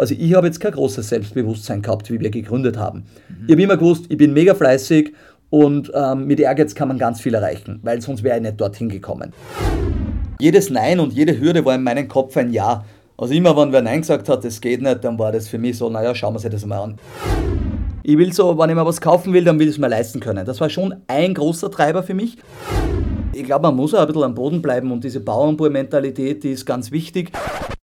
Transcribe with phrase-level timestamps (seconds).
[0.00, 3.04] Also ich habe jetzt kein großes Selbstbewusstsein gehabt, wie wir gegründet haben.
[3.28, 3.44] Mhm.
[3.46, 5.12] Ich habe immer gewusst, ich bin mega fleißig
[5.50, 8.88] und ähm, mit Ehrgeiz kann man ganz viel erreichen, weil sonst wäre ich nicht dorthin
[8.88, 9.34] gekommen.
[10.40, 12.82] Jedes Nein und jede Hürde war in meinem Kopf ein Ja.
[13.18, 15.76] Also immer, wenn wer Nein gesagt hat, das geht nicht, dann war das für mich
[15.76, 16.96] so, naja, schauen wir sich das mal an.
[18.02, 20.20] Ich will so, wenn ich mir was kaufen will, dann will ich es mir leisten
[20.20, 20.46] können.
[20.46, 22.38] Das war schon ein großer Treiber für mich.
[23.34, 26.64] Ich glaube, man muss auch ein bisschen am Boden bleiben und diese Bauernbur-Mentalität, die ist
[26.64, 27.32] ganz wichtig.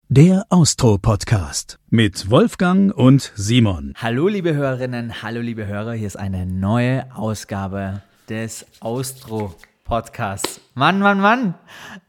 [0.09, 3.93] Der Austro-Podcast mit Wolfgang und Simon.
[3.97, 10.61] Hallo liebe Hörerinnen, hallo liebe Hörer, hier ist eine neue Ausgabe des Austro-Podcasts.
[10.75, 11.55] Mann, Mann, Mann,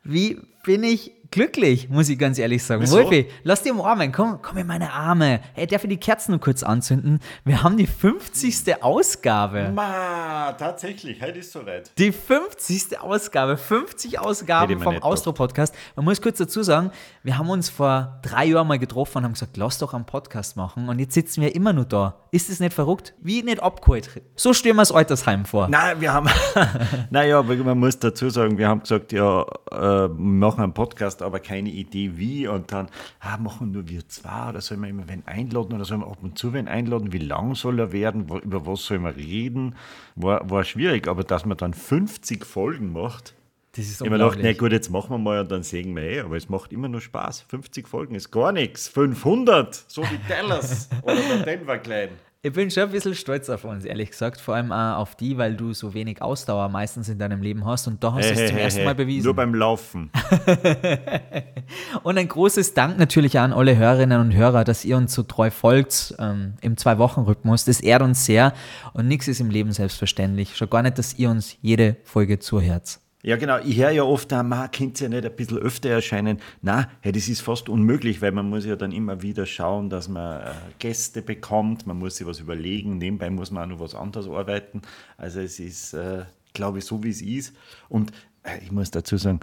[0.04, 2.82] wie bin ich glücklich, muss ich ganz ehrlich sagen.
[2.82, 2.96] Wieso?
[2.96, 4.12] Wolfi, lass dir umarmen.
[4.12, 5.40] Komm, komm in meine Arme.
[5.54, 7.20] Hey, darf ich die Kerzen nur kurz anzünden?
[7.44, 8.82] Wir haben die 50.
[8.82, 9.70] Ausgabe.
[9.74, 11.90] Ma, tatsächlich, heute ist soweit.
[11.98, 13.00] Die 50.
[13.00, 13.56] Ausgabe.
[13.56, 15.74] 50 Ausgaben vom Austro-Podcast.
[15.94, 16.90] Man muss kurz dazu sagen,
[17.22, 20.56] wir haben uns vor drei Jahren mal getroffen und haben gesagt, lass doch einen Podcast
[20.56, 20.88] machen.
[20.88, 22.20] Und jetzt sitzen wir immer nur da.
[22.30, 23.14] Ist das nicht verrückt?
[23.20, 24.10] Wie nicht abgeholt.
[24.34, 25.68] So stellen wir das Altersheim vor.
[25.68, 26.28] Nein, wir haben,
[27.10, 31.40] naja, man muss dazu sagen, wir haben gesagt, ja, äh, wir machen einen Podcast, aber
[31.40, 32.48] keine Idee wie.
[32.48, 32.88] Und dann
[33.20, 36.18] ah, machen nur wir zwei oder sollen wir immer wen einladen oder sollen wir ab
[36.22, 37.12] und zu wen einladen?
[37.12, 38.28] Wie lang soll er werden?
[38.42, 39.74] Über was soll man reden?
[40.14, 43.34] War, war schwierig, aber dass man dann 50 Folgen macht,
[43.76, 46.02] das ist ich habe gedacht, na gut, jetzt machen wir mal und dann sehen wir
[46.02, 46.20] eh.
[46.20, 47.42] Aber es macht immer nur Spaß.
[47.42, 48.88] 50 Folgen ist gar nichts.
[48.88, 52.08] 500, so wie Dallas oder der Denver Klein.
[52.46, 54.40] Ich bin schon ein bisschen stolz auf uns, ehrlich gesagt.
[54.40, 57.88] Vor allem auch auf die, weil du so wenig Ausdauer meistens in deinem Leben hast
[57.88, 59.24] und da hast du es zum ersten Mal bewiesen.
[59.24, 60.12] Nur beim Laufen.
[62.04, 65.50] und ein großes Dank natürlich an alle Hörerinnen und Hörer, dass ihr uns so treu
[65.50, 67.64] folgt ähm, im Zwei-Wochen-Rhythmus.
[67.64, 68.52] Das ehrt uns sehr
[68.92, 70.56] und nichts ist im Leben selbstverständlich.
[70.56, 73.00] Schon gar nicht, dass ihr uns jede Folge zuhört.
[73.26, 73.58] Ja, genau.
[73.58, 76.38] Ich höre ja oft, ah, man könnte ja nicht ein bisschen öfter erscheinen.
[76.62, 80.08] Na, hey, das ist fast unmöglich, weil man muss ja dann immer wieder schauen, dass
[80.08, 80.44] man äh,
[80.78, 81.88] Gäste bekommt.
[81.88, 82.98] Man muss sich was überlegen.
[82.98, 84.80] Nebenbei muss man auch noch was anderes arbeiten.
[85.16, 86.22] Also es ist, äh,
[86.54, 87.56] glaube ich, so wie es ist.
[87.88, 88.12] Und
[88.44, 89.40] äh, ich muss dazu sagen,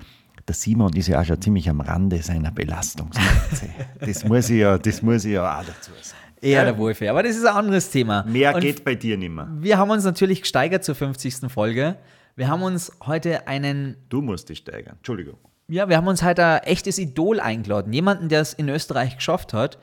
[0.48, 3.68] der Simon ist ja auch schon ziemlich am Rande seiner Belastungsgrenze.
[4.00, 6.24] das muss ich ja, das muss ich ja auch dazu sagen.
[6.40, 7.10] Eher der Wolfi.
[7.10, 8.24] Aber das ist ein anderes Thema.
[8.24, 9.50] Mehr Und geht bei dir nicht mehr.
[9.60, 11.52] Wir haben uns natürlich gesteigert zur 50.
[11.52, 11.98] Folge.
[12.36, 13.98] Wir haben uns heute einen.
[14.10, 14.96] Du musst dich steigern.
[14.98, 15.38] Entschuldigung.
[15.68, 17.94] Ja, wir haben uns heute ein echtes Idol eingeladen.
[17.94, 19.78] Jemanden, der es in Österreich geschafft hat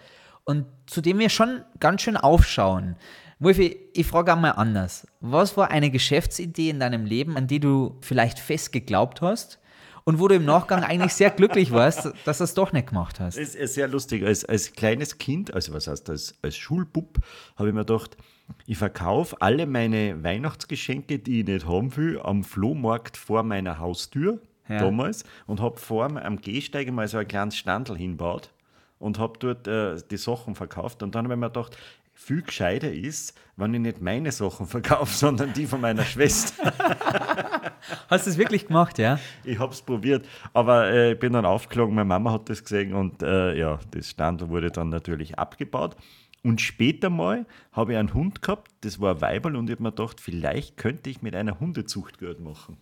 [0.45, 2.97] und zu dem wir schon ganz schön aufschauen.
[3.39, 5.07] Wolfi, ich frage einmal anders.
[5.21, 9.61] Was war eine Geschäftsidee in deinem Leben, an die du vielleicht fest geglaubt hast
[10.05, 13.21] und wo du im Nachgang eigentlich sehr glücklich warst, dass du es doch nicht gemacht
[13.21, 13.39] hast?
[13.39, 14.25] Es ist sehr lustig.
[14.25, 17.21] Als, als kleines Kind, also was heißt das, als Schulbub,
[17.57, 18.17] habe ich mir gedacht,
[18.67, 24.41] ich verkaufe alle meine Weihnachtsgeschenke, die ich nicht haben will, am Flohmarkt vor meiner Haustür
[24.69, 24.79] ja.
[24.79, 28.51] damals und habe vor am Gehsteig mal so ein kleines Standel hinbaut
[28.99, 31.03] und habe dort äh, die Sachen verkauft.
[31.03, 31.77] Und dann habe ich mir gedacht,
[32.21, 36.73] viel gescheiter ist, wenn ich nicht meine Sachen verkaufe, sondern die von meiner Schwester.
[38.09, 39.19] Hast du es wirklich gemacht, ja?
[39.43, 42.93] Ich habe es probiert, aber äh, ich bin dann aufgeflogen, meine Mama hat das gesehen
[42.93, 45.97] und äh, ja, das Stand wurde dann natürlich abgebaut.
[46.43, 49.83] Und später mal habe ich einen Hund gehabt, das war ein Weiberl, und ich habe
[49.83, 52.79] mir gedacht, vielleicht könnte ich mit einer Hundezucht Geld machen.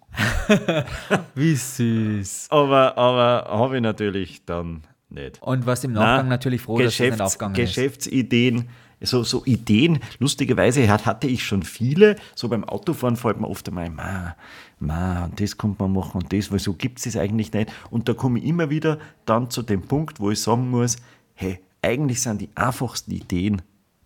[1.34, 2.48] Wie süß.
[2.50, 5.42] Aber, aber habe ich natürlich dann nicht.
[5.42, 8.68] Und was im Nachgang Nein, natürlich froh, dass es nicht aufgegangen Geschäftsideen,
[9.00, 12.16] so, so Ideen, lustigerweise hatte ich schon viele.
[12.34, 14.36] So beim Autofahren fällt mir oft einmal, ma,
[14.80, 17.72] ma, und das kommt man machen und das, weil so gibt es es eigentlich nicht.
[17.90, 20.96] Und da komme ich immer wieder dann zu dem Punkt, wo ich sagen muss,
[21.34, 23.62] hey, eigentlich sind die einfachsten Ideen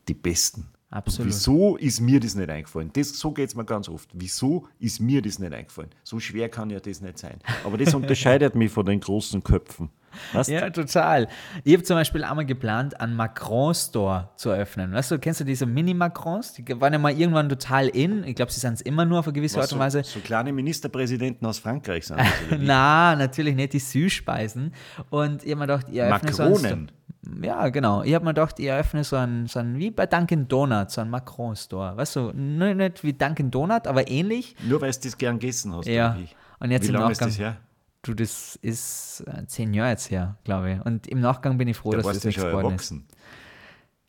[0.08, 0.68] die besten.
[0.92, 1.32] Absolut.
[1.32, 2.90] wieso ist mir das nicht eingefallen?
[2.92, 4.10] Das, so geht es mir ganz oft.
[4.12, 5.88] Wieso ist mir das nicht eingefallen?
[6.02, 7.38] So schwer kann ja das nicht sein.
[7.64, 9.88] Aber das unterscheidet mich von den großen Köpfen.
[10.32, 10.50] Weißt?
[10.50, 11.28] Ja, total.
[11.64, 14.92] Ich habe zum Beispiel einmal geplant, einen Macron-Store zu eröffnen.
[14.92, 16.54] Weißt du, kennst du diese Mini-Macrons?
[16.54, 18.24] Die waren ja mal irgendwann total in.
[18.24, 20.02] Ich glaube, sie sind es immer nur auf eine gewisse Was, Art und Weise.
[20.04, 22.20] So, so kleine Ministerpräsidenten aus Frankreich sind
[22.60, 24.74] Na, natürlich nicht die Süßspeisen.
[25.10, 26.88] Und ich habe mir gedacht, ihr öffnet Makronen.
[26.88, 27.01] So
[27.42, 28.02] ja, genau.
[28.02, 31.00] Ich habe mir gedacht, ich eröffne so einen, so einen, wie bei Dunkin' Donuts, so
[31.00, 31.96] einen Macron-Store.
[31.96, 34.56] Weißt du, nicht wie Dunkin' Donut, aber ähnlich.
[34.66, 35.86] Nur weil du das gern gegessen hast.
[35.86, 36.16] Ja.
[36.58, 37.56] Und jetzt wie im lange Nachgang, ist das her?
[38.02, 40.84] Du, das ist äh, zehn Jahre jetzt her, glaube ich.
[40.84, 42.94] Und im Nachgang bin ich froh, da dass das nichts geworden ist.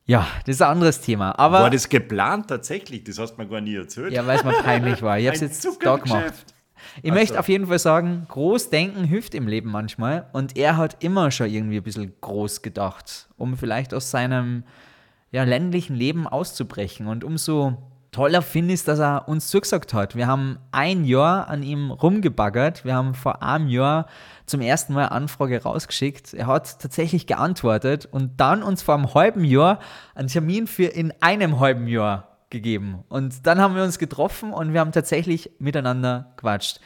[0.05, 1.37] Ja, das ist ein anderes Thema.
[1.39, 3.03] Aber war das geplant tatsächlich?
[3.03, 4.11] Das hast du mir gar nie erzählt.
[4.11, 5.17] Ja, weil es mir peinlich war.
[5.17, 6.45] Ich habe es jetzt da gemacht.
[7.01, 7.21] Ich also.
[7.21, 10.27] möchte auf jeden Fall sagen, groß denken hilft im Leben manchmal.
[10.33, 14.63] Und er hat immer schon irgendwie ein bisschen groß gedacht, um vielleicht aus seinem
[15.31, 17.77] ja, ländlichen Leben auszubrechen und um so
[18.13, 20.15] toller finde, ist, dass er uns zugesagt hat.
[20.15, 22.85] Wir haben ein Jahr an ihm rumgebaggert.
[22.85, 24.05] Wir haben vor einem Jahr
[24.45, 26.33] zum ersten Mal Anfrage rausgeschickt.
[26.33, 29.79] Er hat tatsächlich geantwortet und dann uns vor einem halben Jahr
[30.15, 33.03] einen Termin für in einem halben Jahr gegeben.
[33.09, 36.79] Und dann haben wir uns getroffen und wir haben tatsächlich miteinander quatscht.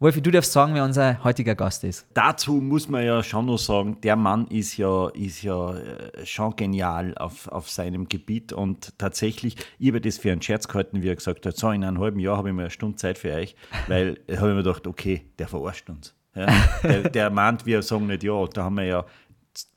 [0.00, 2.06] Wolfi, du darfst sagen, wer unser heutiger Gast ist.
[2.12, 6.56] Dazu muss man ja schon noch sagen, der Mann ist ja, ist ja äh, schon
[6.56, 11.08] genial auf, auf seinem Gebiet und tatsächlich, ich habe das für einen Scherz gehalten, wie
[11.08, 13.32] er gesagt hat, so in einem halben Jahr habe ich mal eine Stunde Zeit für
[13.32, 13.54] euch,
[13.86, 16.14] weil habe ich mir gedacht, okay, der verarscht uns.
[16.34, 16.46] Ja,
[16.82, 18.44] der, der meint, wir sagen nicht ja.
[18.48, 19.06] Da haben wir ja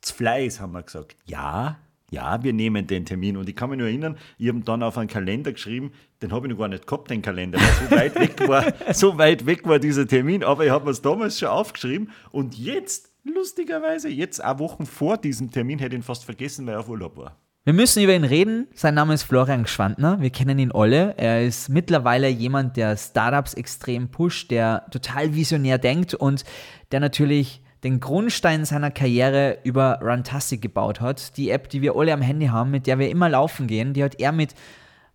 [0.00, 1.78] zu Fleiß haben wir gesagt, ja,
[2.10, 3.36] ja, wir nehmen den Termin.
[3.36, 6.46] Und ich kann mich nur erinnern, ich habe dann auf einen Kalender geschrieben, den habe
[6.46, 9.66] ich noch gar nicht gehabt, den Kalender, weil so weit weg war, so weit weg
[9.66, 10.42] war dieser Termin.
[10.42, 12.10] Aber ich habe mir es damals schon aufgeschrieben.
[12.30, 16.74] Und jetzt, lustigerweise, jetzt auch Wochen vor diesem Termin, hätte ich ihn fast vergessen, weil
[16.74, 17.36] er auf Urlaub war.
[17.64, 18.66] Wir müssen über ihn reden.
[18.74, 20.22] Sein Name ist Florian Gschwandner.
[20.22, 21.14] Wir kennen ihn alle.
[21.18, 26.44] Er ist mittlerweile jemand, der Startups extrem pusht, der total visionär denkt und
[26.92, 31.36] der natürlich den Grundstein seiner Karriere über Runtastic gebaut hat.
[31.36, 34.02] Die App, die wir alle am Handy haben, mit der wir immer laufen gehen, die
[34.02, 34.54] hat er mit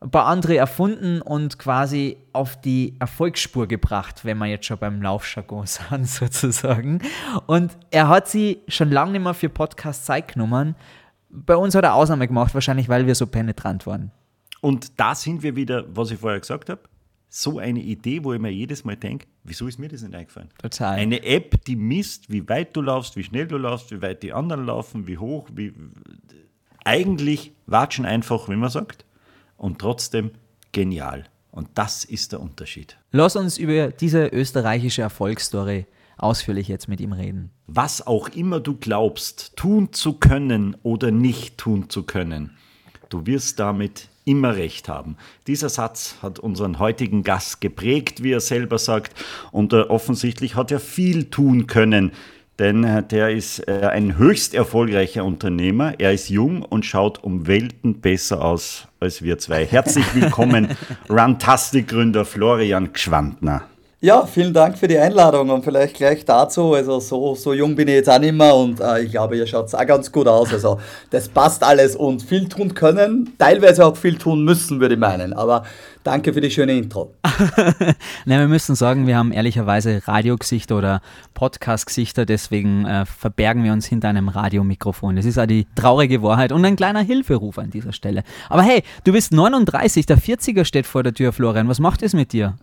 [0.03, 5.01] ein paar andere erfunden und quasi auf die Erfolgsspur gebracht, wenn wir jetzt schon beim
[5.01, 7.01] Laufjargon sind, sozusagen.
[7.47, 10.75] Und er hat sie schon lange nicht mehr für Podcast Zeit genommen.
[11.29, 14.11] Bei uns hat er Ausnahme gemacht, wahrscheinlich weil wir so penetrant waren.
[14.61, 16.81] Und da sind wir wieder, was ich vorher gesagt habe,
[17.35, 20.49] so eine Idee, wo ich mir jedes Mal denke, wieso ist mir das nicht eingefallen?
[20.61, 20.99] Total.
[20.99, 24.33] Eine App, die misst, wie weit du laufst, wie schnell du laufst, wie weit die
[24.33, 25.73] anderen laufen, wie hoch, wie.
[26.85, 29.05] Eigentlich watschen einfach, wie man sagt,
[29.57, 30.31] und trotzdem
[30.73, 31.25] genial.
[31.49, 32.97] Und das ist der Unterschied.
[33.11, 35.87] Lass uns über diese österreichische Erfolgsstory
[36.17, 37.49] ausführlich jetzt mit ihm reden.
[37.65, 42.51] Was auch immer du glaubst, tun zu können oder nicht tun zu können,
[43.09, 45.17] du wirst damit immer recht haben.
[45.47, 49.13] Dieser Satz hat unseren heutigen Gast geprägt, wie er selber sagt,
[49.51, 52.11] und äh, offensichtlich hat er viel tun können,
[52.59, 55.99] denn äh, der ist äh, ein höchst erfolgreicher Unternehmer.
[55.99, 59.65] Er ist jung und schaut um Welten besser aus als wir zwei.
[59.65, 60.77] Herzlich willkommen,
[61.09, 63.63] Runtastic-Gründer Florian Gschwandner.
[64.05, 66.73] Ja, vielen Dank für die Einladung und vielleicht gleich dazu.
[66.73, 69.47] Also so, so jung bin ich jetzt auch nicht mehr und äh, ich glaube, ihr
[69.47, 70.51] schaut auch ganz gut aus.
[70.51, 70.77] Also
[71.09, 75.31] das passt alles und viel tun können, teilweise auch viel tun müssen, würde ich meinen.
[75.31, 75.63] Aber
[76.03, 77.13] Danke für die schöne Intro.
[78.25, 81.01] Nein, wir müssen sagen, wir haben ehrlicherweise Radiogesichter oder
[81.33, 85.15] Podcast-Gesichter, deswegen äh, verbergen wir uns hinter einem Radiomikrofon.
[85.15, 88.23] Das ist auch die traurige Wahrheit und ein kleiner Hilferuf an dieser Stelle.
[88.49, 91.69] Aber hey, du bist 39, der 40er steht vor der Tür, Florian.
[91.69, 92.57] Was macht es mit dir?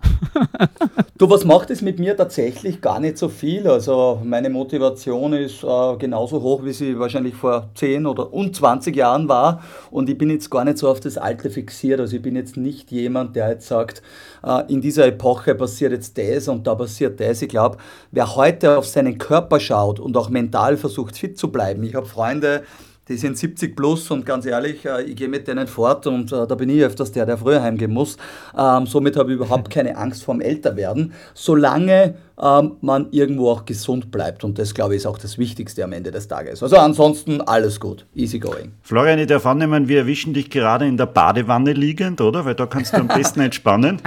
[1.19, 3.67] du, was macht es mit mir tatsächlich gar nicht so viel.
[3.67, 8.95] Also meine Motivation ist äh, genauso hoch, wie sie wahrscheinlich vor 10 oder und 20
[8.95, 9.63] Jahren war.
[9.91, 12.01] Und ich bin jetzt gar nicht so auf das Alte fixiert.
[12.01, 14.03] Also ich bin jetzt nicht jemand, jemand, der jetzt sagt,
[14.45, 17.43] äh, in dieser Epoche passiert jetzt das und da passiert das.
[17.43, 17.79] Ich glaube,
[18.11, 21.83] wer heute auf seinen Körper schaut und auch mental versucht, fit zu bleiben.
[21.83, 22.63] Ich habe Freunde,
[23.09, 26.47] die sind 70 plus und ganz ehrlich, äh, ich gehe mit denen fort und äh,
[26.47, 28.17] da bin ich öfters der, der früher heimgehen muss.
[28.57, 34.11] Ähm, somit habe ich überhaupt keine Angst vorm Älterwerden, solange ähm, man irgendwo auch gesund
[34.11, 34.45] bleibt.
[34.45, 36.63] Und das, glaube ich, ist auch das Wichtigste am Ende des Tages.
[36.63, 38.73] Also ansonsten alles gut, easy going.
[38.83, 42.45] Florian, ich darf annehmen, wir erwischen dich gerade in der Badewanne liegend, oder?
[42.45, 44.01] Weil da kannst du am besten entspannen.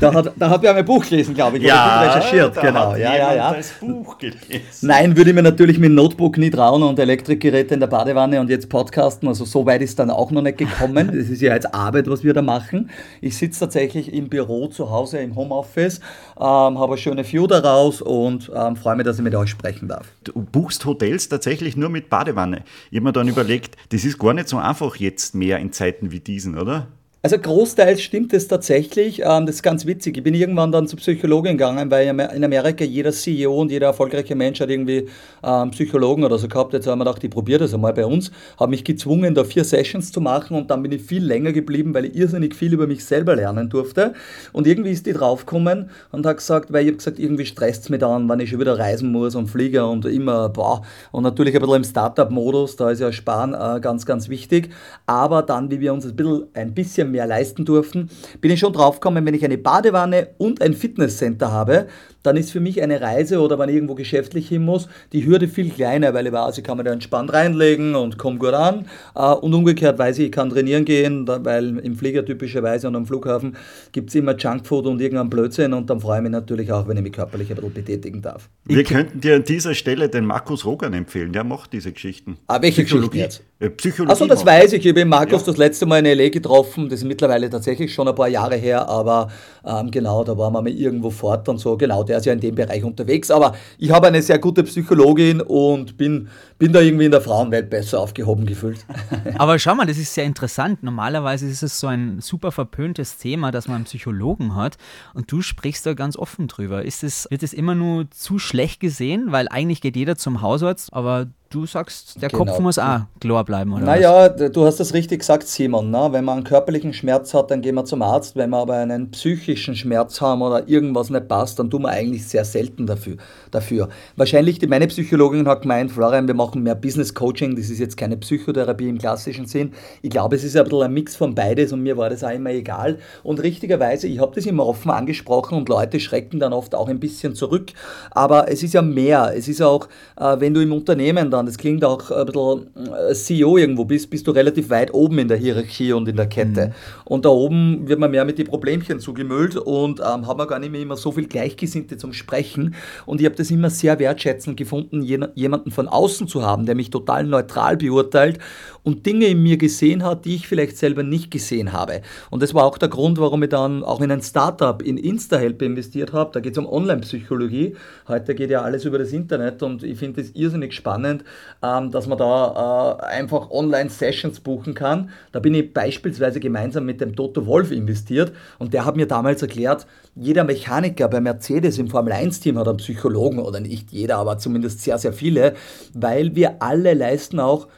[0.00, 1.64] da hat, da hat ja mein Buch gelesen, glaube ich.
[1.64, 2.94] Ja, recherchiert, genau.
[2.94, 3.54] ja, ja, ja.
[3.54, 4.42] das Buch gelesen.
[4.82, 8.50] Nein, würde ich mir natürlich mit Notebook nie trauen und Elektrikgeräte in der Badewanne und
[8.50, 9.28] jetzt Podcasten.
[9.28, 11.06] Also so weit ist dann auch noch nicht gekommen.
[11.06, 12.90] Das ist ja jetzt Arbeit, was wir da machen.
[13.20, 16.00] Ich sitze tatsächlich im Büro zu Hause im Homeoffice,
[16.38, 19.50] ähm, habe eine schöne View da raus und ähm, freue mich, dass ich mit euch
[19.50, 20.06] sprechen darf.
[20.24, 22.64] Du buchst Hotels tatsächlich nur mit Badewanne.
[22.90, 26.10] Ich habe mir dann überlegt, das ist gar nicht so einfach jetzt mehr in Zeiten
[26.10, 26.88] wie diesen, oder?
[27.24, 29.20] Also großteils stimmt es tatsächlich.
[29.20, 30.16] Ähm, das ist ganz witzig.
[30.16, 34.34] Ich bin irgendwann dann zur Psychologin gegangen, weil in Amerika jeder CEO und jeder erfolgreiche
[34.34, 35.06] Mensch hat irgendwie
[35.44, 36.72] ähm, Psychologen oder so gehabt.
[36.72, 38.32] Jetzt haben wir gedacht, ich probiere das einmal bei uns.
[38.58, 41.94] Habe mich gezwungen, da vier Sessions zu machen und dann bin ich viel länger geblieben,
[41.94, 44.14] weil ich irrsinnig viel über mich selber lernen durfte.
[44.52, 47.88] Und irgendwie ist die draufgekommen und hat gesagt, weil ich habe gesagt, irgendwie stresst es
[47.88, 50.82] mich dann, wenn ich schon wieder reisen muss und fliege und immer, boah.
[51.12, 54.70] Und natürlich ein bisschen im Startup-Modus, da ist ja Sparen äh, ganz, ganz wichtig.
[55.06, 58.72] Aber dann, wie wir uns ein bisschen, ein bisschen mehr leisten durften, bin ich schon
[58.72, 61.86] draufgekommen, wenn ich eine Badewanne und ein Fitnesscenter habe,
[62.22, 65.48] dann ist für mich eine Reise oder wenn ich irgendwo geschäftlich hin muss, die Hürde
[65.48, 68.86] viel kleiner, weil ich weiß, ich kann mir da entspannt reinlegen und komme gut an.
[69.14, 73.06] Äh, und umgekehrt weiß ich, ich kann trainieren gehen, weil im Flieger typischerweise und am
[73.06, 73.56] Flughafen
[73.92, 76.96] gibt es immer Junkfood und irgendeinen Blödsinn und dann freue ich mich natürlich auch, wenn
[76.96, 78.48] ich mich körperlich ein bisschen betätigen darf.
[78.64, 82.38] Wir ich könnten dir an dieser Stelle den Markus Rogan empfehlen, der macht diese Geschichten.
[82.46, 83.42] Ah, welche Psychologie jetzt?
[83.58, 84.12] Äh, Psychologie.
[84.12, 84.84] Achso, das weiß ich.
[84.84, 85.46] Ich habe Markus ja.
[85.46, 86.28] das letzte Mal in L.A.
[86.28, 86.88] getroffen.
[86.88, 89.28] Das ist mittlerweile tatsächlich schon ein paar Jahre her, aber
[89.64, 91.76] ähm, genau, da waren wir mal irgendwo fort und so.
[91.76, 93.30] Genau, der ist ja in dem Bereich unterwegs.
[93.30, 96.28] Aber ich habe eine sehr gute Psychologin und bin,
[96.58, 98.84] bin da irgendwie in der Frauenwelt besser aufgehoben gefühlt.
[99.38, 100.82] Aber schau mal, das ist sehr interessant.
[100.82, 104.76] Normalerweise ist es so ein super verpöntes Thema, dass man einen Psychologen hat
[105.14, 106.84] und du sprichst da ganz offen drüber.
[106.84, 109.32] Ist es, wird es immer nur zu schlecht gesehen?
[109.32, 112.46] Weil eigentlich geht jeder zum Hausarzt, aber Du sagst, der genau.
[112.46, 113.84] Kopf muss auch klar bleiben, oder?
[113.84, 114.52] Naja, was?
[114.52, 115.90] du hast das richtig gesagt, Simon.
[115.90, 116.08] Ne?
[116.10, 118.36] Wenn man einen körperlichen Schmerz hat, dann gehen wir zum Arzt.
[118.36, 122.26] Wenn wir aber einen psychischen Schmerz haben oder irgendwas nicht passt, dann tun wir eigentlich
[122.26, 123.18] sehr selten dafür.
[123.54, 123.88] Dafür.
[124.16, 127.54] Wahrscheinlich, die, meine Psychologin hat gemeint, Florian, wir machen mehr Business Coaching.
[127.56, 129.72] Das ist jetzt keine Psychotherapie im klassischen Sinn.
[130.02, 132.30] Ich glaube, es ist ein bisschen ein Mix von beides und mir war das auch
[132.30, 132.98] immer egal.
[133.22, 136.98] Und richtigerweise, ich habe das immer offen angesprochen und Leute schrecken dann oft auch ein
[136.98, 137.70] bisschen zurück.
[138.10, 139.32] Aber es ist ja mehr.
[139.36, 142.68] Es ist auch, äh, wenn du im Unternehmen dann das klingt auch ein bisschen
[143.08, 146.26] äh, CEO irgendwo bist, bist du relativ weit oben in der Hierarchie und in der
[146.26, 146.68] Kette.
[146.68, 146.72] Mhm.
[147.04, 150.58] Und da oben wird man mehr mit den Problemchen zugemüllt und ähm, hat man gar
[150.58, 152.74] nicht mehr immer so viel Gleichgesinnte zum Sprechen.
[153.06, 156.90] Und ich habe das immer sehr wertschätzend gefunden, jemanden von außen zu haben, der mich
[156.90, 158.38] total neutral beurteilt
[158.84, 162.02] und Dinge in mir gesehen hat, die ich vielleicht selber nicht gesehen habe.
[162.30, 165.62] Und das war auch der Grund, warum ich dann auch in ein Startup in InstaHelp
[165.62, 166.30] investiert habe.
[166.32, 167.76] Da geht es um Online-Psychologie.
[168.08, 171.24] Heute geht ja alles über das Internet und ich finde es irrsinnig spannend,
[171.62, 175.10] ähm, dass man da äh, einfach Online-Sessions buchen kann.
[175.30, 179.42] Da bin ich beispielsweise gemeinsam mit dem Toto Wolf investiert und der hat mir damals
[179.42, 184.82] erklärt, jeder Mechaniker bei Mercedes im Formel-1-Team hat einen Psychologen oder nicht jeder, aber zumindest
[184.82, 185.54] sehr, sehr viele,
[185.94, 187.68] weil wir alle leisten auch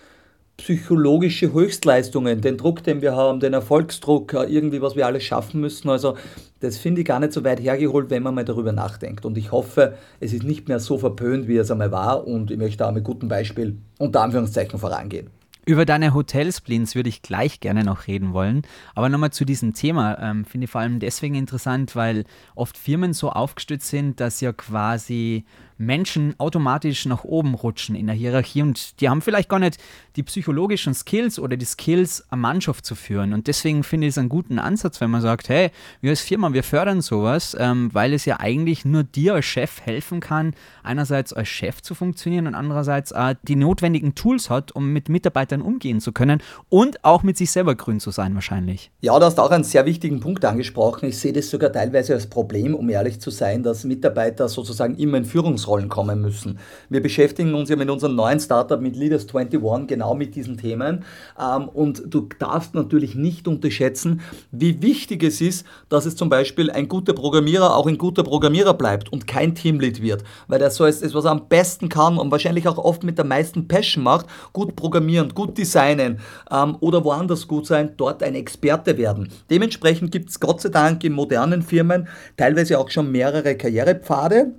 [0.57, 5.61] psychologische Höchstleistungen, den Druck, den wir haben, den Erfolgsdruck, äh, irgendwie, was wir alles schaffen
[5.61, 5.91] müssen.
[5.91, 6.17] Also
[6.61, 9.25] das finde ich gar nicht so weit hergeholt, wenn man mal darüber nachdenkt.
[9.25, 12.27] Und ich hoffe, es ist nicht mehr so verpönt, wie es einmal war.
[12.27, 15.29] Und ich möchte da mit gutem Beispiel unter Anführungszeichen vorangehen.
[15.67, 18.63] Über deine Hotelsplints würde ich gleich gerne noch reden wollen.
[18.95, 20.19] Aber nochmal zu diesem Thema.
[20.21, 24.53] Ähm, finde ich vor allem deswegen interessant, weil oft Firmen so aufgestützt sind, dass ja
[24.53, 25.45] quasi
[25.79, 29.79] Menschen automatisch nach oben rutschen in der Hierarchie und die haben vielleicht gar nicht
[30.17, 33.33] die psychologischen Skills oder die Skills, eine Mannschaft zu führen.
[33.33, 36.53] Und deswegen finde ich es einen guten Ansatz, wenn man sagt, hey, wir als Firma,
[36.53, 41.33] wir fördern sowas, ähm, weil es ja eigentlich nur dir als Chef helfen kann, einerseits
[41.33, 46.01] als Chef zu funktionieren und andererseits äh, die notwendigen Tools hat, um mit Mitarbeitern umgehen
[46.01, 48.91] zu können und auch mit sich selber grün zu sein wahrscheinlich.
[49.01, 51.09] Ja, du hast auch einen sehr wichtigen Punkt angesprochen.
[51.09, 55.19] Ich sehe das sogar teilweise als Problem, um ehrlich zu sein, dass Mitarbeiter sozusagen immer
[55.19, 56.59] in Führungs Führungsrollen kommen müssen.
[56.89, 61.05] Wir beschäftigen uns ja mit unserem neuen Startup, mit Leaders 21, genau mit diesen Themen.
[61.41, 64.21] Ähm, und du darfst natürlich nicht unterschätzen,
[64.53, 68.75] wie wichtig es ist, dass es zum Beispiel ein guter Programmierer auch ein guter Programmierer
[68.75, 70.25] bleibt und kein Teamlead wird.
[70.49, 73.25] Weil das so ist, was er am besten kann und wahrscheinlich auch oft mit der
[73.25, 78.97] meisten Passion macht, gut programmieren, gut designen ähm, oder woanders gut sein, dort ein Experte
[78.99, 79.31] werden.
[79.51, 84.53] Dementsprechend gibt es Gott sei Dank in modernen Firmen teilweise auch schon mehrere Karrierepfade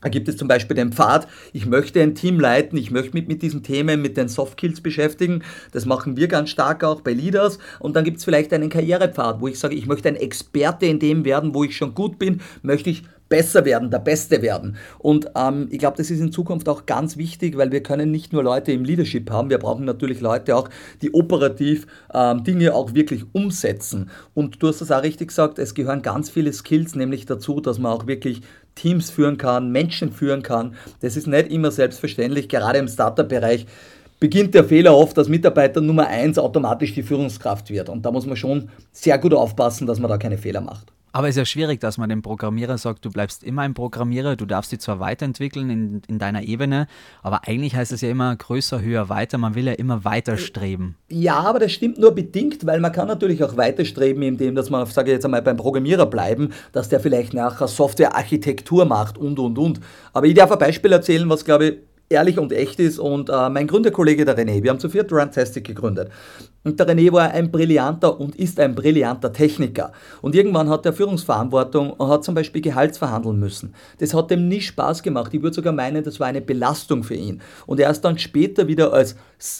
[0.00, 3.28] da gibt es zum Beispiel den Pfad, ich möchte ein Team leiten, ich möchte mich
[3.28, 5.42] mit diesen Themen, mit den Soft Skills beschäftigen.
[5.72, 7.58] Das machen wir ganz stark auch bei Leaders.
[7.78, 10.98] Und dann gibt es vielleicht einen Karrierepfad, wo ich sage, ich möchte ein Experte in
[10.98, 14.76] dem werden, wo ich schon gut bin, möchte ich besser werden, der Beste werden.
[14.98, 18.32] Und ähm, ich glaube, das ist in Zukunft auch ganz wichtig, weil wir können nicht
[18.34, 20.68] nur Leute im Leadership haben, wir brauchen natürlich Leute auch,
[21.00, 24.10] die operativ ähm, Dinge auch wirklich umsetzen.
[24.34, 27.78] Und du hast das auch richtig gesagt, es gehören ganz viele Skills nämlich dazu, dass
[27.78, 28.42] man auch wirklich
[28.74, 30.74] Teams führen kann, Menschen führen kann.
[31.00, 33.66] Das ist nicht immer selbstverständlich, gerade im Startup-Bereich
[34.20, 37.88] beginnt der Fehler oft, dass Mitarbeiter Nummer 1 automatisch die Führungskraft wird.
[37.88, 40.92] Und da muss man schon sehr gut aufpassen, dass man da keine Fehler macht.
[41.12, 44.36] Aber es ist ja schwierig, dass man dem Programmierer sagt, du bleibst immer ein Programmierer,
[44.36, 46.86] du darfst dich zwar weiterentwickeln in, in deiner Ebene,
[47.22, 49.38] aber eigentlich heißt es ja immer größer, höher, weiter.
[49.38, 50.96] Man will ja immer weiter streben.
[51.08, 54.70] Ja, aber das stimmt nur bedingt, weil man kann natürlich auch weiter streben, indem dass
[54.70, 59.38] man, sage ich jetzt einmal, beim Programmierer bleiben, dass der vielleicht nachher Softwarearchitektur macht und,
[59.38, 59.80] und, und.
[60.12, 62.98] Aber ich darf ein Beispiel erzählen, was, glaube ich, ehrlich und echt ist.
[62.98, 66.10] Und äh, mein Gründerkollege, der René, wir haben zu viert Runtastic gegründet.
[66.64, 69.92] Und der René war ein brillanter und ist ein brillanter Techniker.
[70.20, 73.74] Und irgendwann hat er Führungsverantwortung und hat zum Beispiel Gehaltsverhandeln müssen.
[73.98, 75.32] Das hat ihm nie Spaß gemacht.
[75.32, 77.40] Ich würde sogar meinen, das war eine Belastung für ihn.
[77.66, 79.16] Und er ist dann später wieder als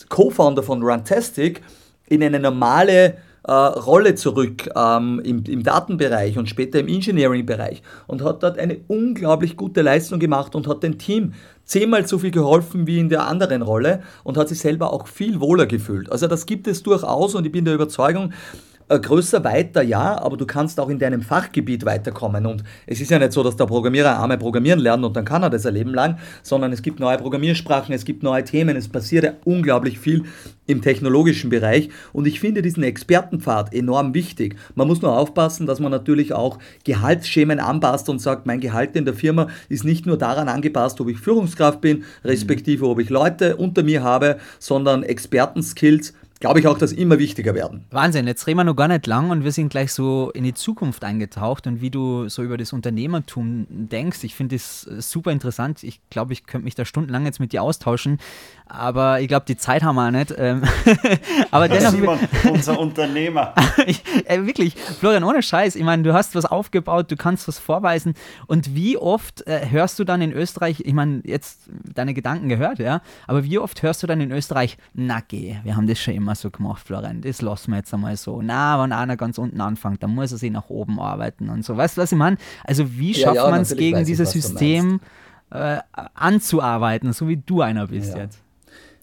[0.08, 1.62] Co-Founder von Runtastic
[2.08, 3.14] in eine normale
[3.44, 8.78] äh, Rolle zurück ähm, im, im Datenbereich und später im Engineering-Bereich und hat dort eine
[8.88, 11.32] unglaublich gute Leistung gemacht und hat dem Team
[11.70, 15.38] zehnmal so viel geholfen wie in der anderen Rolle und hat sich selber auch viel
[15.38, 16.10] wohler gefühlt.
[16.10, 18.32] Also das gibt es durchaus und ich bin der Überzeugung,
[18.98, 22.46] größer, weiter, ja, aber du kannst auch in deinem Fachgebiet weiterkommen.
[22.46, 25.42] Und es ist ja nicht so, dass der Programmierer einmal programmieren lernt und dann kann
[25.42, 28.88] er das ein Leben lang, sondern es gibt neue Programmiersprachen, es gibt neue Themen, es
[28.88, 30.24] passiert ja unglaublich viel
[30.66, 31.90] im technologischen Bereich.
[32.12, 34.56] Und ich finde diesen Expertenpfad enorm wichtig.
[34.74, 39.04] Man muss nur aufpassen, dass man natürlich auch Gehaltsschemen anpasst und sagt, mein Gehalt in
[39.04, 43.56] der Firma ist nicht nur daran angepasst, ob ich Führungskraft bin, respektive ob ich Leute
[43.56, 47.84] unter mir habe, sondern Expertenskills glaube ich auch, dass immer wichtiger werden.
[47.90, 50.54] Wahnsinn, jetzt reden wir noch gar nicht lang und wir sind gleich so in die
[50.54, 54.24] Zukunft eingetaucht und wie du so über das Unternehmertum denkst.
[54.24, 55.84] Ich finde das super interessant.
[55.84, 58.18] Ich glaube, ich könnte mich da stundenlang jetzt mit dir austauschen,
[58.72, 60.32] aber ich glaube, die Zeit haben wir auch nicht.
[60.36, 60.62] Ähm,
[61.50, 61.90] aber dennoch.
[61.90, 62.18] Simon,
[62.50, 63.54] unser Unternehmer.
[63.86, 65.74] ich, äh, wirklich, Florian, ohne Scheiß.
[65.74, 68.14] Ich meine, du hast was aufgebaut, du kannst was vorweisen.
[68.46, 71.62] Und wie oft äh, hörst du dann in Österreich, ich meine, jetzt
[71.94, 75.76] deine Gedanken gehört, ja, aber wie oft hörst du dann in Österreich, na geh, wir
[75.76, 78.40] haben das schon immer so gemacht, Florian, das lassen wir jetzt einmal so.
[78.40, 81.76] Na, wenn einer ganz unten anfängt, dann muss er sich nach oben arbeiten und so.
[81.76, 82.36] Weißt du, was ich meine?
[82.64, 85.00] Also, wie schafft ja, ja, man es gegen dieses System
[85.50, 85.78] äh,
[86.14, 88.22] anzuarbeiten, so wie du einer bist ja.
[88.22, 88.40] jetzt?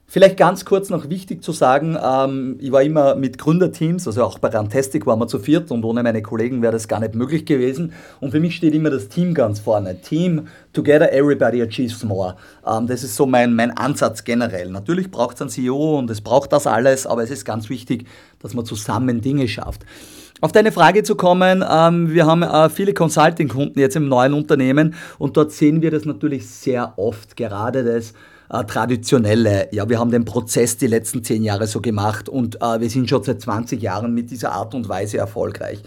[0.10, 4.40] Vielleicht ganz kurz noch wichtig zu sagen, ähm, ich war immer mit Gründerteams, also auch
[4.40, 7.46] bei Rantastic waren wir zu viert und ohne meine Kollegen wäre das gar nicht möglich
[7.46, 7.92] gewesen.
[8.22, 10.00] Und für mich steht immer das Team ganz vorne.
[10.00, 12.38] Team, together everybody achieves more.
[12.66, 14.70] Ähm, das ist so mein, mein Ansatz generell.
[14.70, 18.08] Natürlich braucht es einen CEO und es braucht das alles, aber es ist ganz wichtig,
[18.40, 19.86] dass man zusammen Dinge schafft.
[20.40, 24.96] Auf deine Frage zu kommen, ähm, wir haben äh, viele Consulting-Kunden jetzt im neuen Unternehmen
[25.18, 28.14] und dort sehen wir das natürlich sehr oft, gerade das
[28.50, 32.80] äh, traditionelle, ja, wir haben den Prozess die letzten zehn Jahre so gemacht und äh,
[32.80, 35.82] wir sind schon seit 20 Jahren mit dieser Art und Weise erfolgreich.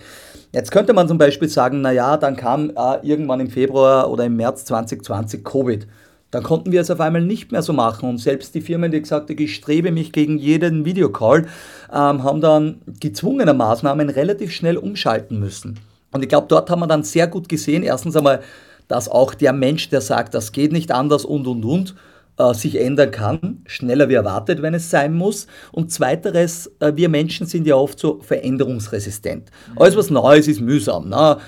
[0.53, 4.37] Jetzt könnte man zum Beispiel sagen, naja, dann kam äh, irgendwann im Februar oder im
[4.37, 5.87] März 2020 Covid.
[6.33, 9.01] Dann konnten wir es auf einmal nicht mehr so machen und selbst die Firmen, die
[9.01, 11.47] gesagt haben, ich strebe mich gegen jeden Videocall,
[11.93, 15.81] ähm, haben dann gezwungene Maßnahmen relativ schnell umschalten müssen.
[16.13, 18.43] Und ich glaube, dort haben wir dann sehr gut gesehen, erstens einmal,
[18.89, 21.95] dass auch der Mensch, der sagt, das geht nicht anders und und und,
[22.39, 25.47] äh, sich ändern kann, schneller wie erwartet, wenn es sein muss.
[25.73, 29.51] Und zweiteres, äh, wir Menschen sind ja oft so veränderungsresistent.
[29.77, 31.09] Alles, was Neues ist, mühsam.
[31.09, 31.39] Ne?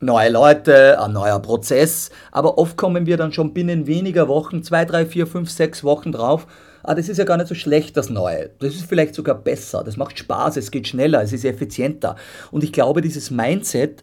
[0.00, 4.84] Neue Leute, ein neuer Prozess, aber oft kommen wir dann schon binnen weniger Wochen, zwei,
[4.84, 6.48] drei, vier, fünf, sechs Wochen drauf,
[6.82, 8.50] ah, das ist ja gar nicht so schlecht, das Neue.
[8.58, 12.16] Das ist vielleicht sogar besser, das macht Spaß, es geht schneller, es ist effizienter.
[12.50, 14.02] Und ich glaube, dieses Mindset,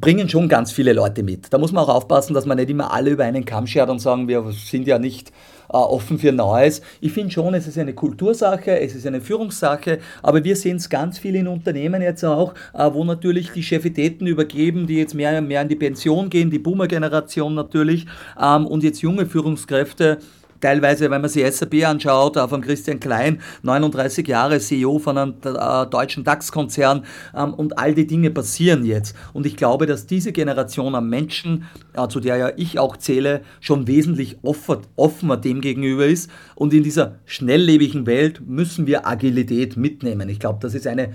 [0.00, 1.52] bringen schon ganz viele Leute mit.
[1.52, 4.00] Da muss man auch aufpassen, dass man nicht immer alle über einen Kamm schert und
[4.00, 5.32] sagen, wir sind ja nicht
[5.78, 6.82] offen für Neues.
[7.00, 10.88] Ich finde schon, es ist eine Kultursache, es ist eine Führungssache, aber wir sehen es
[10.88, 15.38] ganz viel in Unternehmen jetzt auch, äh, wo natürlich die Chefitäten übergeben, die jetzt mehr
[15.38, 18.06] und mehr in die Pension gehen, die Boomer-Generation natürlich,
[18.40, 20.18] ähm, und jetzt junge Führungskräfte
[20.64, 25.86] teilweise, wenn man sich SAP anschaut, von Christian Klein, 39 Jahre CEO von einem äh,
[25.86, 27.04] deutschen DAX-Konzern
[27.36, 29.14] ähm, und all die Dinge passieren jetzt.
[29.34, 33.42] Und ich glaube, dass diese Generation an Menschen, äh, zu der ja ich auch zähle,
[33.60, 36.30] schon wesentlich offener dem gegenüber ist.
[36.54, 40.30] Und in dieser schnelllebigen Welt müssen wir Agilität mitnehmen.
[40.30, 41.14] Ich glaube, das ist eine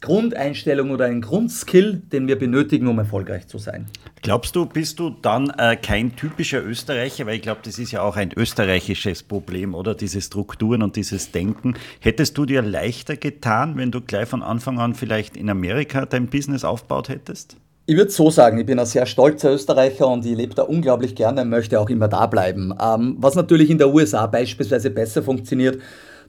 [0.00, 3.86] Grundeinstellung oder ein Grundskill, den wir benötigen, um erfolgreich zu sein.
[4.22, 7.26] Glaubst du, bist du dann äh, kein typischer Österreicher?
[7.26, 9.94] Weil ich glaube, das ist ja auch ein österreichisches Problem, oder?
[9.94, 11.74] Diese Strukturen und dieses Denken.
[12.00, 16.26] Hättest du dir leichter getan, wenn du gleich von Anfang an vielleicht in Amerika dein
[16.26, 17.56] Business aufgebaut hättest?
[17.90, 21.14] Ich würde so sagen, ich bin ein sehr stolzer Österreicher und ich lebe da unglaublich
[21.14, 22.74] gerne und möchte auch immer da bleiben.
[22.78, 25.78] Ähm, was natürlich in der USA beispielsweise besser funktioniert,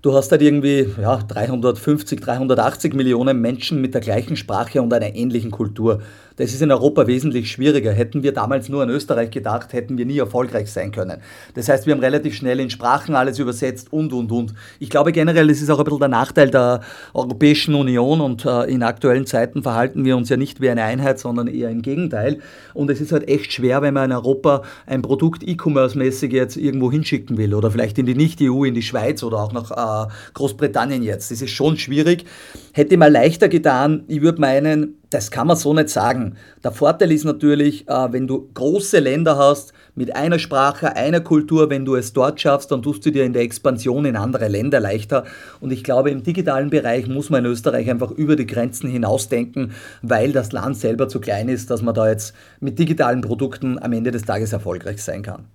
[0.02, 5.14] Du hast halt irgendwie ja, 350, 380 Millionen Menschen mit der gleichen Sprache und einer
[5.14, 6.02] ähnlichen Kultur.
[6.40, 7.92] Das ist in Europa wesentlich schwieriger.
[7.92, 11.20] Hätten wir damals nur an Österreich gedacht, hätten wir nie erfolgreich sein können.
[11.54, 14.54] Das heißt, wir haben relativ schnell in Sprachen alles übersetzt und, und, und.
[14.80, 16.80] Ich glaube generell, das ist auch ein bisschen der Nachteil der
[17.14, 21.20] Europäischen Union und äh, in aktuellen Zeiten verhalten wir uns ja nicht wie eine Einheit,
[21.20, 22.40] sondern eher im Gegenteil.
[22.74, 26.90] Und es ist halt echt schwer, wenn man in Europa ein Produkt E-Commerce-mäßig jetzt irgendwo
[26.90, 29.72] hinschicken will oder vielleicht in die Nicht-EU, in die Schweiz oder auch nach
[30.08, 31.32] äh, Großbritannien jetzt.
[31.32, 32.24] Das ist schon schwierig.
[32.72, 34.06] Hätte mal leichter getan.
[34.08, 36.36] Ich würde meinen, das kann man so nicht sagen.
[36.64, 41.70] Der Vorteil ist natürlich, äh, wenn du große Länder hast mit einer Sprache, einer Kultur,
[41.70, 44.80] wenn du es dort schaffst, dann tust du dir in der Expansion in andere Länder
[44.80, 45.26] leichter.
[45.62, 49.72] Und ich glaube, im digitalen Bereich muss man in Österreich einfach über die Grenzen hinausdenken,
[50.02, 53.94] weil das Land selber zu klein ist, dass man da jetzt mit digitalen Produkten am
[53.94, 55.46] Ende des Tages erfolgreich sein kann.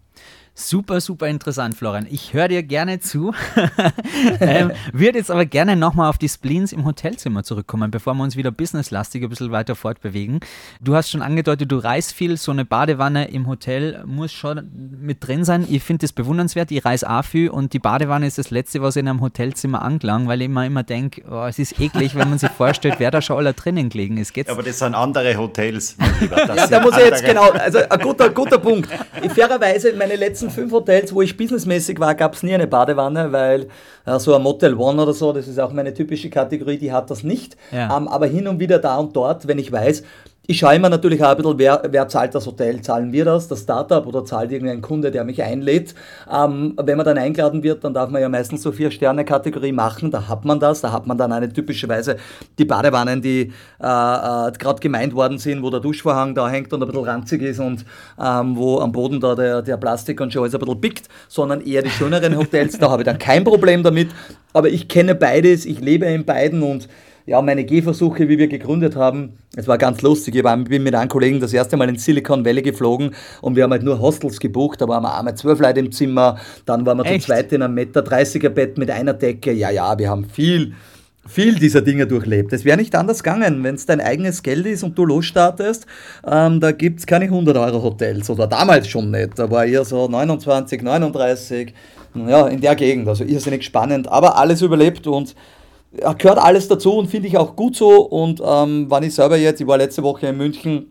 [0.56, 2.06] Super, super interessant, Florian.
[2.08, 3.34] Ich höre dir gerne zu.
[4.40, 8.36] ähm, Würde jetzt aber gerne nochmal auf die Spleens im Hotelzimmer zurückkommen, bevor wir uns
[8.36, 10.38] wieder businesslastig ein bisschen weiter fortbewegen.
[10.80, 12.36] Du hast schon angedeutet, du reist viel.
[12.36, 15.66] So eine Badewanne im Hotel muss schon mit drin sein.
[15.68, 16.70] Ich finde das bewundernswert.
[16.70, 20.28] Ich reise auch viel und die Badewanne ist das Letzte, was in einem Hotelzimmer anklang,
[20.28, 23.20] weil ich immer, immer denke, oh, es ist eklig, wenn man sich vorstellt, wer da
[23.20, 24.32] schon alle drinnen gelegen ist.
[24.32, 24.50] Geht's?
[24.50, 25.96] Aber das sind andere Hotels.
[26.30, 28.88] ja, da muss ich jetzt genau, also ein guter, guter Punkt.
[29.34, 33.68] Fairerweise, meine letzten fünf Hotels, wo ich businessmäßig war, gab es nie eine Badewanne, weil
[34.06, 37.10] äh, so ein Motel One oder so, das ist auch meine typische Kategorie, die hat
[37.10, 37.56] das nicht.
[37.72, 37.96] Ja.
[37.96, 40.02] Ähm, aber hin und wieder da und dort, wenn ich weiß,
[40.46, 42.82] ich schaue immer natürlich auch ein bisschen, wer, wer zahlt das Hotel?
[42.82, 45.94] Zahlen wir das, das Startup oder zahlt irgendein Kunde, der mich einlädt?
[46.30, 50.28] Ähm, wenn man dann eingeladen wird, dann darf man ja meistens so Vier-Sterne-Kategorie machen, da
[50.28, 52.16] hat man das, da hat man dann eine typischerweise
[52.58, 56.82] die Badewannen, die äh, äh, gerade gemeint worden sind, wo der Duschvorhang da hängt und
[56.82, 57.86] ein bisschen ranzig ist und
[58.22, 61.62] ähm, wo am Boden da der, der Plastik und schon alles ein bisschen pickt, sondern
[61.62, 64.10] eher die schöneren Hotels, da habe ich dann kein Problem damit.
[64.52, 66.88] Aber ich kenne beides, ich lebe in beiden und
[67.26, 70.34] ja, meine Gehversuche, wie wir gegründet haben, es war ganz lustig.
[70.34, 73.70] Ich bin mit einem Kollegen das erste Mal in Silicon Valley geflogen und wir haben
[73.70, 74.82] halt nur Hostels gebucht.
[74.82, 77.22] Da waren wir einmal zwölf Leute im Zimmer, dann waren wir Echt?
[77.22, 79.52] zu zweit in einem Meter 30er Bett mit einer Decke.
[79.52, 80.74] Ja, ja, wir haben viel,
[81.26, 82.52] viel dieser Dinge durchlebt.
[82.52, 85.86] Es wäre nicht anders gegangen, wenn es dein eigenes Geld ist und du losstartest.
[86.30, 89.38] Ähm, da gibt es keine 100 Euro Hotels oder damals schon nicht.
[89.38, 91.72] Da war eher so 29, 39,
[92.14, 93.08] ja, in der Gegend.
[93.08, 95.34] Also irrsinnig spannend, aber alles überlebt und
[96.18, 98.02] gehört alles dazu und finde ich auch gut so.
[98.02, 100.86] Und ähm, wann ich selber jetzt, ich war letzte Woche in München,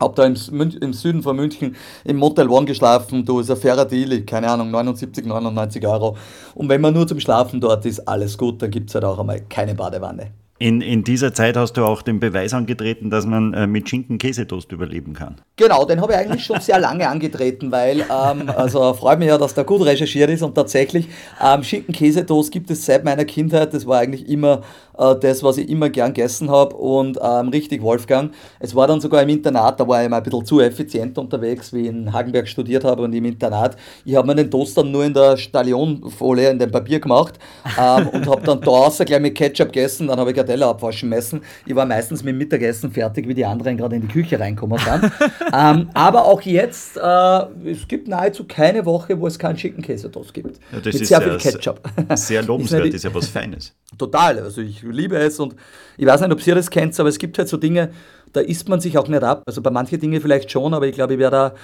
[0.00, 0.36] habe da im,
[0.80, 4.70] im, Süden von München im Motel One geschlafen, da ist ein fairer Deal, keine Ahnung,
[4.70, 6.16] 79, 99 Euro.
[6.54, 9.18] Und wenn man nur zum Schlafen dort ist, alles gut, dann gibt es halt auch
[9.18, 10.32] einmal keine Badewanne.
[10.62, 14.70] In, in dieser Zeit hast du auch den Beweis angetreten, dass man äh, mit Schinken-Käsetoast
[14.70, 15.40] überleben kann.
[15.56, 19.38] Genau, den habe ich eigentlich schon sehr lange angetreten, weil, ähm, also freut mich ja,
[19.38, 21.08] dass der gut recherchiert ist und tatsächlich,
[21.44, 24.62] ähm, Schinken-Käsetoast gibt es seit meiner Kindheit, das war eigentlich immer
[24.98, 28.32] äh, das, was ich immer gern gegessen habe und ähm, richtig Wolfgang.
[28.60, 31.72] Es war dann sogar im Internat, da war ich mal ein bisschen zu effizient unterwegs,
[31.72, 33.76] wie ich in Hagenberg studiert habe und im Internat.
[34.04, 37.38] Ich habe mir den Toast dann nur in der Stallionfolie, in dem Papier gemacht
[37.78, 41.08] ähm, und habe dann da außer gleich mit Ketchup gegessen, dann habe ich Teller abwaschen
[41.08, 41.42] müssen.
[41.66, 44.78] Ich war meistens mit dem Mittagessen fertig, wie die anderen gerade in die Küche reinkommen
[44.78, 45.10] sind.
[45.52, 50.10] ähm, aber auch jetzt, äh, es gibt nahezu keine Woche, wo es keinen Chicken Käse
[50.10, 50.58] Toast gibt.
[50.70, 51.80] Ja, mit ist sehr viel Ketchup.
[52.14, 53.74] Sehr lobenswert, ist ja was Feines.
[53.98, 55.54] Total, also ich liebe es und
[55.96, 57.90] ich weiß nicht, ob ihr das kennt, aber es gibt halt so Dinge,
[58.32, 59.42] da isst man sich auch nicht ab.
[59.46, 61.54] Also bei manchen Dingen vielleicht schon, aber ich glaube, ich werde da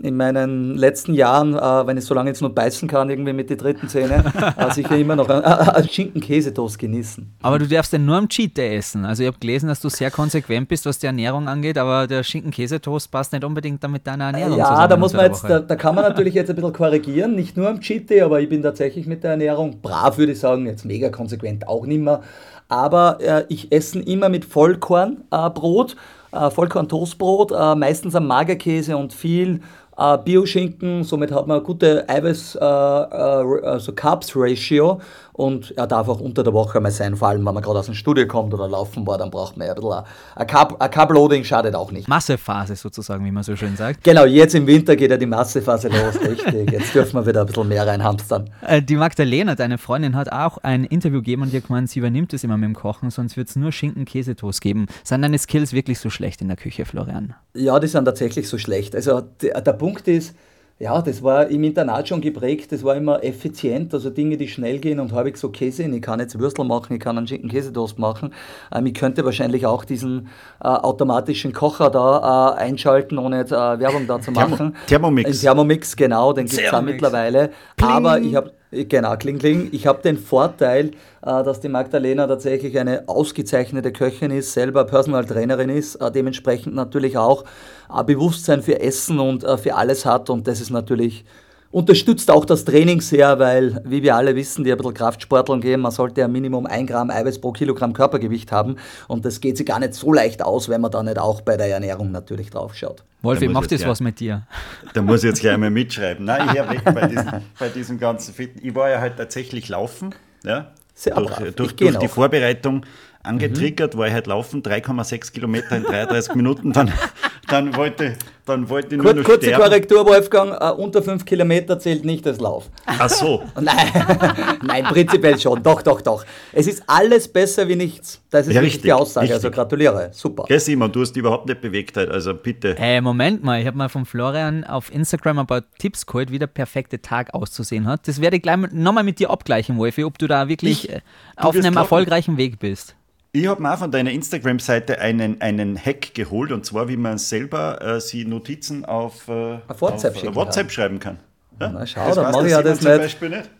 [0.00, 3.50] in meinen letzten Jahren, äh, wenn ich so lange jetzt nur beißen kann, irgendwie mit
[3.50, 4.24] den dritten Zähnen,
[4.56, 7.34] äh, sicher immer noch einen Schinken-Käsetoast genießen.
[7.42, 9.04] Aber du darfst den nur am Cheat Day essen.
[9.04, 12.22] Also ich habe gelesen, dass du sehr konsequent bist, was die Ernährung angeht, aber der
[12.22, 15.94] Schinken-Käsetoast passt nicht unbedingt mit deiner Ernährung Ja, da muss man jetzt, da, da, kann
[15.94, 19.06] man natürlich jetzt ein bisschen korrigieren, nicht nur am Cheat Day, aber ich bin tatsächlich
[19.06, 22.22] mit der Ernährung brav, würde ich sagen, jetzt mega konsequent auch nicht mehr.
[22.68, 25.92] Aber äh, ich esse immer mit Vollkornbrot.
[25.92, 25.96] Äh,
[26.32, 29.60] äh, Vollkorn-Toastbrot, äh, meistens am Magerkäse und viel
[29.96, 35.00] äh, Bioschinken, somit hat man eine gute Eiweiß, äh, äh, also Carbs-Ratio
[35.38, 37.86] und er darf auch unter der Woche mal sein, vor allem wenn man gerade aus
[37.86, 40.02] dem Studio kommt oder laufen war, dann braucht man ja ein bisschen
[40.34, 42.08] ein Carb, ein Carb-Loading schadet auch nicht.
[42.08, 44.02] Massephase sozusagen, wie man so schön sagt.
[44.02, 46.72] Genau, jetzt im Winter geht ja die Massephase los, richtig.
[46.72, 48.50] Jetzt dürfen wir wieder ein bisschen mehr reinhamstern.
[48.62, 52.00] Äh, die Magdalena, deine Freundin, hat auch ein Interview gegeben und die hat gemeint, sie
[52.00, 54.86] übernimmt es immer mit dem Kochen, sonst wird es nur Schinken-Käsetoast geben.
[55.04, 57.34] Sind deine Skills wirklich so schlecht in der Küche, Florian?
[57.54, 58.96] Ja, die sind tatsächlich so schlecht.
[58.96, 60.34] Also der, der Punkt ist,
[60.80, 64.78] ja, das war im Internat schon geprägt, das war immer effizient, also Dinge, die schnell
[64.78, 67.48] gehen und habe ich so Käse, ich kann jetzt Würstel machen, ich kann einen schicken
[67.48, 68.32] Käsetoast machen.
[68.72, 70.28] Ähm, ich könnte wahrscheinlich auch diesen
[70.62, 74.76] äh, automatischen Kocher da äh, einschalten, ohne jetzt äh, Werbung da zu machen.
[74.86, 75.28] Thermomix.
[75.28, 77.50] Ein Thermomix, genau, den gibt es auch mittlerweile.
[77.76, 77.90] Pling.
[77.90, 79.70] Aber ich habe Genau, kling, kling.
[79.72, 80.90] Ich habe den Vorteil,
[81.22, 86.74] äh, dass die Magdalena tatsächlich eine ausgezeichnete Köchin ist, selber Personal Trainerin ist, äh, dementsprechend
[86.74, 87.44] natürlich auch
[87.90, 91.24] äh, Bewusstsein für Essen und für alles hat und das ist natürlich
[91.70, 95.80] Unterstützt auch das Training sehr, weil, wie wir alle wissen, die ein bisschen Kraftsporteln gehen,
[95.80, 98.76] man sollte ja Minimum ein Gramm Eiweiß pro Kilogramm Körpergewicht haben.
[99.06, 101.58] Und das geht sich gar nicht so leicht aus, wenn man da nicht auch bei
[101.58, 103.04] der Ernährung natürlich drauf schaut.
[103.20, 104.46] Wolf, wie macht das was mit dir?
[104.94, 106.24] Da muss ich jetzt gleich mal mitschreiben.
[106.24, 110.14] Nein, ich habe bei diesem, bei diesem ganzen Fitten, ich war ja halt tatsächlich laufen,
[110.44, 112.86] ja, sehr durch, durch, durch die Vorbereitung
[113.22, 113.98] angetriggert, mhm.
[113.98, 116.92] war ich halt laufen, 3,6 Kilometer in 33 Minuten, dann,
[117.48, 118.16] dann wollte,
[118.48, 119.62] dann wollte ich nur Kur noch kurze sterben.
[119.64, 122.68] Korrektur, Wolfgang, äh, unter 5 Kilometer zählt nicht als Lauf.
[122.86, 123.42] Ach so.
[123.60, 123.76] Nein,
[124.62, 125.62] nein, prinzipiell schon.
[125.62, 126.24] Doch, doch, doch.
[126.52, 128.20] Es ist alles besser wie nichts.
[128.30, 129.32] Das ist Ja, richtig, die Aussage.
[129.32, 129.54] Also richtig.
[129.54, 130.10] gratuliere.
[130.12, 130.44] Super.
[130.48, 132.76] Gell, Simon, du hast dich überhaupt nicht bewegt heute, also bitte.
[132.78, 136.38] Äh, Moment mal, ich habe mal von Florian auf Instagram ein paar Tipps geholt, wie
[136.38, 138.06] der perfekte Tag auszusehen hat.
[138.08, 141.00] Das werde ich gleich nochmal mit dir abgleichen, Wolfi, ob du da wirklich Ich- äh,
[141.40, 142.94] du auf einem erfolgreichen Weg bist.
[143.32, 147.18] Ich habe mir auch von deiner Instagram-Seite einen, einen Hack geholt, und zwar, wie man
[147.18, 151.18] selber äh, sie Notizen auf, äh, Auf WhatsApp auf, schicken WhatsApp schreiben kann.
[151.60, 151.70] Ja?
[151.72, 152.96] Na, schau, Das dann mache ich ja das nicht.
[152.96, 153.50] Beispiel nicht.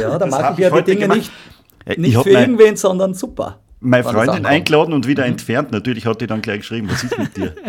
[0.00, 1.16] Ja, da hab ich ja die Dinge gemacht.
[1.18, 1.32] nicht,
[1.86, 3.58] Ja, nicht für mein- irgendwen, sondern super.
[3.82, 5.72] Meine Freundin eingeladen und wieder entfernt.
[5.72, 7.54] Natürlich hat die dann gleich geschrieben, was ist mit dir?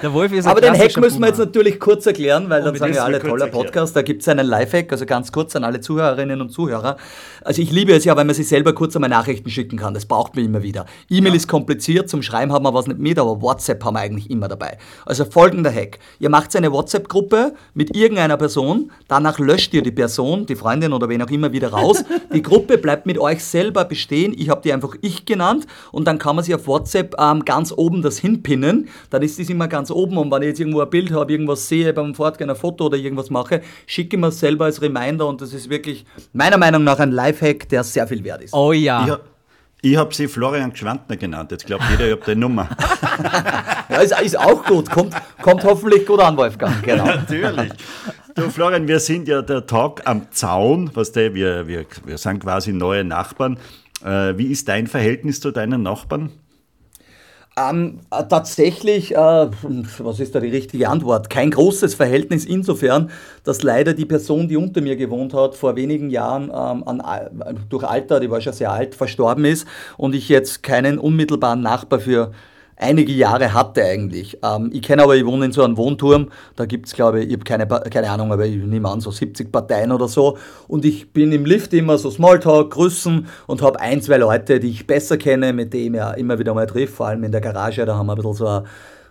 [0.00, 2.94] Der Wolfi ist Aber den Hack müssen wir jetzt natürlich kurz erklären, weil dann sagen
[2.94, 3.64] ja alle toller erklären.
[3.66, 3.94] Podcast.
[3.94, 6.96] Da gibt es einen Live-Hack, also ganz kurz an alle Zuhörerinnen und Zuhörer.
[7.44, 9.94] Also ich liebe es ja, weil man sich selber kurz einmal Nachrichten schicken kann.
[9.94, 10.86] Das braucht man immer wieder.
[11.10, 14.30] E-Mail ist kompliziert, zum Schreiben haben wir was nicht mit, aber WhatsApp haben wir eigentlich
[14.30, 14.78] immer dabei.
[15.06, 15.98] Also folgender Hack.
[16.18, 21.08] Ihr macht eine WhatsApp-Gruppe mit irgendeiner Person, danach löscht ihr die Person, die Freundin oder
[21.08, 22.04] wen auch immer wieder raus.
[22.34, 24.34] Die Gruppe bleibt mit euch selber bestehen.
[24.36, 27.72] Ich habe die einfach ich genannt und dann kann man sie auf WhatsApp ähm, ganz
[27.76, 28.88] oben das hinpinnen.
[29.10, 31.68] Dann ist das immer ganz oben und wenn ich jetzt irgendwo ein Bild habe, irgendwas
[31.68, 35.42] sehe beim Fortgehen, ein Foto oder irgendwas mache, schicke ich mir selber als Reminder und
[35.42, 38.54] das ist wirklich meiner Meinung nach ein Lifehack, der sehr viel wert ist.
[38.54, 39.04] Oh ja.
[39.04, 39.20] Ich, hab-
[39.84, 41.50] ich habe sie Florian Gschwandner genannt.
[41.50, 42.68] Jetzt glaubt jeder, ich habe die Nummer.
[43.88, 46.82] Ja, ist, ist auch gut, kommt, kommt hoffentlich gut an, Wolfgang.
[46.82, 47.04] Genau.
[47.04, 47.72] Natürlich.
[48.34, 52.40] Du, Florian, wir sind ja der Tag am Zaun, was der, wir, wir, wir sind
[52.42, 53.58] quasi neue Nachbarn.
[54.02, 56.30] Äh, wie ist dein Verhältnis zu deinen Nachbarn?
[57.54, 61.28] Ähm, äh, tatsächlich, äh, was ist da die richtige Antwort?
[61.28, 63.10] Kein großes Verhältnis insofern,
[63.44, 67.30] dass leider die Person, die unter mir gewohnt hat, vor wenigen Jahren ähm, an, Al-
[67.68, 69.66] durch Alter, die war schon sehr alt, verstorben ist
[69.98, 72.32] und ich jetzt keinen unmittelbaren Nachbar für
[72.82, 74.38] einige Jahre hatte eigentlich.
[74.42, 77.28] Ähm, ich kenne aber, ich wohne in so einem Wohnturm, da gibt es, glaube ich,
[77.28, 80.36] ich habe keine, keine Ahnung, aber ich nehme an, so 70 Parteien oder so.
[80.68, 84.70] Und ich bin im Lift immer so Smalltalk, grüßen und habe ein, zwei Leute, die
[84.70, 87.40] ich besser kenne, mit denen ich ja immer wieder mal treffe, vor allem in der
[87.40, 88.64] Garage, da haben wir ein bisschen so eine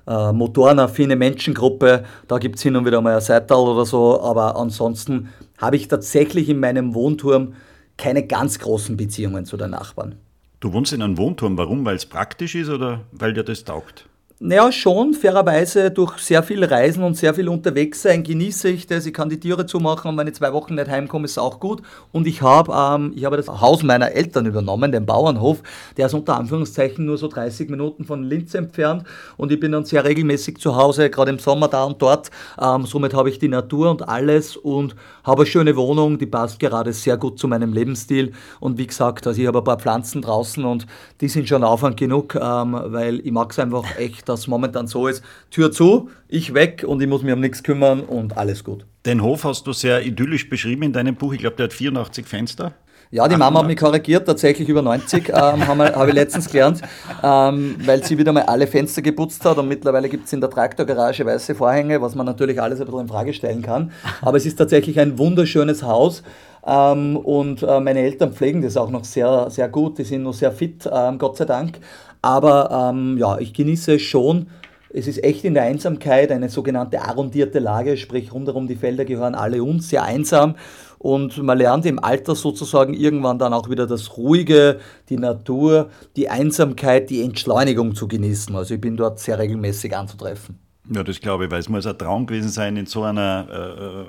[0.08, 4.56] äh, motorenaffine Menschengruppe, da gibt es hin und wieder mal ein Seital oder so, aber
[4.56, 7.54] ansonsten habe ich tatsächlich in meinem Wohnturm
[7.98, 10.16] keine ganz großen Beziehungen zu den Nachbarn.
[10.62, 11.58] Du wohnst in einem Wohnturm.
[11.58, 11.84] Warum?
[11.86, 14.06] Weil es praktisch ist oder weil dir das taugt?
[14.44, 19.06] Naja, schon, fairerweise durch sehr viel Reisen und sehr viel unterwegs sein genieße ich das.
[19.06, 21.84] Ich kann die Türe zumachen und wenn ich zwei Wochen nicht heimkomme, ist auch gut.
[22.12, 25.62] Und ich habe ähm, ich habe das Haus meiner Eltern übernommen, den Bauernhof.
[25.96, 29.04] Der ist unter Anführungszeichen nur so 30 Minuten von Linz entfernt.
[29.38, 32.32] Und ich bin dann sehr regelmäßig zu Hause, gerade im Sommer da und dort.
[32.60, 36.60] Ähm, somit habe ich die Natur und alles und habe eine schöne Wohnung, die passt
[36.60, 38.34] gerade sehr gut zu meinem Lebensstil.
[38.60, 40.88] Und wie gesagt, also ich habe ein paar Pflanzen draußen und
[41.22, 45.08] die sind schon Aufwand genug, ähm, weil ich mag es einfach echt, dass momentan so
[45.08, 45.24] ist.
[45.50, 48.86] Tür zu, ich weg und ich muss mich um nichts kümmern und alles gut.
[49.06, 51.34] Den Hof hast du sehr idyllisch beschrieben in deinem Buch.
[51.34, 52.74] Ich glaube, der hat 84 Fenster.
[53.14, 56.82] Ja, die Mama hat mich korrigiert, tatsächlich über 90, ähm, habe hab ich letztens gelernt,
[57.22, 60.50] ähm, weil sie wieder mal alle Fenster geputzt hat und mittlerweile gibt es in der
[60.50, 63.92] Traktorgarage weiße Vorhänge, was man natürlich alles ein bisschen in Frage stellen kann.
[64.22, 66.24] Aber es ist tatsächlich ein wunderschönes Haus
[66.66, 70.34] ähm, und äh, meine Eltern pflegen das auch noch sehr, sehr gut, die sind noch
[70.34, 71.80] sehr fit, ähm, Gott sei Dank.
[72.22, 74.48] Aber ähm, ja, ich genieße es schon,
[74.94, 79.36] es ist echt in der Einsamkeit eine sogenannte arrondierte Lage, sprich rundherum die Felder gehören
[79.36, 80.56] alle uns, sehr einsam.
[81.02, 86.30] Und man lernt im Alter sozusagen irgendwann dann auch wieder das Ruhige, die Natur, die
[86.30, 88.56] Einsamkeit, die Entschleunigung zu genießen.
[88.56, 90.60] Also ich bin dort sehr regelmäßig anzutreffen.
[90.94, 93.48] Ja, das glaube ich, weil es muss ein Traum gewesen sein, in so einer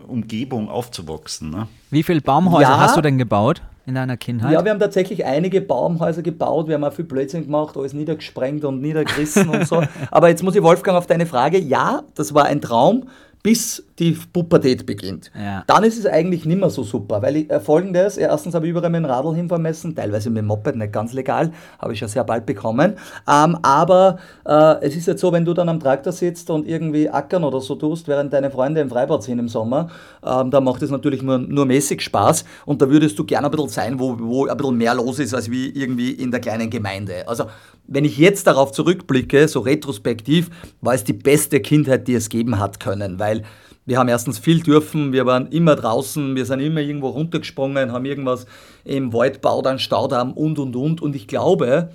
[0.07, 1.51] äh, Umgebung aufzuwachsen.
[1.51, 1.67] Ne?
[1.91, 2.79] Wie viele Baumhäuser Ja.
[2.81, 4.53] hast du denn gebaut in deiner Kindheit?
[4.53, 8.65] Ja, wir haben tatsächlich einige Baumhäuser gebaut, wir haben auch viel Blödsinn gemacht, alles niedergesprengt
[8.67, 9.83] und niedergerissen und so.
[10.11, 13.05] Aber jetzt muss ich, Wolfgang, auf deine Frage, ja, das war ein Traum,
[13.43, 15.33] bis die Pubertät beginnt.
[15.37, 15.65] Ja.
[15.67, 18.71] Dann ist es eigentlich nicht mehr so super, weil ich, äh, folgendes, erstens habe ich
[18.71, 22.01] überall mit dem Radl hinfahren müssen, teilweise mit dem Moped, nicht ganz legal, habe ich
[22.01, 22.95] ja sehr bald bekommen.
[23.29, 27.11] Ähm, aber äh, es ist jetzt so, wenn du dann am Traktor sitzt und irgendwie
[27.11, 29.91] ackern oder so tust, während deine Freunde im Freibad sind im Sommer,
[30.25, 33.51] ähm, dann macht es natürlich nur, nur mäßig Spaß und da würdest du gerne ein
[33.51, 36.71] bisschen sein, wo, wo ein bisschen mehr los ist, als wie irgendwie in der kleinen
[36.71, 37.27] Gemeinde.
[37.27, 37.47] Also
[37.87, 42.59] wenn ich jetzt darauf zurückblicke, so retrospektiv, war es die beste Kindheit, die es geben
[42.59, 43.43] hat können, weil
[43.85, 48.05] wir haben erstens viel dürfen, wir waren immer draußen, wir sind immer irgendwo runtergesprungen, haben
[48.05, 48.47] irgendwas
[48.85, 51.03] im Wald baut, einen Staudamm und und und.
[51.03, 51.91] Und ich glaube,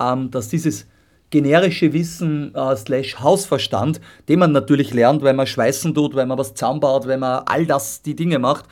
[0.00, 0.86] ähm, dass dieses
[1.28, 6.38] generische Wissen äh, slash Hausverstand, den man natürlich lernt, weil man schweißen tut, weil man
[6.38, 8.64] was zusammenbaut, weil man all das die Dinge macht,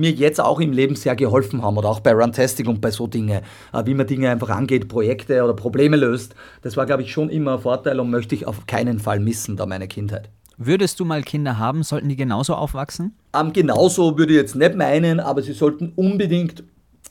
[0.00, 3.06] mir jetzt auch im Leben sehr geholfen haben oder auch bei Runtastic und bei so
[3.06, 6.34] Dingen, äh, wie man Dinge einfach angeht, Projekte oder Probleme löst.
[6.62, 9.56] Das war, glaube ich, schon immer ein Vorteil und möchte ich auf keinen Fall missen,
[9.56, 10.30] da meine Kindheit.
[10.56, 13.14] Würdest du mal Kinder haben, sollten die genauso aufwachsen?
[13.34, 16.64] Ähm, genauso würde ich jetzt nicht meinen, aber sie sollten unbedingt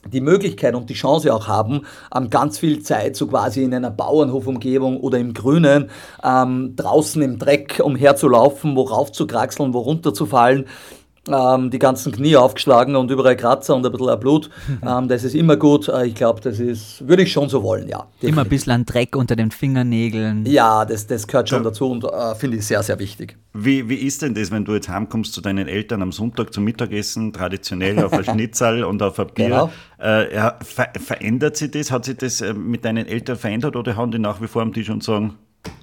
[0.06, 1.82] die Möglichkeit und die Chance auch haben,
[2.14, 5.90] ähm, ganz viel Zeit so quasi in einer Bauernhofumgebung oder im Grünen
[6.24, 10.66] ähm, draußen im Dreck umherzulaufen, wo raufzukraxeln, wo runterzufallen
[11.26, 14.50] die ganzen Knie aufgeschlagen und überall Kratzer und ein bisschen Blut.
[14.82, 15.88] Ähm, das ist immer gut.
[15.88, 17.98] Äh, ich glaube, das ist, würde ich schon so wollen, ja.
[17.98, 18.28] Definitiv.
[18.28, 20.46] Immer ein bisschen Dreck unter den Fingernägeln.
[20.46, 21.64] Ja, das, das gehört schon ja.
[21.64, 23.36] dazu und äh, finde ich sehr, sehr wichtig.
[23.52, 26.64] Wie, wie ist denn das, wenn du jetzt heimkommst zu deinen Eltern am Sonntag zum
[26.64, 29.44] Mittagessen, traditionell auf ein Schnitzel und auf ein Bier?
[29.46, 29.70] Genau.
[30.00, 31.90] Äh, ja, ver verändert sich das?
[31.90, 34.72] Hat sich das äh, mit deinen Eltern verändert oder haben die nach wie vor am
[34.72, 35.36] Tisch und sagen,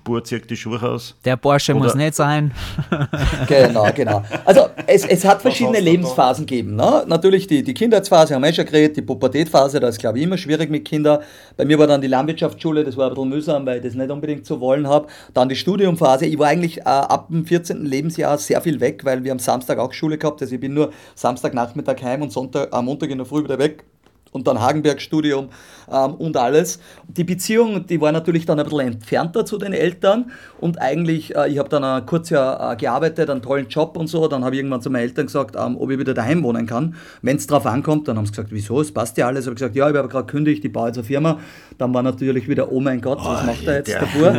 [0.08, 1.16] Bur zieht die Schuhe aus.
[1.26, 2.52] Der Porsche Oder muss nicht sein.
[3.48, 4.24] genau, genau.
[4.46, 6.76] Also es, es hat verschiedene Lebensphasen gegeben.
[6.76, 7.04] Ne?
[7.08, 10.38] Natürlich die, die Kindheitsphase, haben wir schon geredet, die Pubertätphase, da ist glaube ich immer
[10.38, 11.22] schwierig mit Kindern.
[11.58, 14.10] Bei mir war dann die Landwirtschaftsschule, das war ein bisschen mühsam, weil ich das nicht
[14.10, 15.08] unbedingt so wollen habe.
[15.34, 16.26] Dann die Studiumphase.
[16.26, 17.86] Ich war eigentlich äh, ab dem 14.
[17.86, 20.42] Lebensjahr sehr viel weg, weil wir am Samstag auch Schule gehabt.
[20.42, 23.84] Also ich bin nur Samstagnachmittag heim und Sonntag, am Montag in der Früh wieder weg
[24.32, 25.50] und dann Hagenberg-Studium
[25.92, 26.80] ähm, und alles.
[27.08, 31.50] Die Beziehung, die war natürlich dann ein bisschen entfernter zu den Eltern und eigentlich, äh,
[31.50, 34.56] ich habe dann ein kurz Jahr äh, gearbeitet, einen tollen Job und so, dann habe
[34.56, 36.96] ich irgendwann zu meinen Eltern gesagt, ähm, ob ich wieder daheim wohnen kann.
[37.22, 39.46] Wenn es drauf ankommt, dann haben sie gesagt, wieso, es passt ja alles.
[39.46, 41.40] Ich habe gesagt, ja, ich habe gerade kündigt, ich baue jetzt eine Firma.
[41.78, 44.36] Dann war natürlich wieder, oh mein Gott, was oh, macht er jetzt davor?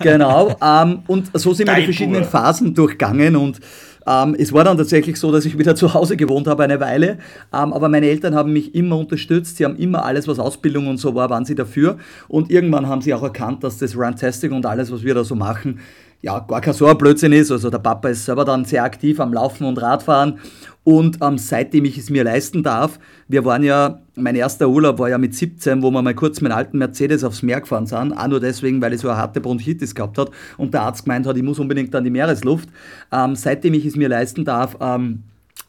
[0.00, 3.60] genau, ähm, und so sind wir die verschiedenen Phasen durchgangen und
[4.06, 7.18] ähm, es war dann tatsächlich so, dass ich wieder zu Hause gewohnt habe eine Weile,
[7.52, 9.56] ähm, aber meine Eltern haben mich immer unterstützt.
[9.56, 11.98] Sie haben immer alles, was Ausbildung und so war, waren sie dafür.
[12.28, 15.34] Und irgendwann haben sie auch erkannt, dass das Runtastic und alles, was wir da so
[15.34, 15.80] machen,
[16.22, 17.50] ja, gar kein so ein Blödsinn ist.
[17.50, 20.38] Also der Papa ist selber dann sehr aktiv am Laufen und Radfahren
[20.84, 25.08] und ähm, seitdem ich es mir leisten darf, wir waren ja, mein erster Urlaub war
[25.08, 28.12] ja mit 17, wo wir mal kurz mit einem alten Mercedes aufs Meer gefahren sind.
[28.12, 31.26] Auch nur deswegen, weil ich so eine harte Bronchitis gehabt hat und der Arzt gemeint
[31.26, 32.68] hat, ich muss unbedingt an die Meeresluft.
[33.12, 35.22] Ähm, seitdem ich es mir leisten darf, ähm,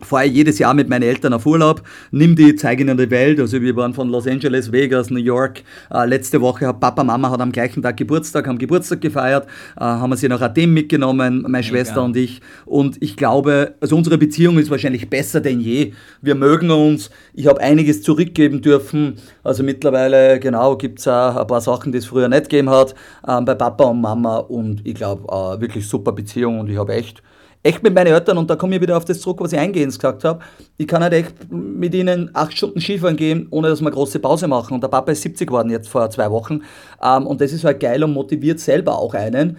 [0.04, 3.40] fahre ich jedes Jahr mit meinen Eltern auf Urlaub, nimm die, zeige ihnen die Welt.
[3.40, 5.64] Also wir waren von Los Angeles, Vegas, New York.
[5.92, 9.82] Äh, letzte Woche hat Papa, Mama hat am gleichen Tag Geburtstag, haben Geburtstag gefeiert, äh,
[9.82, 11.64] haben sie nach Athen mitgenommen, meine Mega.
[11.64, 12.42] Schwester und ich.
[12.66, 15.94] Und ich glaube, also unsere Beziehung ist wahrscheinlich besser denn je.
[16.22, 17.10] Wir mögen uns.
[17.34, 19.16] Ich habe einiges zurückgeben dürfen.
[19.44, 22.94] Also mittlerweile, genau, gibt es auch ein paar Sachen, die es früher nicht gegeben hat,
[23.28, 24.38] äh, bei Papa und Mama.
[24.38, 27.22] Und ich glaube, äh, wirklich super Beziehung und ich habe echt
[27.64, 29.96] echt mit meinen Eltern, und da komme ich wieder auf das zurück, was ich eingehend
[29.96, 30.40] gesagt habe,
[30.78, 34.20] ich kann halt echt mit ihnen acht Stunden Skifahren gehen, ohne dass wir eine große
[34.20, 34.74] Pause machen.
[34.74, 36.62] Und der Papa ist 70 geworden jetzt vor zwei Wochen.
[37.02, 39.58] Ähm, und das ist halt geil und motiviert selber auch einen.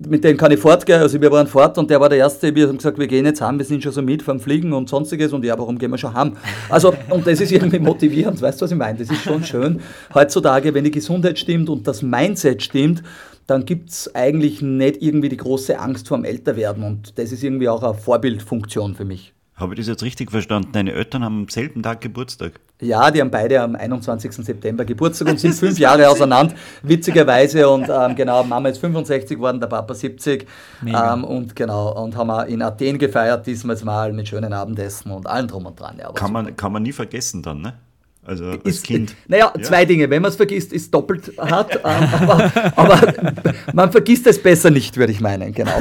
[0.00, 2.68] Mit dem kann ich fortgehen, also wir waren fort und der war der Erste, wir
[2.68, 5.32] haben gesagt, wir gehen jetzt heim, wir sind schon so mit vom Fliegen und sonstiges
[5.32, 6.36] und ja, warum gehen wir schon heim?
[6.68, 8.96] Also, und das ist irgendwie motivierend, weißt du, was ich meine?
[8.96, 9.80] Das ist schon schön.
[10.14, 13.02] Heutzutage, wenn die Gesundheit stimmt und das Mindset stimmt,
[13.48, 16.84] dann gibt es eigentlich nicht irgendwie die große Angst vorm Älterwerden.
[16.84, 19.32] Und das ist irgendwie auch eine Vorbildfunktion für mich.
[19.54, 20.70] Habe ich das jetzt richtig verstanden?
[20.72, 22.60] Deine Eltern haben am selben Tag Geburtstag?
[22.80, 24.32] Ja, die haben beide am 21.
[24.32, 27.68] September Geburtstag und sind fünf Jahre auseinander, witzigerweise.
[27.68, 30.46] Und ähm, genau, Mama ist 65 geworden, der Papa 70.
[30.86, 35.26] Ähm, und genau, und haben wir in Athen gefeiert, diesmal mal mit schönen Abendessen und
[35.26, 35.96] allem drum und dran.
[35.98, 37.72] Ja, kann, man, kann man nie vergessen dann, ne?
[38.28, 39.16] Also als ist, Kind.
[39.26, 39.62] Naja, ja.
[39.62, 40.10] zwei Dinge.
[40.10, 41.80] Wenn man es vergisst, ist doppelt hart.
[41.88, 45.80] Ähm, aber, aber, man vergisst es besser nicht, würde ich meinen, genau.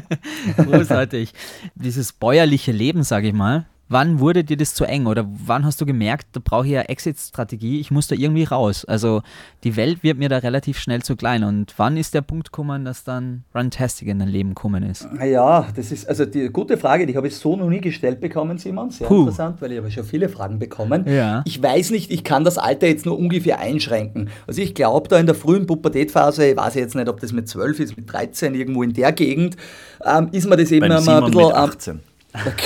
[0.56, 1.32] Großartig.
[1.74, 5.80] Dieses bäuerliche Leben, sage ich mal, Wann wurde dir das zu eng oder wann hast
[5.80, 8.84] du gemerkt, da brauche ich ja Exit-Strategie, ich muss da irgendwie raus?
[8.84, 9.22] Also
[9.62, 12.84] die Welt wird mir da relativ schnell zu klein und wann ist der Punkt gekommen,
[12.84, 15.08] dass dann Runtastic in dein Leben gekommen ist?
[15.24, 18.58] Ja, das ist also die gute Frage, die habe ich so noch nie gestellt bekommen,
[18.58, 18.90] Simon.
[18.90, 19.20] Sehr Puh.
[19.20, 21.06] interessant, weil ich habe schon viele Fragen bekommen.
[21.08, 21.42] Ja.
[21.46, 24.30] Ich weiß nicht, ich kann das Alter jetzt nur ungefähr einschränken.
[24.48, 27.48] Also ich glaube da in der frühen Pubertätphase, ich weiß jetzt nicht, ob das mit
[27.48, 29.56] 12 ist, mit 13, irgendwo in der Gegend,
[30.04, 31.46] ähm, ist mir das eben Beim immer ein bisschen...
[31.46, 32.00] Mit 18.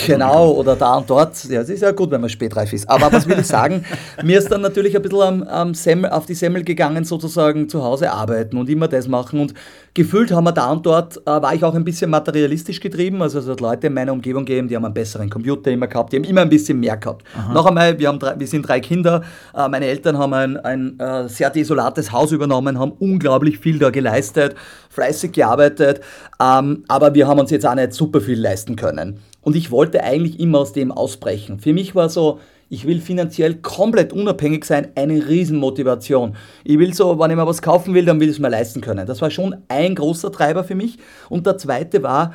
[0.07, 1.45] Genau, oder da und dort.
[1.45, 2.89] Ja, es ist ja gut, wenn man spätreif ist.
[2.89, 3.85] Aber was will ich sagen?
[4.23, 7.83] Mir ist dann natürlich ein bisschen am, am Semmel, auf die Semmel gegangen, sozusagen zu
[7.83, 9.41] Hause arbeiten und immer das machen.
[9.41, 9.55] Und
[9.95, 13.23] gefühlt haben wir da und dort, äh, war ich auch ein bisschen materialistisch getrieben.
[13.23, 16.13] Also es hat Leute in meiner Umgebung gegeben, die haben einen besseren Computer immer gehabt,
[16.13, 17.25] die haben immer ein bisschen mehr gehabt.
[17.37, 17.53] Aha.
[17.53, 19.23] Noch einmal, wir, haben drei, wir sind drei Kinder.
[19.55, 23.91] Äh, meine Eltern haben ein, ein äh, sehr desolates Haus übernommen, haben unglaublich viel da
[23.91, 24.55] geleistet,
[24.91, 26.01] fleißig gearbeitet.
[26.41, 29.21] Ähm, aber wir haben uns jetzt auch nicht super viel leisten können.
[29.43, 31.61] Und ich wollte eigentlich immer aus dem ausbrechen.
[31.61, 36.37] Für mich war so, ich will finanziell komplett unabhängig sein, eine Riesenmotivation.
[36.63, 38.81] Ich will so, wenn ich mir was kaufen will, dann will ich es mir leisten
[38.81, 39.07] können.
[39.07, 40.99] Das war schon ein großer Treiber für mich.
[41.29, 42.33] Und der zweite war,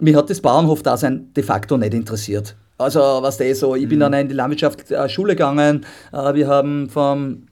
[0.00, 2.56] mir hat das Bauernhof-Dasein de facto nicht interessiert.
[2.78, 4.02] Also, was der so, ich bin mhm.
[4.02, 5.84] dann in die Landwirtschaftsschule gegangen.
[6.12, 7.42] Äh, wir haben vom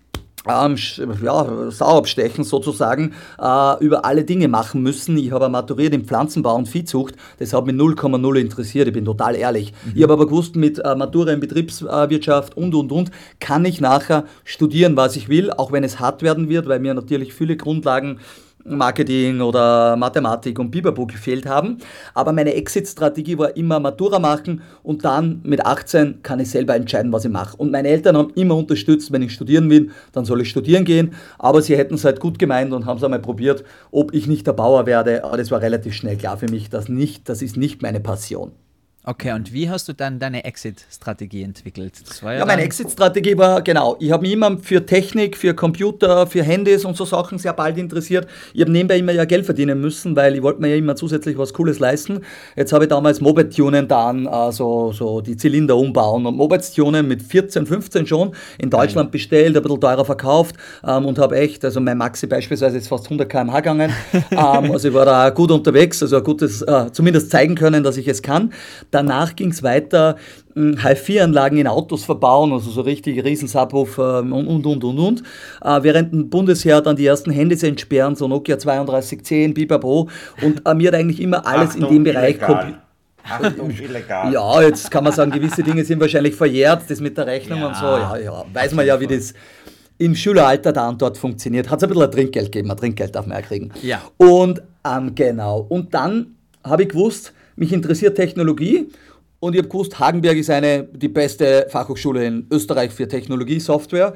[0.49, 0.77] ähm,
[1.23, 5.17] ja, Sauabstechen sozusagen äh, über alle Dinge machen müssen.
[5.19, 7.15] Ich habe maturiert in Pflanzenbau und Viehzucht.
[7.39, 9.73] Das hat mich 0,0 interessiert, ich bin total ehrlich.
[9.85, 9.93] Mhm.
[9.95, 14.25] Ich habe aber gewusst, mit äh, Matura in Betriebswirtschaft und, und, und, kann ich nachher
[14.45, 18.19] studieren, was ich will, auch wenn es hart werden wird, weil mir natürlich viele Grundlagen
[18.77, 21.79] Marketing oder Mathematik und Biberbu gefehlt haben.
[22.15, 27.13] Aber meine Exit-Strategie war immer Matura machen und dann mit 18 kann ich selber entscheiden,
[27.13, 27.57] was ich mache.
[27.57, 31.15] Und meine Eltern haben immer unterstützt, wenn ich studieren will, dann soll ich studieren gehen.
[31.39, 34.47] Aber sie hätten es halt gut gemeint und haben es einmal probiert, ob ich nicht
[34.47, 35.25] der Bauer werde.
[35.25, 38.53] Aber das war relativ schnell klar für mich, dass nicht, das ist nicht meine Passion.
[39.09, 41.95] Okay, und wie hast du dann deine Exit-Strategie entwickelt?
[42.21, 46.43] ja, ja meine Exit-Strategie war genau, ich habe mich immer für Technik, für Computer, für
[46.43, 48.29] Handys und so Sachen sehr bald interessiert.
[48.53, 51.39] Ich habe nebenbei immer ja Geld verdienen müssen, weil ich wollte mir ja immer zusätzlich
[51.39, 52.21] was Cooles leisten.
[52.55, 57.65] Jetzt habe ich damals Moped-Tunen dann, also so die Zylinder umbauen und Moped-Tunen mit 14,
[57.65, 59.13] 15 schon in Deutschland Nein.
[59.13, 60.57] bestellt, ein bisschen teurer verkauft
[60.87, 63.91] ähm, und habe echt, also mein Maxi beispielsweise ist fast 100 km/h gegangen.
[64.33, 67.97] ähm, also ich war da gut unterwegs, also ein gutes, äh, zumindest zeigen können, dass
[67.97, 68.53] ich es kann.
[68.99, 70.17] Danach ging es weiter,
[70.57, 75.23] HIFI-Anlagen hm, in Autos verbauen, also so richtig Riesensubwoofer und, und, und, und, und.
[75.63, 80.09] Äh, während ein Bundesheer dann die ersten Handys entsperren, so Nokia 3210, Bibabo.
[80.43, 84.33] Und äh, mir hat eigentlich immer alles Achtung, in dem Bereich Achtung, illegal.
[84.33, 87.69] Ja, jetzt kann man sagen, gewisse Dinge sind wahrscheinlich verjährt, das mit der Rechnung ja.
[87.69, 89.33] und so, ja, ja, weiß man ja, wie das
[89.99, 91.71] im Schüleralter da und dort funktioniert.
[91.71, 93.71] Hat es ein bisschen ein Trinkgeld gegeben, ein Trinkgeld darf man ja kriegen.
[93.83, 94.03] Ja.
[94.17, 96.35] Und ähm, genau, und dann
[96.65, 98.89] habe ich gewusst, mich interessiert Technologie
[99.41, 104.15] und ich habe gewusst, Hagenberg ist eine, die beste Fachhochschule in Österreich für Technologie, Software.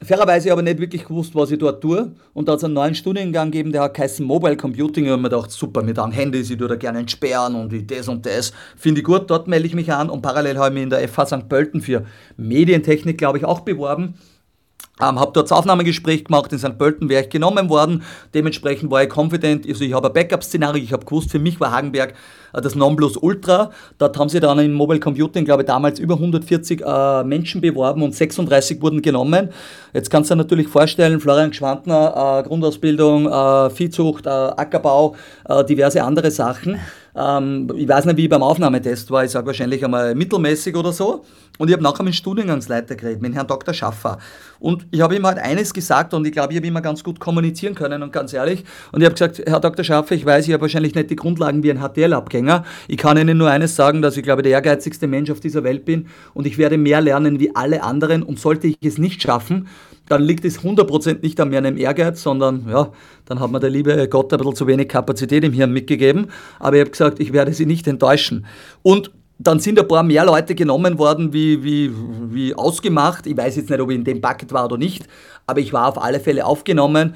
[0.00, 2.12] Fairerweise aber nicht wirklich gewusst, was ich dort tue.
[2.32, 5.04] Und da hat es einen neuen Studiengang gegeben, der hat geheißen Mobile Computing.
[5.04, 7.90] Und ich habe mir gedacht, super, mit einem Handy, ich tue da gerne entsperren und
[7.90, 8.52] das und das.
[8.76, 10.08] Finde ich gut, dort melde ich mich an.
[10.08, 11.48] Und parallel habe ich mich in der FH St.
[11.48, 12.04] Pölten für
[12.36, 14.14] Medientechnik, glaube ich, auch beworben.
[15.00, 16.76] Ähm, habe dort das Aufnahmegespräch gemacht, in St.
[16.76, 18.02] Pölten wäre ich genommen worden.
[18.34, 21.70] Dementsprechend war ich confident, also ich habe ein Backup-Szenario, ich habe gewusst, für mich war
[21.70, 22.14] Hagenberg
[22.52, 23.70] äh, das Nonplusultra.
[23.98, 28.02] Dort haben sie dann im Mobile Computing, glaube ich, damals über 140 äh, Menschen beworben
[28.02, 29.50] und 36 wurden genommen.
[29.92, 35.14] Jetzt kannst du dir natürlich vorstellen, Florian Schwantner, äh, Grundausbildung, äh, Viehzucht, äh, Ackerbau,
[35.48, 36.78] äh, diverse andere Sachen.
[37.18, 40.92] Ähm, ich weiß nicht, wie ich beim Aufnahmetest war, ich sage wahrscheinlich einmal mittelmäßig oder
[40.92, 41.24] so.
[41.58, 43.74] Und ich habe nachher mit dem Studiengangsleiter geredet, mit Herrn Dr.
[43.74, 44.18] Schaffer.
[44.60, 47.18] Und ich habe ihm halt eines gesagt und ich glaube, ich habe immer ganz gut
[47.18, 48.64] kommunizieren können und ganz ehrlich.
[48.92, 49.84] Und ich habe gesagt, Herr Dr.
[49.84, 52.64] Schaffer, ich weiß, ich habe wahrscheinlich nicht die Grundlagen wie ein HTL-Abgänger.
[52.86, 55.84] Ich kann Ihnen nur eines sagen, dass ich glaube, der ehrgeizigste Mensch auf dieser Welt
[55.84, 58.22] bin und ich werde mehr lernen wie alle anderen.
[58.22, 59.66] Und sollte ich es nicht schaffen,
[60.08, 62.92] dann liegt es 100% nicht an meinem Ehrgeiz, sondern ja,
[63.26, 66.28] dann hat mir der liebe Gott ein bisschen zu wenig Kapazität im Hirn mitgegeben.
[66.58, 68.46] Aber ich habe gesagt, ich werde sie nicht enttäuschen.
[68.82, 71.92] Und dann sind ein paar mehr Leute genommen worden, wie, wie,
[72.30, 73.26] wie ausgemacht.
[73.26, 75.06] Ich weiß jetzt nicht, ob ich in dem Bucket war oder nicht,
[75.46, 77.14] aber ich war auf alle Fälle aufgenommen.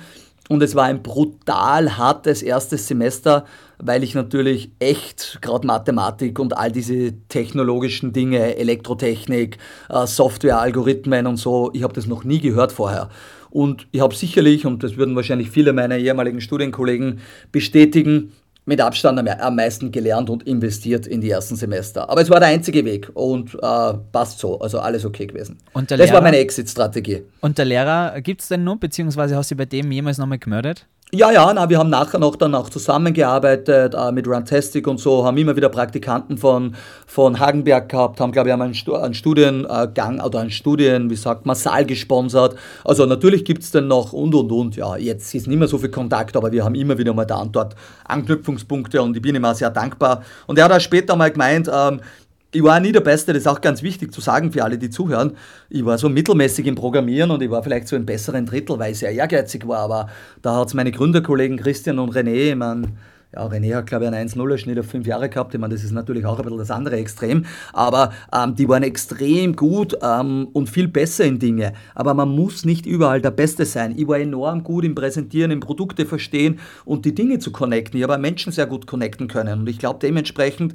[0.49, 3.47] Und es war ein brutal hartes erstes Semester,
[3.85, 9.59] weil ich natürlich echt gerade Mathematik und all diese technologischen Dinge, Elektrotechnik,
[9.89, 13.11] äh, Software, Algorithmen und so, ich habe das noch nie gehört vorher.
[13.51, 17.21] Und ich habe sicherlich, und das würden wahrscheinlich viele meiner ehemaligen Studienkollegen
[17.51, 18.33] bestätigen,
[18.65, 22.09] mit Abstand am meisten gelernt und investiert in die ersten Semester.
[22.09, 25.59] Aber es war der einzige Weg und äh, passt so, also alles okay gewesen.
[25.91, 27.23] das Lehrer, war meine Exit-Strategie.
[27.41, 30.87] Und der Lehrer gibt es denn noch, beziehungsweise hast du bei dem jemals nochmal gemeldet?
[31.15, 35.27] Ja, ja, na, wir haben nachher noch dann auch zusammengearbeitet äh, mit Runtastic und so,
[35.27, 36.75] haben immer wieder Praktikanten von,
[37.07, 41.55] von Hagenberg gehabt, haben, glaube ich, einen, einen Studiengang oder einen Studien, wie sagt man,
[41.55, 42.57] Saal gesponsert.
[42.83, 44.77] Also natürlich gibt es dann noch und und und.
[44.77, 47.43] Ja, jetzt ist nicht mehr so viel Kontakt, aber wir haben immer wieder mal da
[47.43, 50.23] und dort Anknüpfungspunkte und ich bin immer sehr dankbar.
[50.47, 52.01] Und er hat auch später mal gemeint, ähm,
[52.55, 54.91] ich war nie der Beste, das ist auch ganz wichtig zu sagen für alle, die
[54.91, 55.33] zuhören.
[55.71, 58.93] Ich war so mittelmäßig im Programmieren und ich war vielleicht so im besseren Drittel, weil
[58.93, 59.79] ich sehr ehrgeizig war.
[59.79, 60.09] Aber
[60.43, 62.89] da hat es meine Gründerkollegen Christian und René, ich meine,
[63.35, 65.55] ja, René hat, glaube ich, einen 1-0-Schnitt auf fünf Jahre gehabt.
[65.55, 67.47] Ich meine, das ist natürlich auch ein bisschen das andere Extrem.
[67.73, 71.73] Aber ähm, die waren extrem gut ähm, und viel besser in Dinge.
[71.95, 73.95] Aber man muss nicht überall der Beste sein.
[73.97, 77.99] Ich war enorm gut im Präsentieren, im Produkte verstehen und die Dinge zu connecten.
[77.99, 79.61] Ich habe Menschen sehr gut connecten können.
[79.61, 80.75] Und ich glaube, dementsprechend